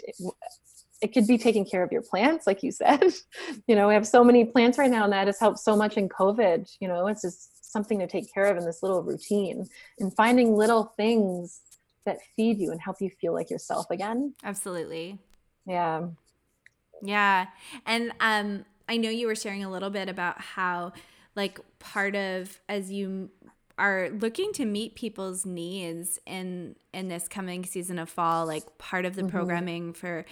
it, 1.01 1.13
could 1.13 1.27
be 1.27 1.37
taking 1.37 1.65
care 1.65 1.83
of 1.83 1.91
your 1.91 2.01
plants 2.01 2.47
like 2.47 2.63
you 2.63 2.71
said. 2.71 3.03
You 3.67 3.75
know 3.75 3.87
we 3.87 3.93
have 3.93 4.07
so 4.07 4.23
many 4.23 4.45
plants 4.45 4.77
right 4.77 4.89
now 4.89 5.03
and 5.03 5.13
that 5.13 5.27
has 5.27 5.39
helped 5.39 5.59
so 5.59 5.75
much 5.75 5.97
in 5.97 6.09
covid. 6.09 6.69
You 6.79 6.87
know 6.87 7.07
it's 7.07 7.21
just 7.21 7.71
something 7.71 7.99
to 7.99 8.07
take 8.07 8.33
care 8.33 8.45
of 8.45 8.57
in 8.57 8.65
this 8.65 8.81
little 8.81 9.03
routine 9.03 9.67
and 9.99 10.15
finding 10.15 10.55
little 10.55 10.93
things 10.97 11.61
that 12.05 12.19
feed 12.35 12.59
you 12.59 12.71
and 12.71 12.81
help 12.81 13.01
you 13.01 13.09
feel 13.09 13.33
like 13.33 13.49
yourself 13.49 13.91
again. 13.91 14.33
Absolutely. 14.43 15.19
Yeah. 15.65 16.07
Yeah. 17.01 17.47
And 17.85 18.13
um 18.19 18.65
i 18.89 18.97
know 18.97 19.09
you 19.09 19.27
were 19.27 19.35
sharing 19.35 19.63
a 19.63 19.71
little 19.71 19.89
bit 19.89 20.09
about 20.09 20.39
how 20.39 20.93
like 21.35 21.59
part 21.79 22.15
of 22.15 22.59
as 22.69 22.91
you 22.91 23.29
are 23.77 24.09
looking 24.09 24.51
to 24.53 24.65
meet 24.65 24.95
people's 24.95 25.45
needs 25.45 26.19
in 26.25 26.75
in 26.93 27.07
this 27.09 27.27
coming 27.27 27.63
season 27.63 27.99
of 27.99 28.09
fall 28.09 28.45
like 28.45 28.77
part 28.77 29.05
of 29.05 29.15
the 29.15 29.21
mm-hmm. 29.21 29.31
programming 29.31 29.93
for 29.93 30.25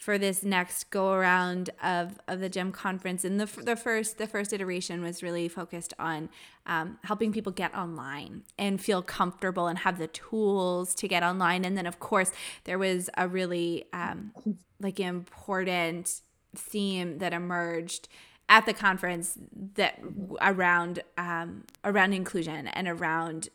for 0.00 0.16
this 0.16 0.42
next 0.42 0.88
go 0.88 1.12
around 1.12 1.68
of, 1.82 2.18
of 2.26 2.40
the 2.40 2.48
gem 2.48 2.72
conference. 2.72 3.22
And 3.22 3.38
the, 3.38 3.44
the 3.62 3.76
first 3.76 4.16
the 4.16 4.26
first 4.26 4.50
iteration 4.50 5.02
was 5.02 5.22
really 5.22 5.46
focused 5.46 5.92
on 5.98 6.30
um, 6.64 6.98
helping 7.04 7.32
people 7.32 7.52
get 7.52 7.74
online 7.74 8.44
and 8.58 8.80
feel 8.80 9.02
comfortable 9.02 9.66
and 9.66 9.80
have 9.80 9.98
the 9.98 10.06
tools 10.06 10.94
to 10.94 11.06
get 11.06 11.22
online. 11.22 11.66
And 11.66 11.76
then 11.76 11.86
of 11.86 12.00
course 12.00 12.32
there 12.64 12.78
was 12.78 13.10
a 13.18 13.28
really 13.28 13.84
um, 13.92 14.32
like 14.80 14.98
important 14.98 16.22
theme 16.56 17.18
that 17.18 17.34
emerged 17.34 18.08
at 18.48 18.64
the 18.64 18.72
conference 18.72 19.38
that 19.74 20.00
around 20.40 21.02
um, 21.18 21.64
around 21.84 22.14
inclusion 22.14 22.68
and 22.68 22.88
around 22.88 23.50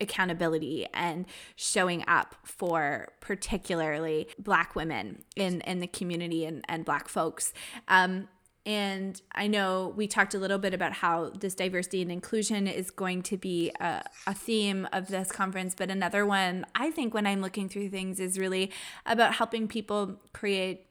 accountability 0.00 0.86
and 0.94 1.26
showing 1.56 2.04
up 2.06 2.34
for 2.44 3.08
particularly 3.20 4.28
black 4.38 4.74
women 4.74 5.24
in 5.36 5.60
in 5.62 5.80
the 5.80 5.86
community 5.86 6.44
and, 6.44 6.64
and 6.68 6.84
black 6.84 7.08
folks 7.08 7.52
um, 7.88 8.28
and 8.66 9.20
I 9.34 9.46
know 9.46 9.94
we 9.96 10.06
talked 10.06 10.34
a 10.34 10.38
little 10.38 10.58
bit 10.58 10.74
about 10.74 10.92
how 10.92 11.30
this 11.30 11.54
diversity 11.54 12.02
and 12.02 12.12
inclusion 12.12 12.66
is 12.66 12.90
going 12.90 13.22
to 13.22 13.38
be 13.38 13.72
a, 13.80 14.02
a, 14.26 14.34
theme 14.34 14.86
of 14.92 15.08
this 15.08 15.32
conference, 15.32 15.74
but 15.74 15.90
another 15.90 16.26
one 16.26 16.66
I 16.74 16.90
think 16.90 17.14
when 17.14 17.26
I'm 17.26 17.40
looking 17.40 17.70
through 17.70 17.88
things 17.88 18.20
is 18.20 18.38
really 18.38 18.70
about 19.06 19.34
helping 19.34 19.66
people 19.66 20.20
create 20.34 20.86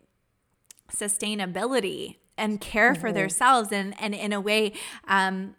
sustainability 0.92 2.16
and 2.38 2.60
care 2.60 2.94
mm-hmm. 2.94 3.02
for 3.02 3.12
themselves 3.12 3.72
and, 3.72 3.94
and 4.02 4.16
in 4.16 4.34
a 4.34 4.42
way 4.42 4.74
um, 5.08 5.56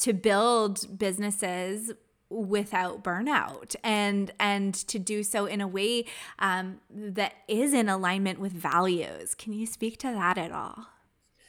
to 0.00 0.12
build 0.12 0.98
businesses 0.98 1.92
without 2.28 3.02
burnout. 3.02 3.76
And 3.82 4.32
and 4.38 4.74
to 4.74 4.98
do 4.98 5.22
so 5.22 5.46
in 5.46 5.60
a 5.60 5.68
way 5.68 6.06
um, 6.38 6.80
that 6.90 7.34
is 7.48 7.72
in 7.72 7.88
alignment 7.88 8.38
with 8.38 8.52
values. 8.52 9.34
Can 9.34 9.52
you 9.52 9.66
speak 9.66 9.98
to 9.98 10.08
that 10.08 10.38
at 10.38 10.52
all? 10.52 10.88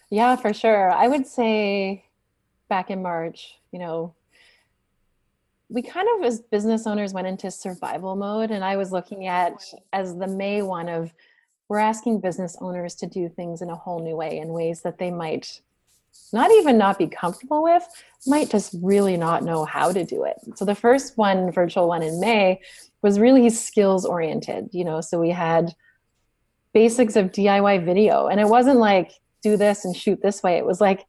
Yeah 0.09 0.35
for 0.35 0.53
sure. 0.53 0.91
I 0.91 1.07
would 1.07 1.27
say 1.27 2.05
back 2.69 2.91
in 2.91 3.01
march 3.01 3.55
you 3.71 3.79
know 3.79 4.13
we 5.69 5.81
kind 5.81 6.07
of 6.17 6.25
as 6.25 6.41
business 6.41 6.85
owners 6.85 7.13
went 7.13 7.27
into 7.27 7.49
survival 7.49 8.15
mode. 8.15 8.51
And 8.51 8.63
i 8.63 8.77
was 8.77 8.91
looking 8.91 9.27
at 9.27 9.63
as 9.93 10.15
the 10.17 10.27
may 10.27 10.61
one 10.61 10.89
of 10.89 11.13
we're 11.69 11.79
asking 11.79 12.21
business 12.21 12.57
owners 12.61 12.95
to 12.95 13.07
do 13.07 13.27
things 13.27 13.61
in 13.61 13.69
a 13.69 13.75
whole 13.75 14.01
new 14.01 14.15
way 14.15 14.37
in 14.37 14.49
ways 14.49 14.81
that 14.81 14.97
they 14.97 15.11
might 15.11 15.61
not 16.33 16.51
even 16.51 16.77
not 16.77 16.97
be 16.97 17.07
comfortable 17.07 17.63
with, 17.63 17.87
might 18.25 18.49
just 18.49 18.75
really 18.81 19.17
not 19.17 19.43
know 19.43 19.65
how 19.65 19.91
to 19.91 20.03
do 20.03 20.23
it. 20.23 20.37
So 20.55 20.65
the 20.65 20.75
first 20.75 21.17
one, 21.17 21.51
virtual 21.51 21.87
one 21.87 22.03
in 22.03 22.19
May, 22.19 22.61
was 23.01 23.19
really 23.19 23.49
skills 23.49 24.05
oriented, 24.05 24.69
you 24.71 24.83
know, 24.83 25.01
so 25.01 25.19
we 25.19 25.29
had 25.29 25.73
basics 26.73 27.15
of 27.15 27.31
DIY 27.31 27.85
video 27.85 28.27
and 28.27 28.39
it 28.39 28.47
wasn't 28.47 28.79
like 28.79 29.11
do 29.41 29.57
this 29.57 29.85
and 29.85 29.95
shoot 29.95 30.21
this 30.21 30.43
way. 30.43 30.57
It 30.57 30.65
was 30.65 30.81
like 30.81 31.05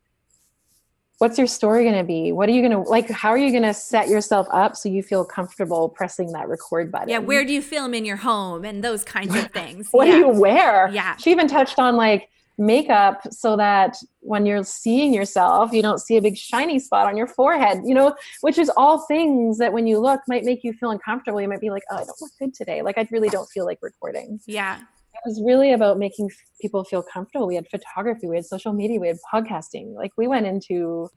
what's 1.18 1.36
your 1.36 1.48
story 1.48 1.82
going 1.82 1.96
to 1.96 2.04
be? 2.04 2.30
What 2.30 2.48
are 2.48 2.52
you 2.52 2.62
going 2.62 2.84
to 2.84 2.88
like 2.88 3.10
how 3.10 3.30
are 3.30 3.38
you 3.38 3.50
going 3.50 3.64
to 3.64 3.74
set 3.74 4.08
yourself 4.08 4.46
up 4.52 4.76
so 4.76 4.88
you 4.88 5.02
feel 5.02 5.24
comfortable 5.24 5.88
pressing 5.88 6.32
that 6.32 6.48
record 6.48 6.90
button? 6.90 7.08
Yeah, 7.08 7.18
where 7.18 7.44
do 7.44 7.52
you 7.52 7.60
film 7.60 7.92
in 7.92 8.04
your 8.04 8.16
home 8.16 8.64
and 8.64 8.82
those 8.82 9.04
kinds 9.04 9.34
of 9.34 9.50
things? 9.50 9.88
what 9.90 10.06
yeah. 10.06 10.14
do 10.14 10.18
you 10.20 10.28
wear? 10.28 10.88
Yeah. 10.92 11.16
She 11.16 11.30
even 11.30 11.48
touched 11.48 11.78
on 11.78 11.96
like 11.96 12.30
makeup 12.58 13.20
so 13.30 13.56
that 13.56 13.96
when 14.20 14.44
you're 14.44 14.64
seeing 14.64 15.14
yourself, 15.14 15.72
you 15.72 15.80
don't 15.80 16.00
see 16.00 16.16
a 16.16 16.22
big 16.22 16.36
shiny 16.36 16.78
spot 16.78 17.06
on 17.06 17.16
your 17.16 17.28
forehead, 17.28 17.82
you 17.84 17.94
know, 17.94 18.14
which 18.40 18.58
is 18.58 18.70
all 18.76 19.06
things 19.06 19.58
that 19.58 19.72
when 19.72 19.86
you 19.86 20.00
look 20.00 20.20
might 20.26 20.44
make 20.44 20.64
you 20.64 20.72
feel 20.72 20.90
uncomfortable. 20.90 21.40
You 21.40 21.48
might 21.48 21.60
be 21.60 21.70
like, 21.70 21.84
oh, 21.90 21.96
I 21.96 22.04
don't 22.04 22.20
look 22.20 22.32
good 22.38 22.52
today. 22.52 22.82
Like, 22.82 22.98
I 22.98 23.06
really 23.12 23.28
don't 23.28 23.48
feel 23.48 23.64
like 23.64 23.78
recording. 23.80 24.40
Yeah. 24.46 24.78
It 24.78 25.20
was 25.24 25.40
really 25.44 25.72
about 25.72 25.98
making 25.98 26.30
people 26.60 26.84
feel 26.84 27.02
comfortable. 27.02 27.46
We 27.46 27.54
had 27.54 27.68
photography, 27.68 28.26
we 28.26 28.36
had 28.36 28.44
social 28.44 28.72
media, 28.72 29.00
we 29.00 29.08
had 29.08 29.18
podcasting. 29.32 29.94
Like, 29.94 30.12
we 30.16 30.26
went 30.26 30.46
into 30.46 31.08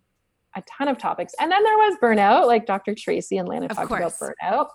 a 0.56 0.64
ton 0.78 0.88
of 0.88 0.98
topics. 0.98 1.34
And 1.40 1.52
then 1.52 1.64
there 1.64 1.78
was 1.78 1.98
burnout, 2.02 2.46
like 2.46 2.66
Dr. 2.66 2.94
Tracy 2.96 3.38
and 3.38 3.48
Lana 3.48 3.66
of 3.66 3.76
talked 3.76 3.88
course. 3.88 4.00
about 4.22 4.36
burnout. 4.44 4.68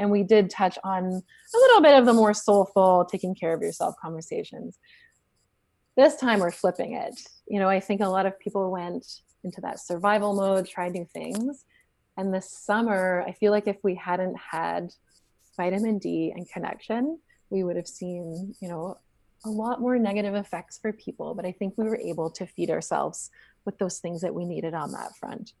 And 0.00 0.10
we 0.10 0.22
did 0.22 0.48
touch 0.48 0.78
on 0.84 1.04
a 1.04 1.58
little 1.58 1.80
bit 1.80 1.98
of 1.98 2.06
the 2.06 2.12
more 2.12 2.32
soulful, 2.32 3.04
taking 3.10 3.34
care 3.34 3.52
of 3.52 3.60
yourself 3.60 3.96
conversations 4.00 4.78
this 5.98 6.14
time 6.14 6.38
we're 6.38 6.52
flipping 6.52 6.94
it. 6.94 7.20
You 7.48 7.58
know, 7.58 7.68
I 7.68 7.80
think 7.80 8.00
a 8.00 8.08
lot 8.08 8.24
of 8.24 8.38
people 8.38 8.70
went 8.70 9.04
into 9.42 9.60
that 9.62 9.80
survival 9.80 10.32
mode, 10.32 10.68
tried 10.68 10.92
new 10.92 11.04
things. 11.12 11.64
And 12.16 12.32
this 12.32 12.48
summer, 12.48 13.24
I 13.26 13.32
feel 13.32 13.50
like 13.50 13.66
if 13.66 13.78
we 13.82 13.96
hadn't 13.96 14.36
had 14.38 14.92
vitamin 15.56 15.98
D 15.98 16.32
and 16.34 16.48
connection, 16.48 17.18
we 17.50 17.64
would 17.64 17.74
have 17.74 17.88
seen, 17.88 18.54
you 18.60 18.68
know, 18.68 18.98
a 19.44 19.48
lot 19.48 19.80
more 19.80 19.98
negative 19.98 20.36
effects 20.36 20.78
for 20.80 20.92
people. 20.92 21.34
But 21.34 21.44
I 21.44 21.50
think 21.50 21.74
we 21.76 21.88
were 21.88 21.98
able 21.98 22.30
to 22.30 22.46
feed 22.46 22.70
ourselves 22.70 23.30
with 23.64 23.76
those 23.78 23.98
things 23.98 24.20
that 24.20 24.34
we 24.34 24.44
needed 24.44 24.74
on 24.74 24.92
that 24.92 25.16
front. 25.16 25.52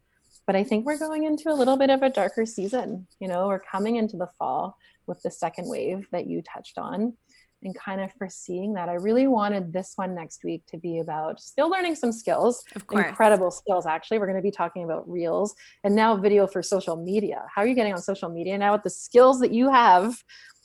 But 0.46 0.54
I 0.54 0.62
think 0.62 0.86
we're 0.86 0.98
going 0.98 1.24
into 1.24 1.50
a 1.50 1.54
little 1.54 1.76
bit 1.76 1.90
of 1.90 2.02
a 2.02 2.10
darker 2.10 2.46
season. 2.46 3.08
You 3.18 3.26
know, 3.26 3.48
we're 3.48 3.58
coming 3.58 3.96
into 3.96 4.16
the 4.16 4.30
fall 4.38 4.78
with 5.08 5.20
the 5.22 5.32
second 5.32 5.68
wave 5.68 6.06
that 6.12 6.28
you 6.28 6.42
touched 6.42 6.78
on 6.78 7.14
and 7.62 7.74
kind 7.74 8.00
of 8.00 8.12
foreseeing 8.14 8.74
that. 8.74 8.88
I 8.88 8.94
really 8.94 9.26
wanted 9.26 9.72
this 9.72 9.92
one 9.96 10.14
next 10.14 10.44
week 10.44 10.64
to 10.66 10.76
be 10.76 11.00
about 11.00 11.40
still 11.40 11.68
learning 11.68 11.96
some 11.96 12.12
skills, 12.12 12.64
of 12.76 12.86
course. 12.86 13.06
incredible 13.06 13.50
skills. 13.50 13.86
Actually, 13.86 14.18
we're 14.18 14.26
going 14.26 14.36
to 14.36 14.42
be 14.42 14.50
talking 14.50 14.84
about 14.84 15.08
reels 15.10 15.54
and 15.84 15.94
now 15.94 16.16
video 16.16 16.46
for 16.46 16.62
social 16.62 16.96
media. 16.96 17.44
How 17.54 17.62
are 17.62 17.66
you 17.66 17.74
getting 17.74 17.92
on 17.92 18.00
social 18.00 18.28
media 18.28 18.56
now 18.58 18.72
with 18.72 18.84
the 18.84 18.90
skills 18.90 19.40
that 19.40 19.52
you 19.52 19.70
have, 19.70 20.16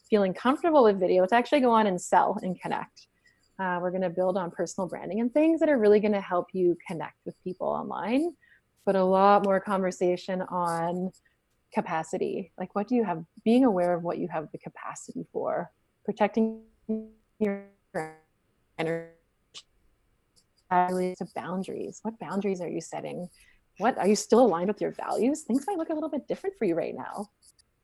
feeling 0.09 0.33
comfortable 0.33 0.83
with 0.83 0.99
video 0.99 1.25
to 1.25 1.35
actually 1.35 1.61
go 1.61 1.71
on 1.71 1.87
and 1.87 1.99
sell 1.99 2.37
and 2.43 2.59
connect? 2.59 3.07
Uh, 3.59 3.79
we're 3.81 3.91
going 3.91 4.01
to 4.01 4.09
build 4.09 4.37
on 4.37 4.51
personal 4.51 4.87
branding 4.87 5.19
and 5.19 5.33
things 5.33 5.59
that 5.59 5.69
are 5.69 5.77
really 5.77 5.99
going 5.99 6.13
to 6.13 6.21
help 6.21 6.47
you 6.53 6.77
connect 6.87 7.17
with 7.25 7.35
people 7.43 7.67
online, 7.67 8.33
but 8.85 8.95
a 8.95 9.03
lot 9.03 9.43
more 9.45 9.59
conversation 9.59 10.41
on 10.43 11.11
capacity. 11.73 12.51
Like, 12.57 12.75
what 12.75 12.87
do 12.87 12.95
you 12.95 13.03
have? 13.03 13.23
Being 13.43 13.65
aware 13.65 13.93
of 13.93 14.03
what 14.03 14.17
you 14.17 14.27
have 14.27 14.51
the 14.51 14.57
capacity 14.57 15.25
for, 15.31 15.71
protecting 16.05 16.61
your 17.39 17.65
energy 18.79 19.09
to 20.71 21.27
boundaries. 21.35 21.99
What 22.01 22.19
boundaries 22.19 22.61
are 22.61 22.69
you 22.69 22.81
setting? 22.81 23.29
What 23.77 23.97
are 23.97 24.07
you 24.07 24.15
still 24.15 24.41
aligned 24.41 24.67
with 24.67 24.81
your 24.81 24.91
values? 24.91 25.41
Things 25.41 25.65
might 25.67 25.77
look 25.77 25.89
a 25.89 25.93
little 25.93 26.09
bit 26.09 26.27
different 26.27 26.57
for 26.57 26.65
you 26.65 26.75
right 26.75 26.95
now. 26.95 27.29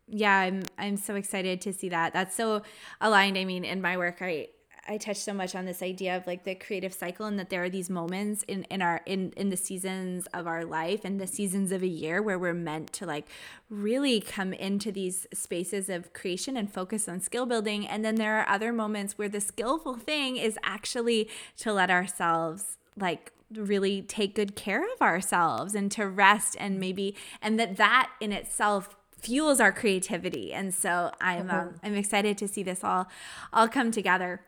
Yeah, 0.08 0.36
I'm 0.36 0.64
I'm 0.78 0.98
so 0.98 1.16
excited 1.16 1.62
to 1.62 1.74
see 1.74 1.90
that. 1.90 2.14
That's 2.14 2.36
so 2.36 2.64
aligned. 3.00 3.38
I 3.38 3.46
mean, 3.46 3.64
in 3.64 3.82
my 3.82 3.98
work, 3.98 4.22
I 4.22 4.48
I 4.90 4.98
touch 4.98 5.18
so 5.18 5.36
much 5.36 5.54
on 5.54 5.66
this 5.66 5.84
idea 5.84 6.18
of 6.18 6.26
like 6.26 6.46
the 6.46 6.56
creative 6.56 6.94
cycle 6.96 7.28
and 7.28 7.38
that 7.38 7.52
there 7.52 7.64
are 7.64 7.70
these 7.70 7.92
moments 7.92 8.44
in 8.48 8.64
in 8.72 8.82
our 8.82 9.02
in 9.06 9.32
in 9.38 9.50
the 9.50 9.56
seasons 9.56 10.28
of 10.34 10.48
our 10.48 10.66
life 10.66 11.06
and 11.06 11.22
the 11.22 11.28
seasons 11.28 11.72
of 11.72 11.84
a 11.84 11.88
year 11.88 12.24
where 12.24 12.40
we're 12.40 12.56
meant 12.56 12.92
to 12.94 13.06
like 13.06 13.28
really 13.70 14.20
come 14.20 14.52
into 14.52 14.92
these 14.92 15.28
spaces 15.32 15.90
of 15.90 16.12
creation 16.14 16.58
and 16.58 16.74
focus 16.74 17.08
on 17.08 17.22
skill 17.22 17.46
building. 17.46 17.88
And 17.88 18.04
then 18.04 18.16
there 18.16 18.40
are 18.40 18.50
other 18.50 18.74
moments 18.74 19.16
where 19.16 19.30
the 19.30 19.40
skillful 19.40 19.96
thing 19.96 20.38
is 20.38 20.58
actually 20.64 21.30
to 21.58 21.72
let 21.72 21.92
ourselves 21.92 22.78
like 22.98 23.32
really 23.54 24.02
take 24.02 24.34
good 24.34 24.56
care 24.56 24.84
of 24.92 25.02
ourselves 25.04 25.76
and 25.76 25.92
to 25.92 26.08
rest 26.08 26.58
and 26.60 26.80
maybe 26.80 27.16
and 27.44 27.60
that 27.60 27.78
that 27.78 28.10
in 28.20 28.32
itself 28.32 28.96
fuels 29.20 29.60
our 29.60 29.72
creativity. 29.72 30.52
And 30.52 30.74
so 30.74 31.12
i'm 31.22 31.48
mm-hmm. 31.48 31.60
um, 31.60 31.76
i'm 31.84 31.96
excited 31.96 32.40
to 32.40 32.48
see 32.48 32.64
this 32.64 32.84
all 32.84 33.08
all 33.54 33.68
come 33.68 33.92
together 33.92 34.42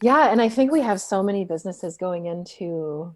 yeah, 0.00 0.30
and 0.30 0.40
I 0.40 0.48
think 0.48 0.70
we 0.70 0.80
have 0.80 1.00
so 1.00 1.22
many 1.22 1.44
businesses 1.44 1.96
going 1.96 2.26
into, 2.26 3.14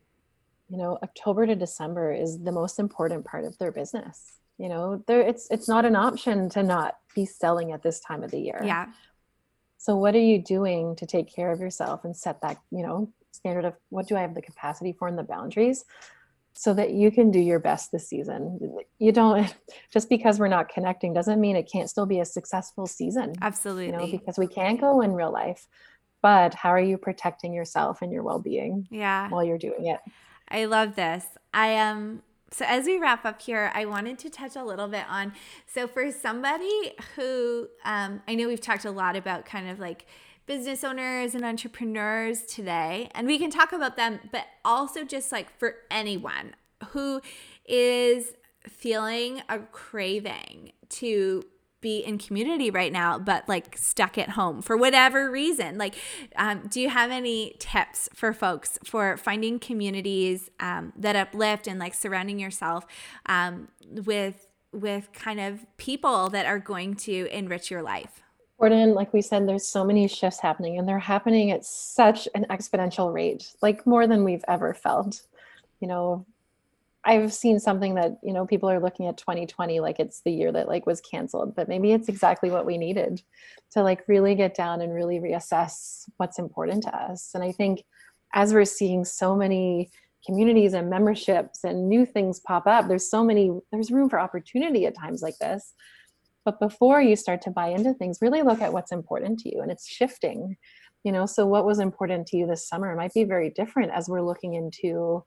you 0.69 0.79
know, 0.79 0.99
October 1.03 1.47
to 1.47 1.55
December 1.55 2.13
is 2.13 2.41
the 2.43 2.53
most 2.53 2.79
important 2.79 3.25
part 3.25 3.45
of 3.45 3.57
their 3.59 3.73
business. 3.73 4.39
You 4.59 4.69
know, 4.69 5.03
there 5.07 5.21
it's 5.21 5.49
it's 5.51 5.69
not 5.69 5.85
an 5.85 5.97
option 5.97 6.49
to 6.51 6.63
not 6.63 6.97
be 7.15 7.25
selling 7.25 7.73
at 7.73 7.83
this 7.83 8.01
time 8.01 8.23
of 8.23 8.31
the 8.31 8.41
year. 8.41 8.61
Yeah. 8.65 8.87
So 9.79 9.97
what 9.97 10.15
are 10.15 10.21
you 10.21 10.41
doing 10.41 10.95
to 10.97 11.07
take 11.07 11.35
care 11.35 11.51
of 11.51 11.59
yourself 11.59 12.05
and 12.05 12.17
set 12.17 12.41
that, 12.43 12.59
you 12.71 12.87
know, 12.87 13.13
standard 13.33 13.65
of 13.65 13.75
what 13.89 14.07
do 14.07 14.17
I 14.17 14.21
have 14.21 14.35
the 14.35 14.43
capacity 14.43 14.93
for 14.93 15.09
and 15.09 15.19
the 15.19 15.25
boundaries 15.25 15.85
so 16.55 16.75
that 16.75 16.93
you 16.93 17.11
can 17.11 17.31
do 17.31 17.41
your 17.41 17.59
best 17.59 17.91
this 17.93 18.09
season. 18.09 18.59
You 18.99 19.13
don't 19.13 19.53
just 19.93 20.09
because 20.09 20.39
we're 20.39 20.49
not 20.49 20.69
connecting 20.69 21.13
doesn't 21.13 21.41
mean 21.41 21.57
it 21.57 21.71
can't 21.71 21.89
still 21.89 22.07
be 22.07 22.21
a 22.21 22.25
successful 22.25 22.87
season. 22.87 23.35
Absolutely. 23.41 23.87
You 23.87 23.93
know, 23.93 24.07
because 24.07 24.39
we 24.39 24.47
can 24.47 24.77
go 24.77 25.01
in 25.01 25.13
real 25.13 25.33
life. 25.33 25.67
But 26.23 26.55
how 26.55 26.71
are 26.71 26.81
you 26.81 26.97
protecting 26.97 27.53
yourself 27.53 28.01
and 28.01 28.13
your 28.13 28.23
well-being 28.23 28.87
yeah. 28.91 29.29
while 29.29 29.45
you're 29.45 29.59
doing 29.59 29.87
it? 29.87 30.01
I 30.49 30.67
love 30.67 30.95
this. 30.95 31.27
I 31.53 31.69
am 31.69 31.97
um, 31.97 32.23
so 32.53 32.67
as 32.69 32.85
we 32.85 32.99
wrap 32.99 33.25
up 33.25 33.41
here, 33.41 33.73
I 33.75 33.87
wanted 33.87 34.19
to 34.21 34.31
touch 34.31 34.57
a 34.57 34.63
little 34.63 34.87
bit 34.87 35.05
on 35.09 35.33
so 35.67 35.89
for 35.89 36.13
somebody 36.13 36.93
who 37.17 37.69
um, 37.85 38.23
I 38.29 38.35
know 38.35 38.47
we've 38.47 38.61
talked 38.61 38.85
a 38.85 38.91
lot 38.91 39.17
about 39.17 39.47
kind 39.47 39.69
of 39.69 39.81
like 39.81 40.07
business 40.47 40.85
owners 40.85 41.35
and 41.35 41.45
entrepreneurs 41.45 42.43
today, 42.43 43.09
and 43.15 43.27
we 43.27 43.39
can 43.39 43.51
talk 43.51 43.73
about 43.73 43.97
them, 43.97 44.21
but 44.31 44.45
also 44.65 45.05
just 45.05 45.33
like 45.33 45.57
for 45.59 45.77
anyone 45.91 46.55
who 46.89 47.23
is 47.67 48.33
feeling 48.69 49.43
a 49.49 49.59
craving 49.59 50.73
to 50.89 51.43
be 51.83 51.99
in 51.99 52.17
community 52.17 52.71
right 52.71 52.93
now, 52.93 53.19
but 53.19 53.47
like 53.47 53.77
stuck 53.77 54.17
at 54.17 54.31
home 54.31 54.63
for 54.63 54.77
whatever 54.77 55.31
reason. 55.31 55.77
Like, 55.77 55.95
um, 56.37 56.69
do 56.71 56.81
you 56.81 56.89
have 56.89 57.11
any 57.11 57.57
tips 57.59 58.09
for 58.15 58.33
folks 58.33 58.79
for 58.85 59.19
finding 59.19 59.59
communities 59.59 60.51
um, 60.59 60.95
that 60.97 61.15
uplift 61.15 61.67
and 61.67 61.79
like 61.79 61.93
surrounding 61.93 62.39
yourself 62.39 62.87
um, 63.27 63.69
with 63.91 64.49
with 64.73 65.11
kind 65.13 65.39
of 65.39 65.67
people 65.77 66.31
that 66.31 66.47
are 66.47 66.59
going 66.59 66.95
to 66.95 67.29
enrich 67.31 67.71
your 67.71 67.83
life? 67.83 68.23
Gordon, 68.59 68.95
like 68.95 69.13
we 69.13 69.21
said, 69.21 69.47
there's 69.47 69.67
so 69.67 69.85
many 69.85 70.07
shifts 70.07 70.39
happening, 70.39 70.79
and 70.79 70.89
they're 70.89 70.99
happening 70.99 71.51
at 71.51 71.65
such 71.65 72.29
an 72.35 72.47
exponential 72.49 73.13
rate, 73.13 73.55
like 73.61 73.85
more 73.87 74.07
than 74.07 74.25
we've 74.25 74.45
ever 74.47 74.73
felt. 74.73 75.23
You 75.81 75.89
know, 75.89 76.25
I've 77.05 77.33
seen 77.33 77.59
something 77.59 77.97
that, 77.97 78.19
you 78.23 78.33
know, 78.33 78.47
people 78.47 78.71
are 78.71 78.79
looking 78.79 79.09
at 79.09 79.17
2020 79.17 79.81
like 79.81 79.99
it's 79.99 80.23
the 80.23 80.31
year 80.31 80.53
that 80.53 80.69
like 80.69 80.87
was 80.87 81.01
canceled, 81.01 81.57
but 81.57 81.69
maybe 81.69 81.93
it's 81.93 82.09
exactly 82.09 82.51
what 82.51 82.65
we 82.65 82.79
needed 82.79 83.23
to 83.73 83.83
like 83.83 84.07
really 84.07 84.37
get 84.37 84.55
down 84.55 84.81
and 84.81 84.95
really 84.95 85.19
reassess 85.19 86.09
what's 86.19 86.39
important 86.39 86.85
to 86.85 86.97
us. 86.97 87.31
And 87.35 87.43
I 87.43 87.51
think 87.51 87.83
as 88.35 88.55
we're 88.55 88.65
seeing 88.65 89.05
so 89.05 89.35
many 89.35 89.91
communities 90.25 90.75
and 90.75 90.89
memberships 90.89 91.65
and 91.65 91.89
new 91.89 92.07
things 92.07 92.39
pop 92.39 92.69
up, 92.69 92.87
there's 92.87 93.11
so 93.11 93.25
many, 93.25 93.51
there's 93.73 93.91
room 93.91 94.09
for 94.09 94.21
opportunity 94.21 94.87
at 94.87 94.97
times 94.97 95.23
like 95.23 95.39
this. 95.39 95.75
But 96.45 96.61
before 96.61 97.03
you 97.03 97.17
start 97.17 97.43
to 97.43 97.51
buy 97.51 97.69
into 97.69 97.95
things, 97.95 98.19
really 98.21 98.43
look 98.43 98.61
at 98.61 98.73
what's 98.73 98.93
important 98.93 99.41
to 99.41 99.55
you 99.55 99.61
and 99.61 99.73
it's 99.73 99.89
shifting. 99.89 100.57
You 101.03 101.11
know, 101.11 101.27
so 101.27 101.47
what 101.47 101.67
was 101.67 101.81
important 101.81 102.29
to 102.29 102.37
you 102.37 102.47
this 102.47 102.69
summer 102.69 102.95
might 102.95 103.13
be 103.13 103.25
very 103.25 103.51
different 103.51 103.91
as 103.93 104.09
we're 104.09 104.23
looking 104.23 104.55
into 104.55 105.25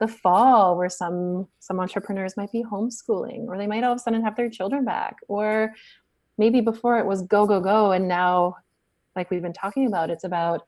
the 0.00 0.08
fall 0.08 0.76
where 0.76 0.88
some 0.88 1.46
some 1.60 1.78
entrepreneurs 1.78 2.36
might 2.36 2.50
be 2.50 2.64
homeschooling 2.64 3.46
or 3.46 3.58
they 3.58 3.66
might 3.66 3.84
all 3.84 3.92
of 3.92 3.96
a 3.96 4.00
sudden 4.00 4.24
have 4.24 4.34
their 4.34 4.50
children 4.50 4.84
back 4.84 5.16
or 5.28 5.72
maybe 6.38 6.62
before 6.62 6.98
it 6.98 7.06
was 7.06 7.22
go 7.22 7.46
go 7.46 7.60
go. 7.60 7.92
And 7.92 8.08
now 8.08 8.56
like 9.14 9.30
we've 9.30 9.42
been 9.42 9.52
talking 9.52 9.86
about 9.86 10.10
it's 10.10 10.24
about 10.24 10.62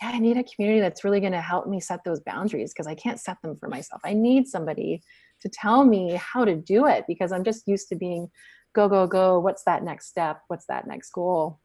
yeah 0.00 0.08
i 0.08 0.18
need 0.18 0.36
a 0.36 0.44
community 0.44 0.80
that's 0.80 1.04
really 1.04 1.20
going 1.20 1.32
to 1.32 1.40
help 1.40 1.66
me 1.66 1.80
set 1.80 2.00
those 2.04 2.20
boundaries 2.20 2.72
because 2.72 2.86
i 2.86 2.94
can't 2.94 3.20
set 3.20 3.36
them 3.42 3.56
for 3.56 3.68
myself. 3.68 4.00
I 4.04 4.14
need 4.14 4.48
somebody 4.48 5.02
to 5.42 5.48
tell 5.48 5.84
me 5.84 6.14
how 6.14 6.44
to 6.44 6.56
do 6.56 6.86
it 6.86 7.04
because 7.06 7.32
i'm 7.32 7.44
just 7.44 7.68
used 7.68 7.88
to 7.88 7.96
being 7.96 8.30
go 8.72 8.88
go 8.88 9.06
go. 9.06 9.40
What's 9.40 9.64
that 9.64 9.82
next 9.82 10.06
step? 10.06 10.42
What's 10.46 10.66
that 10.66 10.86
next 10.86 11.10
goal? 11.10 11.58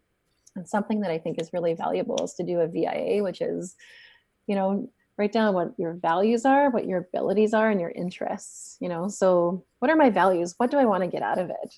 And 0.55 0.68
something 0.68 1.01
that 1.01 1.11
i 1.11 1.18
think 1.18 1.39
is 1.39 1.53
really 1.53 1.74
valuable 1.74 2.24
is 2.24 2.34
to 2.34 2.43
do 2.43 2.59
a 2.59 2.68
via 2.68 3.24
which 3.24 3.41
is 3.41 3.76
you 4.47 4.55
know 4.55 4.89
write 5.18 5.32
down 5.32 5.53
what 5.53 5.74
your 5.78 5.93
values 5.93 6.45
are 6.45 6.70
what 6.70 6.86
your 6.86 6.99
abilities 6.99 7.53
are 7.53 7.70
and 7.70 7.80
your 7.80 7.91
interests 7.91 8.78
you 8.80 8.89
know? 8.89 9.07
So 9.07 9.63
what 9.80 9.91
are 9.91 9.95
my 9.95 10.09
values? 10.09 10.55
What 10.57 10.72
do 10.72 10.78
i 10.78 10.86
want 10.86 11.03
to 11.03 11.09
get 11.09 11.22
out 11.22 11.39
of 11.39 11.49
it? 11.49 11.76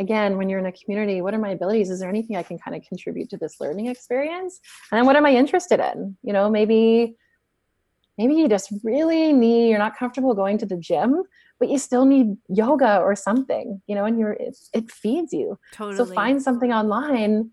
Again 0.00 0.36
when 0.36 0.48
you're 0.48 0.60
in 0.60 0.66
a 0.66 0.72
community 0.72 1.20
what 1.20 1.34
are 1.34 1.38
my 1.38 1.50
abilities? 1.50 1.90
Is 1.90 2.00
there 2.00 2.08
anything 2.08 2.36
i 2.36 2.42
can 2.42 2.58
kind 2.58 2.76
of 2.76 2.82
contribute 2.82 3.30
to 3.30 3.36
this 3.36 3.60
learning 3.60 3.86
experience? 3.86 4.60
And 4.90 4.98
then 4.98 5.06
what 5.06 5.16
am 5.16 5.26
i 5.26 5.32
interested 5.32 5.80
in? 5.80 6.16
You 6.22 6.32
know 6.32 6.48
maybe 6.48 7.16
maybe 8.16 8.34
you 8.34 8.48
just 8.48 8.72
really 8.82 9.32
need 9.32 9.70
you're 9.70 9.78
not 9.78 9.96
comfortable 9.96 10.34
going 10.34 10.58
to 10.58 10.66
the 10.66 10.76
gym 10.76 11.22
but 11.58 11.68
you 11.68 11.78
still 11.78 12.04
need 12.04 12.36
yoga 12.48 12.98
or 12.98 13.14
something 13.16 13.80
you 13.86 13.94
know 13.94 14.04
and 14.04 14.18
you're 14.18 14.32
it, 14.32 14.56
it 14.72 14.90
feeds 14.90 15.32
you. 15.32 15.58
Totally. 15.72 15.96
so 15.96 16.14
find 16.14 16.42
something 16.42 16.72
online 16.72 17.50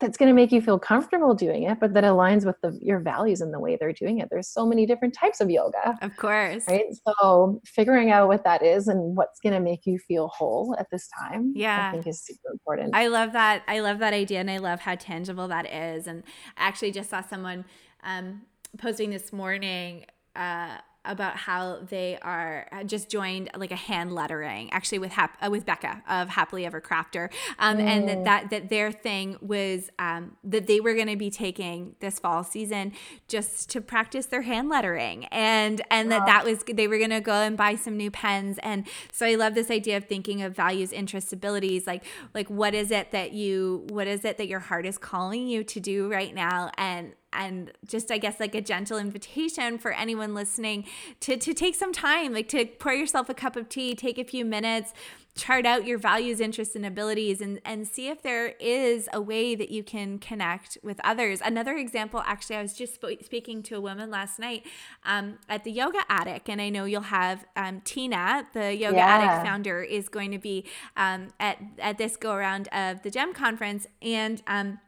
that's 0.00 0.16
going 0.16 0.28
to 0.28 0.34
make 0.34 0.50
you 0.50 0.62
feel 0.62 0.78
comfortable 0.78 1.34
doing 1.34 1.64
it, 1.64 1.78
but 1.78 1.92
that 1.94 2.04
aligns 2.04 2.46
with 2.46 2.56
the, 2.62 2.78
your 2.80 3.00
values 3.00 3.40
and 3.42 3.52
the 3.52 3.58
way 3.60 3.76
they're 3.78 3.92
doing 3.92 4.18
it. 4.18 4.28
There's 4.30 4.48
so 4.48 4.66
many 4.66 4.86
different 4.86 5.14
types 5.14 5.40
of 5.40 5.50
yoga. 5.50 5.98
Of 6.00 6.16
course. 6.16 6.64
Right. 6.66 6.86
So 7.06 7.60
figuring 7.66 8.10
out 8.10 8.28
what 8.28 8.44
that 8.44 8.62
is 8.62 8.88
and 8.88 9.16
what's 9.16 9.40
going 9.40 9.52
to 9.52 9.60
make 9.60 9.84
you 9.84 9.98
feel 9.98 10.28
whole 10.28 10.74
at 10.78 10.86
this 10.90 11.08
time. 11.18 11.52
Yeah. 11.54 11.88
I 11.88 11.92
think 11.92 12.06
is 12.06 12.24
super 12.24 12.50
important. 12.52 12.94
I 12.94 13.08
love 13.08 13.32
that. 13.32 13.62
I 13.68 13.80
love 13.80 13.98
that 13.98 14.14
idea. 14.14 14.40
And 14.40 14.50
I 14.50 14.58
love 14.58 14.80
how 14.80 14.94
tangible 14.94 15.48
that 15.48 15.70
is. 15.70 16.06
And 16.06 16.22
I 16.56 16.66
actually 16.66 16.92
just 16.92 17.10
saw 17.10 17.22
someone 17.22 17.64
um, 18.02 18.42
posting 18.78 19.10
this 19.10 19.32
morning, 19.32 20.06
uh, 20.34 20.78
about 21.10 21.36
how 21.36 21.78
they 21.88 22.16
are 22.22 22.68
uh, 22.70 22.84
just 22.84 23.10
joined 23.10 23.50
like 23.56 23.72
a 23.72 23.76
hand 23.76 24.14
lettering 24.14 24.72
actually 24.72 24.98
with 25.00 25.10
Hap, 25.10 25.36
uh, 25.44 25.50
with 25.50 25.66
Becca 25.66 26.02
of 26.08 26.28
Happily 26.28 26.64
Ever 26.64 26.80
Crafter 26.80 27.30
um, 27.58 27.78
mm. 27.78 27.80
and 27.80 28.08
that, 28.08 28.18
mm. 28.18 28.24
that 28.24 28.50
that 28.50 28.68
their 28.68 28.92
thing 28.92 29.36
was 29.40 29.90
um, 29.98 30.36
that 30.44 30.68
they 30.68 30.80
were 30.80 30.94
going 30.94 31.08
to 31.08 31.16
be 31.16 31.30
taking 31.30 31.96
this 31.98 32.20
fall 32.20 32.44
season 32.44 32.92
just 33.26 33.68
to 33.70 33.80
practice 33.80 34.26
their 34.26 34.42
hand 34.42 34.68
lettering 34.68 35.24
and 35.26 35.82
and 35.90 36.08
wow. 36.08 36.18
that 36.18 36.26
that 36.26 36.44
was 36.44 36.62
they 36.72 36.86
were 36.86 36.98
going 36.98 37.10
to 37.10 37.20
go 37.20 37.32
and 37.32 37.56
buy 37.56 37.74
some 37.74 37.96
new 37.96 38.10
pens 38.10 38.58
and 38.62 38.86
so 39.12 39.26
I 39.26 39.34
love 39.34 39.54
this 39.54 39.70
idea 39.70 39.96
of 39.96 40.04
thinking 40.04 40.42
of 40.42 40.54
values 40.54 40.92
interests 40.92 41.32
abilities 41.32 41.86
like 41.86 42.04
like 42.34 42.48
what 42.48 42.72
is 42.72 42.92
it 42.92 43.10
that 43.10 43.32
you 43.32 43.84
what 43.88 44.06
is 44.06 44.24
it 44.24 44.38
that 44.38 44.46
your 44.46 44.60
heart 44.60 44.86
is 44.86 44.96
calling 44.96 45.48
you 45.48 45.64
to 45.64 45.80
do 45.80 46.08
right 46.10 46.34
now 46.34 46.70
and 46.78 47.14
and 47.32 47.72
just 47.86 48.10
I 48.10 48.18
guess 48.18 48.40
like 48.40 48.54
a 48.54 48.60
gentle 48.60 48.98
invitation 48.98 49.78
for 49.78 49.92
anyone 49.92 50.34
listening 50.34 50.86
to 51.20 51.36
to 51.36 51.54
take 51.54 51.74
some 51.74 51.92
time, 51.92 52.32
like 52.32 52.48
to 52.48 52.66
pour 52.66 52.92
yourself 52.92 53.28
a 53.28 53.34
cup 53.34 53.56
of 53.56 53.68
tea, 53.68 53.94
take 53.94 54.18
a 54.18 54.24
few 54.24 54.44
minutes, 54.44 54.92
chart 55.36 55.64
out 55.64 55.86
your 55.86 55.98
values, 55.98 56.40
interests, 56.40 56.74
and 56.74 56.84
abilities, 56.84 57.40
and 57.40 57.60
and 57.64 57.86
see 57.86 58.08
if 58.08 58.22
there 58.22 58.54
is 58.60 59.08
a 59.12 59.20
way 59.20 59.54
that 59.54 59.70
you 59.70 59.82
can 59.82 60.18
connect 60.18 60.76
with 60.82 61.00
others. 61.04 61.40
Another 61.44 61.76
example, 61.76 62.22
actually, 62.26 62.56
I 62.56 62.62
was 62.62 62.74
just 62.74 62.94
sp- 63.00 63.22
speaking 63.24 63.62
to 63.64 63.76
a 63.76 63.80
woman 63.80 64.10
last 64.10 64.38
night 64.38 64.66
um, 65.04 65.38
at 65.48 65.64
the 65.64 65.70
Yoga 65.70 66.00
Attic, 66.08 66.48
and 66.48 66.60
I 66.60 66.68
know 66.68 66.84
you'll 66.84 67.02
have 67.02 67.44
um, 67.56 67.80
Tina, 67.82 68.46
the 68.52 68.74
Yoga 68.74 68.96
yeah. 68.96 69.18
Attic 69.18 69.46
founder, 69.46 69.82
is 69.82 70.08
going 70.08 70.30
to 70.32 70.38
be 70.38 70.64
um, 70.96 71.28
at 71.38 71.58
at 71.78 71.98
this 71.98 72.16
go 72.16 72.32
around 72.32 72.68
of 72.68 73.02
the 73.02 73.10
Gem 73.10 73.32
conference, 73.32 73.86
and 74.02 74.42
um, 74.46 74.80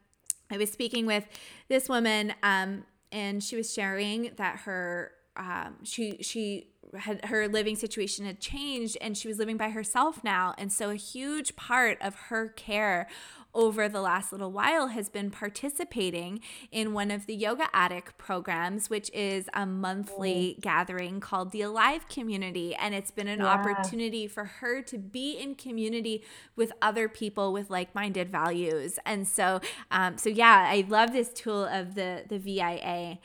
I 0.52 0.58
was 0.58 0.70
speaking 0.70 1.06
with 1.06 1.26
this 1.68 1.88
woman, 1.88 2.34
um, 2.42 2.84
and 3.10 3.42
she 3.42 3.56
was 3.56 3.72
sharing 3.72 4.32
that 4.36 4.60
her 4.60 5.12
um, 5.36 5.76
she 5.84 6.18
she 6.22 6.68
had 6.94 7.24
her 7.24 7.48
living 7.48 7.74
situation 7.74 8.26
had 8.26 8.38
changed 8.38 8.98
and 9.00 9.16
she 9.16 9.26
was 9.26 9.38
living 9.38 9.56
by 9.56 9.70
herself 9.70 10.22
now 10.22 10.54
and 10.58 10.70
so 10.70 10.90
a 10.90 10.94
huge 10.94 11.56
part 11.56 11.96
of 12.02 12.14
her 12.14 12.48
care 12.48 13.08
over 13.54 13.88
the 13.88 14.00
last 14.00 14.32
little 14.32 14.50
while 14.50 14.88
has 14.88 15.08
been 15.08 15.30
participating 15.30 16.40
in 16.70 16.92
one 16.92 17.10
of 17.10 17.26
the 17.26 17.34
Yoga 17.34 17.68
Attic 17.74 18.16
programs, 18.16 18.88
which 18.88 19.10
is 19.12 19.48
a 19.52 19.66
monthly 19.66 20.56
gathering 20.60 21.20
called 21.20 21.52
the 21.52 21.62
Alive 21.62 22.08
Community. 22.08 22.74
And 22.74 22.94
it's 22.94 23.10
been 23.10 23.28
an 23.28 23.40
yeah. 23.40 23.46
opportunity 23.46 24.26
for 24.26 24.44
her 24.44 24.82
to 24.82 24.98
be 24.98 25.32
in 25.32 25.54
community 25.54 26.24
with 26.56 26.72
other 26.80 27.08
people 27.08 27.52
with 27.52 27.68
like 27.68 27.94
minded 27.94 28.30
values. 28.30 28.98
And 29.04 29.28
so, 29.28 29.60
um, 29.90 30.16
so 30.16 30.28
yeah, 30.28 30.66
I 30.68 30.86
love 30.88 31.12
this 31.12 31.28
tool 31.32 31.64
of 31.64 31.94
the, 31.94 32.24
the 32.28 32.38
VIA. 32.38 33.18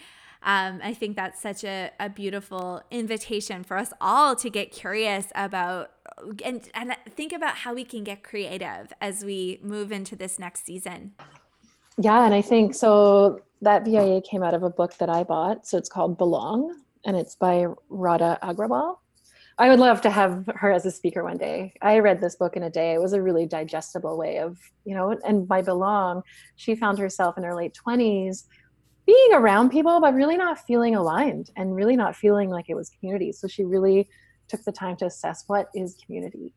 Um, 0.44 0.80
I 0.84 0.94
think 0.94 1.16
that's 1.16 1.42
such 1.42 1.64
a, 1.64 1.92
a 2.00 2.10
beautiful 2.10 2.82
invitation 2.92 3.64
for 3.64 3.76
us 3.78 3.92
all 4.00 4.36
to 4.38 4.50
get 4.50 4.72
curious 4.72 5.28
about 5.36 5.92
and, 6.44 6.70
and 6.74 6.96
think 7.10 7.34
about 7.34 7.56
how 7.56 7.74
we 7.74 7.84
can 7.84 8.04
get 8.04 8.24
creative 8.24 8.94
as 9.02 9.24
we 9.24 9.60
move 9.62 9.92
into 9.92 10.16
this 10.16 10.40
next 10.40 10.66
season. 10.66 11.14
Yeah, 11.98 12.26
and 12.26 12.34
I 12.34 12.42
think 12.42 12.76
so. 12.76 13.42
That 13.62 13.86
VIA 13.86 14.22
came 14.22 14.44
out 14.44 14.54
of 14.54 14.62
a 14.62 14.70
book 14.70 14.96
that 15.00 15.10
I 15.10 15.24
bought. 15.24 15.66
So 15.66 15.78
it's 15.78 15.90
called 15.90 16.18
Belong, 16.18 16.82
and 17.06 17.18
it's 17.18 17.36
by 17.36 17.66
Radha 17.90 18.38
Agrawal. 18.44 18.98
I 19.60 19.70
would 19.70 19.80
love 19.80 20.02
to 20.02 20.12
have 20.12 20.48
her 20.56 20.72
as 20.72 20.86
a 20.86 20.92
speaker 20.92 21.24
one 21.24 21.38
day. 21.38 21.74
I 21.82 21.98
read 21.98 22.22
this 22.22 22.36
book 22.36 22.56
in 22.56 22.64
a 22.64 22.70
day. 22.70 22.94
It 22.94 23.02
was 23.02 23.14
a 23.14 23.22
really 23.22 23.48
digestible 23.48 24.16
way 24.16 24.38
of, 24.38 24.60
you 24.86 24.94
know, 24.94 25.18
and 25.26 25.48
by 25.48 25.64
belong, 25.64 26.22
she 26.56 26.76
found 26.76 27.00
herself 27.00 27.40
in 27.40 27.44
her 27.44 27.56
late 27.56 27.76
20s 27.76 28.44
being 29.08 29.34
around 29.34 29.70
people, 29.70 30.00
but 30.00 30.14
really 30.14 30.38
not 30.38 30.60
feeling 30.68 30.96
aligned 30.96 31.50
and 31.56 31.76
really 31.76 31.96
not 31.96 32.16
feeling 32.16 32.52
like 32.52 32.66
it 32.70 32.76
was 32.76 32.92
community. 33.00 33.32
So 33.32 33.48
she 33.48 33.64
really 33.64 34.08
took 34.48 34.64
the 34.64 34.72
time 34.72 34.96
to 34.98 35.06
assess 35.06 35.44
what 35.48 35.70
is 35.74 35.98
community, 36.06 36.54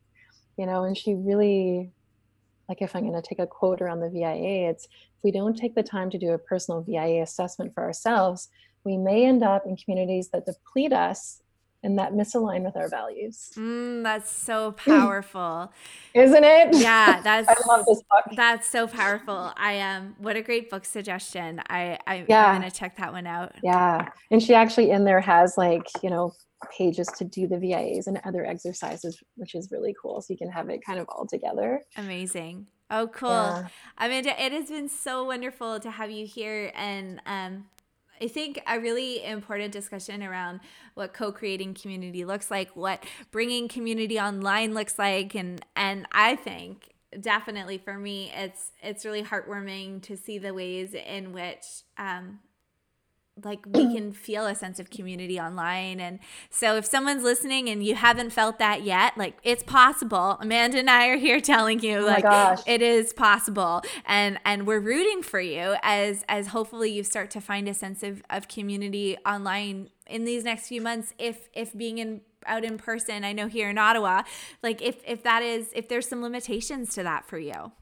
you 0.57 0.67
know, 0.67 0.85
and 0.85 0.97
she 0.97 1.15
really, 1.15 1.91
like 2.69 2.83
if 2.83 2.95
I'm 2.95 3.03
going 3.03 3.21
to 3.21 3.27
take 3.27 3.39
a 3.39 3.47
quote 3.47 3.81
around 3.81 4.01
the 4.01 4.11
VIA, 4.11 4.71
it's 4.71 4.85
if 4.85 5.25
we 5.25 5.31
don't 5.33 5.57
take 5.57 5.75
the 5.75 5.83
time 5.83 6.11
to 6.11 6.19
do 6.19 6.31
a 6.31 6.39
personal 6.39 6.83
VIA 6.83 7.23
assessment 7.23 7.75
for 7.75 7.83
ourselves, 7.83 8.49
we 8.85 8.97
may 8.97 9.27
end 9.27 9.43
up 9.43 9.67
in 9.67 9.77
communities 9.77 10.31
that 10.33 10.47
deplete 10.47 10.93
us 10.93 11.43
and 11.83 11.99
that 11.99 12.13
misalign 12.13 12.63
with 12.63 12.77
our 12.77 12.89
values. 12.89 13.51
Mm, 13.57 14.03
that's 14.03 14.31
so 14.31 14.73
powerful. 14.77 15.73
Isn't 16.15 16.45
it? 16.45 16.77
Yeah, 16.77 17.21
that's 17.25 17.49
I 17.49 17.55
love 17.67 17.87
this 17.87 18.03
book. 18.11 18.37
That's 18.37 18.69
so 18.69 18.87
powerful. 18.87 19.53
I 19.57 19.81
um 19.81 20.15
what 20.19 20.37
a 20.37 20.43
great 20.43 20.71
book 20.71 20.85
suggestion. 20.85 21.63
I, 21.69 21.99
I 22.07 22.25
Yeah. 22.29 22.47
I'm 22.47 22.61
gonna 22.61 22.71
check 22.71 22.97
that 22.99 23.13
one 23.13 23.27
out. 23.27 23.55
Yeah. 23.63 24.09
And 24.31 24.43
she 24.43 24.55
actually 24.55 24.91
in 24.91 25.05
there 25.05 25.21
has 25.21 25.57
like, 25.57 25.87
you 26.03 26.11
know, 26.11 26.35
pages 26.77 27.09
to 27.19 27.25
do 27.25 27.47
the 27.47 27.57
VIAs 27.57 28.07
and 28.07 28.21
other 28.25 28.45
exercises, 28.45 29.23
which 29.37 29.55
is 29.55 29.71
really 29.71 29.95
cool. 30.01 30.21
So 30.21 30.33
you 30.33 30.39
can 30.39 30.51
have 30.51 30.69
it 30.69 30.85
kind 30.85 30.99
of 30.99 31.09
all 31.09 31.27
together. 31.27 31.81
Amazing. 31.97 32.67
Oh, 32.91 33.07
cool. 33.09 33.31
Yeah. 33.31 33.69
Amanda, 33.99 34.31
it 34.43 34.53
has 34.53 34.69
been 34.69 34.89
so 34.89 35.25
wonderful 35.25 35.79
to 35.81 35.91
have 35.91 36.11
you 36.11 36.27
here. 36.27 36.73
And 36.75 37.21
um, 37.25 37.67
I 38.21 38.29
think 38.29 38.61
a 38.67 38.79
really 38.79 39.25
important 39.25 39.73
discussion 39.73 40.23
around 40.23 40.61
what 40.95 41.15
co-creating 41.15 41.75
community 41.75 42.25
looks 42.25 42.51
like, 42.51 42.75
what 42.77 43.05
bringing 43.31 43.69
community 43.69 44.21
online 44.21 44.75
looks 44.75 44.99
like, 44.99 45.35
and 45.35 45.65
and 45.75 46.07
I 46.13 46.37
think 46.37 46.93
definitely 47.19 47.79
for 47.79 47.97
me, 47.97 48.31
it's 48.35 48.73
it's 48.83 49.05
really 49.05 49.23
heartwarming 49.23 50.03
to 50.03 50.17
see 50.17 50.39
the 50.39 50.53
ways 50.53 50.95
in 50.95 51.33
which 51.33 51.65
um, 51.97 52.41
like 53.45 53.61
we 53.67 53.87
can 53.87 54.13
feel 54.13 54.47
a 54.47 54.55
sense 54.55 54.79
of 54.79 54.91
community 54.91 55.41
online 55.41 55.99
and 56.01 56.19
so 56.51 56.77
if 56.77 56.85
someone's 56.85 57.23
listening 57.23 57.69
and 57.71 57.83
you 57.85 57.95
haven't 57.95 58.31
felt 58.31 58.59
that 58.59 58.83
yet 58.83 59.17
like 59.17 59.39
it's 59.43 59.63
possible 59.63 60.37
amanda 60.41 60.79
and 60.79 60.91
i 60.91 61.07
are 61.09 61.17
here 61.17 61.41
telling 61.41 61.81
you 61.81 62.01
Oh 62.05 62.07
like 62.07 62.21
gosh. 62.21 62.61
it 62.67 62.83
is 62.83 63.13
possible 63.13 63.83
and 64.05 64.39
and 64.45 64.67
we're 64.67 64.81
rooting 64.81 65.23
for 65.23 65.41
you 65.41 65.75
as 65.83 66.25
as 66.29 66.49
hopefully 66.49 66.91
you 66.91 67.03
start 67.03 67.31
to 67.31 67.41
find 67.41 67.69
a 67.69 67.75
sense 67.75 68.03
of, 68.03 68.23
of 68.29 68.49
community 68.49 69.17
online 69.25 69.89
in 70.07 70.25
these 70.25 70.45
next 70.45 70.69
few 70.69 70.81
months 70.83 71.15
if 71.19 71.49
if 71.55 71.77
being 71.77 71.99
in 71.99 72.21
out 72.47 72.65
in 72.65 72.79
person 72.79 73.25
i 73.25 73.33
know 73.33 73.47
here 73.49 73.71
in 73.71 73.79
ottawa 73.79 74.23
like 74.63 74.83
if 74.83 74.97
if 75.07 75.23
that 75.23 75.43
is 75.43 75.71
if 75.75 75.89
there's 75.89 76.09
some 76.09 76.23
limitations 76.23 76.95
to 76.95 77.03
that 77.03 77.27
for 77.27 77.39
you 77.39 77.73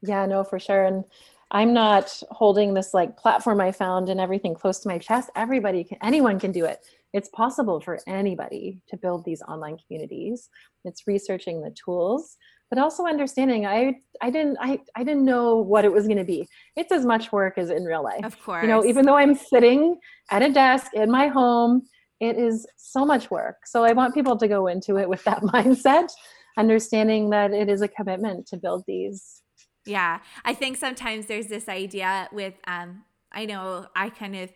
Yeah, 0.00 0.26
no, 0.26 0.42
for 0.44 0.58
sure. 0.58 0.84
And 0.84 1.04
I'm 1.52 1.74
not 1.74 2.22
holding 2.30 2.72
this 2.72 2.94
like 2.94 3.16
platform 3.18 3.60
I 3.60 3.72
found 3.72 4.08
and 4.08 4.18
everything 4.18 4.54
close 4.54 4.78
to 4.80 4.88
my 4.88 4.96
chest. 4.96 5.30
Everybody 5.36 5.84
can, 5.84 5.98
anyone 6.02 6.40
can 6.40 6.50
do 6.50 6.64
it. 6.64 6.78
It's 7.12 7.28
possible 7.28 7.78
for 7.78 8.00
anybody 8.06 8.80
to 8.88 8.96
build 8.96 9.26
these 9.26 9.42
online 9.42 9.76
communities. 9.86 10.48
It's 10.86 11.06
researching 11.06 11.60
the 11.60 11.70
tools, 11.70 12.38
but 12.70 12.78
also 12.78 13.04
understanding. 13.04 13.66
I 13.66 13.96
I 14.22 14.30
didn't 14.30 14.56
I 14.62 14.80
I 14.96 15.04
didn't 15.04 15.26
know 15.26 15.56
what 15.56 15.84
it 15.84 15.92
was 15.92 16.06
going 16.06 16.16
to 16.16 16.24
be. 16.24 16.48
It's 16.74 16.90
as 16.90 17.04
much 17.04 17.32
work 17.32 17.58
as 17.58 17.68
in 17.68 17.84
real 17.84 18.02
life. 18.02 18.24
of 18.24 18.42
course 18.42 18.62
You 18.62 18.68
know, 18.68 18.82
even 18.86 19.04
though 19.04 19.16
I'm 19.16 19.34
sitting 19.34 19.98
at 20.30 20.42
a 20.42 20.50
desk 20.50 20.94
in 20.94 21.10
my 21.10 21.28
home, 21.28 21.82
it 22.18 22.38
is 22.38 22.66
so 22.78 23.04
much 23.04 23.30
work. 23.30 23.66
So 23.66 23.84
I 23.84 23.92
want 23.92 24.14
people 24.14 24.38
to 24.38 24.48
go 24.48 24.68
into 24.68 24.96
it 24.96 25.06
with 25.06 25.22
that 25.24 25.42
mindset, 25.54 26.08
understanding 26.56 27.28
that 27.28 27.52
it 27.52 27.68
is 27.68 27.82
a 27.82 27.88
commitment 27.88 28.46
to 28.46 28.56
build 28.56 28.84
these 28.86 29.41
Yeah, 29.84 30.20
I 30.44 30.54
think 30.54 30.76
sometimes 30.76 31.26
there's 31.26 31.46
this 31.48 31.68
idea 31.68 32.28
with 32.32 32.54
um 32.66 33.04
I 33.32 33.46
know 33.46 33.86
I 33.96 34.10
kind 34.10 34.36
of 34.36 34.52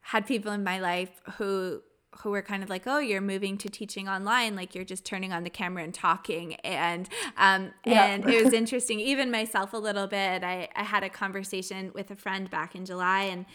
had 0.00 0.26
people 0.26 0.52
in 0.52 0.64
my 0.64 0.80
life 0.80 1.10
who 1.38 1.82
who 2.20 2.30
were 2.30 2.42
kind 2.42 2.62
of 2.62 2.70
like, 2.70 2.82
"Oh, 2.86 2.98
you're 2.98 3.20
moving 3.20 3.58
to 3.58 3.68
teaching 3.68 4.08
online, 4.08 4.56
like 4.56 4.74
you're 4.74 4.84
just 4.84 5.04
turning 5.04 5.32
on 5.32 5.44
the 5.44 5.50
camera 5.50 5.82
and 5.82 5.94
talking." 5.94 6.54
And 6.56 7.08
um 7.38 7.72
Yeah. 7.84 8.10
and 8.14 8.24
it 8.26 8.42
was 8.42 8.52
interesting 8.52 9.00
even 9.00 9.30
myself 9.30 9.72
a 9.72 9.78
little 9.78 10.06
bit. 10.06 10.44
I 10.44 10.68
I 10.76 10.82
had 10.84 11.02
a 11.04 11.08
conversation 11.10 11.90
with 11.94 12.10
a 12.10 12.16
friend 12.16 12.50
back 12.50 12.74
in 12.74 12.84
July 12.84 13.22
and 13.22 13.46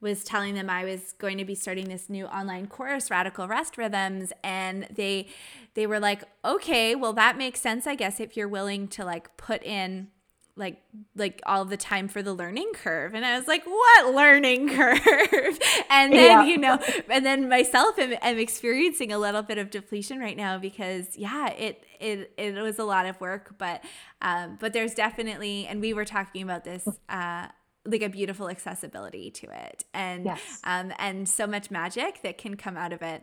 was 0.00 0.24
telling 0.24 0.54
them 0.54 0.68
I 0.68 0.84
was 0.84 1.12
going 1.12 1.38
to 1.38 1.44
be 1.44 1.54
starting 1.54 1.88
this 1.88 2.10
new 2.10 2.26
online 2.26 2.66
course, 2.66 3.10
Radical 3.10 3.48
Rest 3.48 3.78
Rhythms, 3.78 4.32
and 4.42 4.88
they 4.90 5.28
they 5.74 5.86
were 5.86 6.00
like, 6.00 6.24
"Okay, 6.44 6.94
well 6.96 7.12
that 7.14 7.38
makes 7.38 7.60
sense, 7.60 7.86
I 7.86 7.94
guess, 7.94 8.18
if 8.20 8.36
you're 8.36 8.48
willing 8.48 8.88
to 8.88 9.04
like 9.04 9.36
put 9.36 9.62
in 9.62 10.08
like 10.56 10.80
like 11.16 11.40
all 11.46 11.64
the 11.64 11.76
time 11.76 12.06
for 12.06 12.22
the 12.22 12.32
learning 12.32 12.70
curve 12.74 13.12
and 13.14 13.26
i 13.26 13.36
was 13.36 13.48
like 13.48 13.64
what 13.66 14.14
learning 14.14 14.68
curve 14.74 15.58
and 15.90 16.12
then 16.12 16.30
Yeah. 16.30 16.44
you 16.44 16.58
know 16.58 16.78
and 17.10 17.26
then 17.26 17.48
myself 17.48 17.98
am, 17.98 18.14
am 18.22 18.38
experiencing 18.38 19.10
a 19.12 19.18
little 19.18 19.42
bit 19.42 19.58
of 19.58 19.70
depletion 19.70 20.20
right 20.20 20.36
now 20.36 20.58
because 20.58 21.16
yeah 21.16 21.48
it 21.50 21.82
it 21.98 22.32
it 22.38 22.54
was 22.54 22.78
a 22.78 22.84
lot 22.84 23.06
of 23.06 23.20
work 23.20 23.54
but 23.58 23.82
um 24.22 24.56
but 24.60 24.72
there's 24.72 24.94
definitely 24.94 25.66
and 25.66 25.80
we 25.80 25.92
were 25.92 26.04
talking 26.04 26.42
about 26.42 26.62
this 26.64 26.86
uh 27.08 27.46
like 27.86 28.00
a 28.00 28.08
beautiful 28.08 28.48
accessibility 28.48 29.30
to 29.30 29.46
it 29.46 29.84
and 29.92 30.24
Yes. 30.24 30.60
um, 30.64 30.90
and 30.98 31.28
so 31.28 31.46
much 31.46 31.70
magic 31.70 32.22
that 32.22 32.38
can 32.38 32.56
come 32.56 32.78
out 32.78 32.94
of 32.94 33.02
it. 33.02 33.22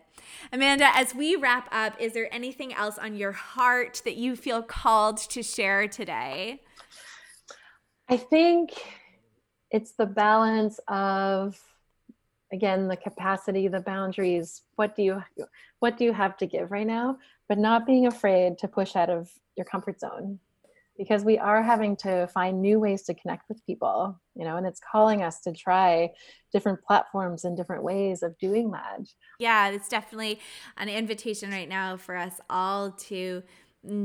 Amanda, 0.53 0.87
as 0.93 1.15
we 1.15 1.35
wrap 1.35 1.67
up, 1.71 1.99
is 1.99 2.13
there 2.13 2.31
anything 2.31 2.71
else 2.71 2.99
on 2.99 3.15
your 3.15 3.31
heart 3.31 4.03
that 4.05 4.17
you 4.17 4.35
feel 4.35 4.61
called 4.61 5.17
to 5.31 5.41
share 5.41 5.87
today? 5.87 6.61
I 8.11 8.17
think 8.17 8.73
it's 9.71 9.93
the 9.93 10.05
balance 10.05 10.81
of 10.89 11.57
again 12.51 12.89
the 12.89 12.97
capacity, 12.97 13.69
the 13.69 13.79
boundaries. 13.79 14.63
What 14.75 14.97
do 14.97 15.01
you 15.01 15.23
what 15.79 15.97
do 15.97 16.03
you 16.03 16.11
have 16.11 16.35
to 16.37 16.45
give 16.45 16.71
right 16.71 16.85
now? 16.85 17.17
But 17.47 17.57
not 17.57 17.85
being 17.85 18.07
afraid 18.07 18.57
to 18.57 18.67
push 18.67 18.97
out 18.97 19.09
of 19.09 19.31
your 19.55 19.65
comfort 19.65 20.01
zone. 20.01 20.39
Because 20.97 21.23
we 21.23 21.37
are 21.37 21.63
having 21.63 21.95
to 21.97 22.27
find 22.27 22.61
new 22.61 22.79
ways 22.79 23.03
to 23.03 23.13
connect 23.13 23.47
with 23.47 23.65
people, 23.65 24.19
you 24.35 24.43
know, 24.43 24.57
and 24.57 24.67
it's 24.67 24.81
calling 24.91 25.23
us 25.23 25.39
to 25.41 25.53
try 25.53 26.11
different 26.51 26.83
platforms 26.83 27.45
and 27.45 27.55
different 27.55 27.81
ways 27.81 28.21
of 28.21 28.37
doing 28.37 28.69
that. 28.71 29.07
Yeah, 29.39 29.69
it's 29.69 29.87
definitely 29.87 30.41
an 30.75 30.89
invitation 30.89 31.49
right 31.49 31.69
now 31.69 31.95
for 31.95 32.17
us 32.17 32.41
all 32.49 32.91
to 32.91 33.41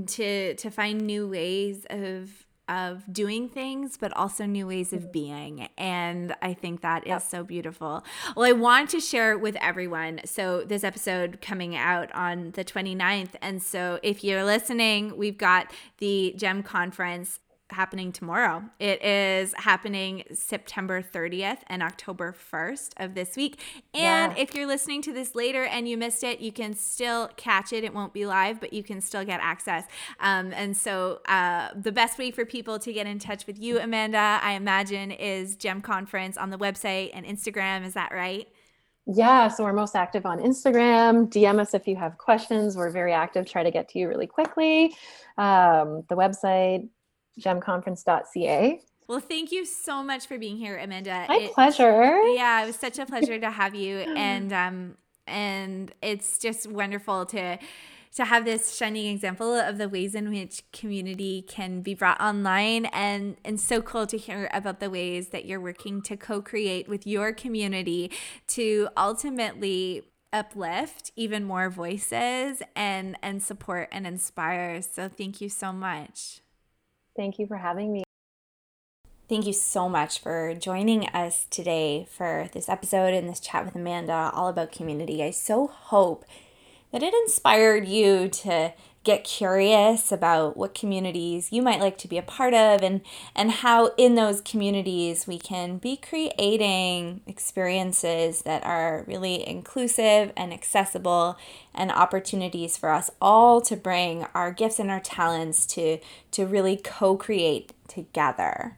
to 0.06 0.54
to 0.54 0.70
find 0.70 1.00
new 1.00 1.28
ways 1.28 1.84
of 1.90 2.45
of 2.68 3.04
doing 3.12 3.48
things 3.48 3.96
but 3.96 4.12
also 4.16 4.44
new 4.46 4.66
ways 4.66 4.92
of 4.92 5.12
being. 5.12 5.68
And 5.78 6.34
i 6.42 6.52
think 6.54 6.80
that 6.82 7.02
is 7.04 7.08
Yep. 7.08 7.22
so 7.22 7.44
beautiful. 7.44 8.04
Well 8.34 8.48
i 8.48 8.52
want 8.52 8.90
to 8.90 9.00
share 9.00 9.36
with 9.38 9.56
everyone. 9.56 10.20
So 10.24 10.62
this 10.64 10.82
episode 10.84 11.40
coming 11.40 11.76
out 11.76 12.12
on 12.12 12.52
the 12.52 12.64
29th 12.64 13.34
and 13.40 13.62
so 13.62 14.00
if 14.02 14.24
you're 14.24 14.44
listening 14.44 15.16
we've 15.16 15.38
got 15.38 15.72
the 15.98 16.34
gem 16.36 16.62
conference 16.62 17.40
happening 17.70 18.12
tomorrow. 18.12 18.62
It 18.78 19.02
is 19.02 19.52
happening 19.56 20.24
September 20.32 21.02
30th 21.02 21.58
and 21.66 21.82
October 21.82 22.32
1st 22.32 22.92
of 22.98 23.14
this 23.14 23.36
week. 23.36 23.60
And 23.92 24.32
Yeah. 24.32 24.42
if 24.42 24.54
you're 24.54 24.66
listening 24.66 25.02
to 25.02 25.12
this 25.12 25.34
later 25.34 25.64
and 25.64 25.88
you 25.88 25.96
missed 25.96 26.22
it, 26.22 26.40
you 26.40 26.52
can 26.52 26.74
still 26.74 27.28
catch 27.36 27.72
it. 27.72 27.82
It 27.84 27.92
won't 27.92 28.12
be 28.12 28.26
live, 28.26 28.60
but 28.60 28.72
you 28.72 28.82
can 28.82 29.00
still 29.00 29.24
get 29.24 29.40
access. 29.42 29.84
Um, 30.20 30.52
and 30.52 30.76
so 30.76 31.20
uh, 31.26 31.70
the 31.74 31.92
best 31.92 32.18
way 32.18 32.30
for 32.30 32.44
people 32.44 32.78
to 32.78 32.92
get 32.92 33.06
in 33.06 33.18
touch 33.18 33.46
with 33.46 33.58
you, 33.60 33.78
Amanda, 33.80 34.38
I 34.42 34.52
imagine, 34.52 35.10
is 35.10 35.56
Gem 35.56 35.80
Conference 35.80 36.36
on 36.36 36.50
the 36.50 36.58
website 36.58 37.10
and 37.14 37.26
Instagram. 37.26 37.84
Is 37.84 37.94
that 37.94 38.12
right? 38.12 38.46
Yeah, 39.08 39.46
so 39.46 39.62
we're 39.62 39.72
most 39.72 39.94
active 39.94 40.26
on 40.26 40.40
Instagram. 40.40 41.28
DM 41.30 41.60
us 41.60 41.74
if 41.74 41.86
you 41.86 41.94
have 41.94 42.18
questions. 42.18 42.76
We're 42.76 42.90
very 42.90 43.12
active, 43.12 43.46
try 43.48 43.62
to 43.62 43.70
get 43.70 43.88
to 43.90 44.00
you 44.00 44.08
really 44.08 44.26
quickly. 44.26 44.96
Um, 45.38 46.02
the 46.08 46.16
website, 46.16 46.88
gemconference.ca. 47.40 48.80
Well, 49.08 49.20
thank 49.20 49.52
you 49.52 49.64
so 49.64 50.02
much 50.02 50.26
for 50.26 50.36
being 50.36 50.56
here, 50.56 50.76
Amanda. 50.78 51.26
My 51.28 51.36
It- 51.36 51.52
pleasure. 51.52 52.20
yeah 52.34 52.62
it 52.62 52.66
was 52.66 52.76
such 52.76 52.98
a 52.98 53.06
pleasure 53.06 53.38
to 53.38 53.50
have 53.50 53.74
you 53.74 53.98
and 53.98 54.52
um 54.52 54.96
and 55.28 55.92
it's 56.02 56.38
just 56.38 56.66
wonderful 56.70 57.26
to 57.26 57.58
to 58.16 58.24
have 58.24 58.44
this 58.46 58.74
shining 58.74 59.06
example 59.14 59.52
of 59.54 59.76
the 59.78 59.88
ways 59.88 60.14
in 60.14 60.30
which 60.30 60.62
community 60.72 61.42
can 61.46 61.82
be 61.82 61.94
brought 61.94 62.20
online 62.20 62.86
and 62.86 63.36
and 63.44 63.60
so 63.60 63.80
cool 63.82 64.06
to 64.06 64.16
hear 64.16 64.48
about 64.52 64.80
the 64.80 64.88
ways 64.90 65.28
that 65.28 65.44
you're 65.44 65.60
working 65.60 66.00
to 66.02 66.16
co-create 66.16 66.88
with 66.88 67.06
your 67.06 67.32
community 67.32 68.10
to 68.48 68.88
ultimately 68.96 70.02
uplift 70.32 71.12
even 71.16 71.44
more 71.44 71.68
voices 71.70 72.62
and 72.74 73.16
and 73.22 73.42
support 73.42 73.88
and 73.92 74.06
inspire 74.06 74.80
so 74.82 75.08
thank 75.08 75.40
you 75.40 75.48
so 75.48 75.72
much 75.72 76.40
Thank 77.16 77.38
you 77.38 77.46
for 77.46 77.56
having 77.56 77.92
me. 77.92 78.04
Thank 79.28 79.46
you 79.46 79.52
so 79.52 79.88
much 79.88 80.20
for 80.20 80.54
joining 80.54 81.08
us 81.08 81.46
today 81.50 82.06
for 82.08 82.48
this 82.52 82.68
episode 82.68 83.12
and 83.12 83.28
this 83.28 83.40
chat 83.40 83.64
with 83.64 83.74
Amanda 83.74 84.30
all 84.32 84.46
about 84.46 84.70
community. 84.70 85.20
I 85.24 85.32
so 85.32 85.66
hope 85.66 86.24
that 86.92 87.02
it 87.02 87.12
inspired 87.12 87.88
you 87.88 88.28
to 88.28 88.72
get 89.06 89.22
curious 89.22 90.10
about 90.10 90.56
what 90.56 90.74
communities 90.74 91.52
you 91.52 91.62
might 91.62 91.78
like 91.78 91.96
to 91.96 92.08
be 92.08 92.18
a 92.18 92.22
part 92.22 92.52
of 92.52 92.82
and 92.82 93.00
and 93.36 93.52
how 93.52 93.92
in 93.96 94.16
those 94.16 94.40
communities 94.40 95.28
we 95.28 95.38
can 95.38 95.78
be 95.78 95.96
creating 95.96 97.20
experiences 97.24 98.42
that 98.42 98.64
are 98.64 99.04
really 99.06 99.46
inclusive 99.48 100.32
and 100.36 100.52
accessible 100.52 101.38
and 101.72 101.92
opportunities 101.92 102.76
for 102.76 102.90
us 102.90 103.08
all 103.22 103.60
to 103.60 103.76
bring 103.76 104.26
our 104.34 104.50
gifts 104.50 104.80
and 104.80 104.90
our 104.90 104.98
talents 104.98 105.66
to 105.66 105.98
to 106.32 106.44
really 106.44 106.76
co-create 106.76 107.72
together. 107.86 108.76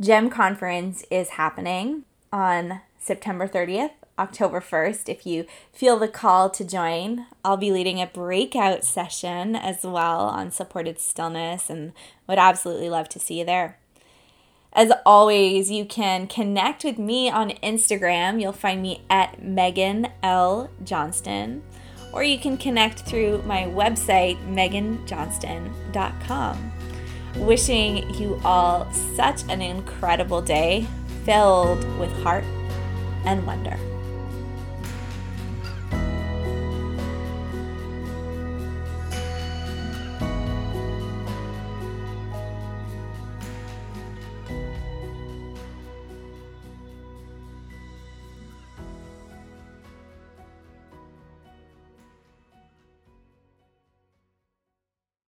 GEM 0.00 0.30
conference 0.30 1.04
is 1.10 1.30
happening 1.30 2.04
on 2.32 2.80
September 2.98 3.46
30th 3.46 3.90
October 4.18 4.60
1st 4.60 5.08
if 5.08 5.26
you 5.26 5.46
feel 5.72 5.98
the 5.98 6.08
call 6.08 6.50
to 6.50 6.64
join. 6.64 7.26
I'll 7.44 7.56
be 7.56 7.72
leading 7.72 8.00
a 8.00 8.06
breakout 8.06 8.84
session 8.84 9.56
as 9.56 9.84
well 9.84 10.22
on 10.22 10.50
supported 10.50 10.98
stillness 10.98 11.70
and 11.70 11.92
would 12.26 12.38
absolutely 12.38 12.90
love 12.90 13.08
to 13.10 13.18
see 13.18 13.38
you 13.38 13.44
there. 13.44 13.78
As 14.72 14.92
always, 15.06 15.70
you 15.70 15.84
can 15.84 16.26
connect 16.26 16.82
with 16.84 16.98
me 16.98 17.30
on 17.30 17.50
Instagram. 17.62 18.40
You'll 18.40 18.52
find 18.52 18.82
me 18.82 19.02
at 19.08 19.40
Megan 19.42 20.08
L. 20.22 20.70
Johnston, 20.84 21.62
or 22.12 22.22
you 22.22 22.38
can 22.38 22.58
connect 22.58 23.00
through 23.00 23.42
my 23.42 23.62
website, 23.62 24.36
meganjohnston.com. 24.46 26.72
Wishing 27.36 28.14
you 28.14 28.40
all 28.44 28.90
such 28.92 29.42
an 29.48 29.62
incredible 29.62 30.42
day 30.42 30.86
filled 31.24 31.82
with 31.98 32.12
heart 32.22 32.44
and 33.24 33.46
wonder. 33.46 33.78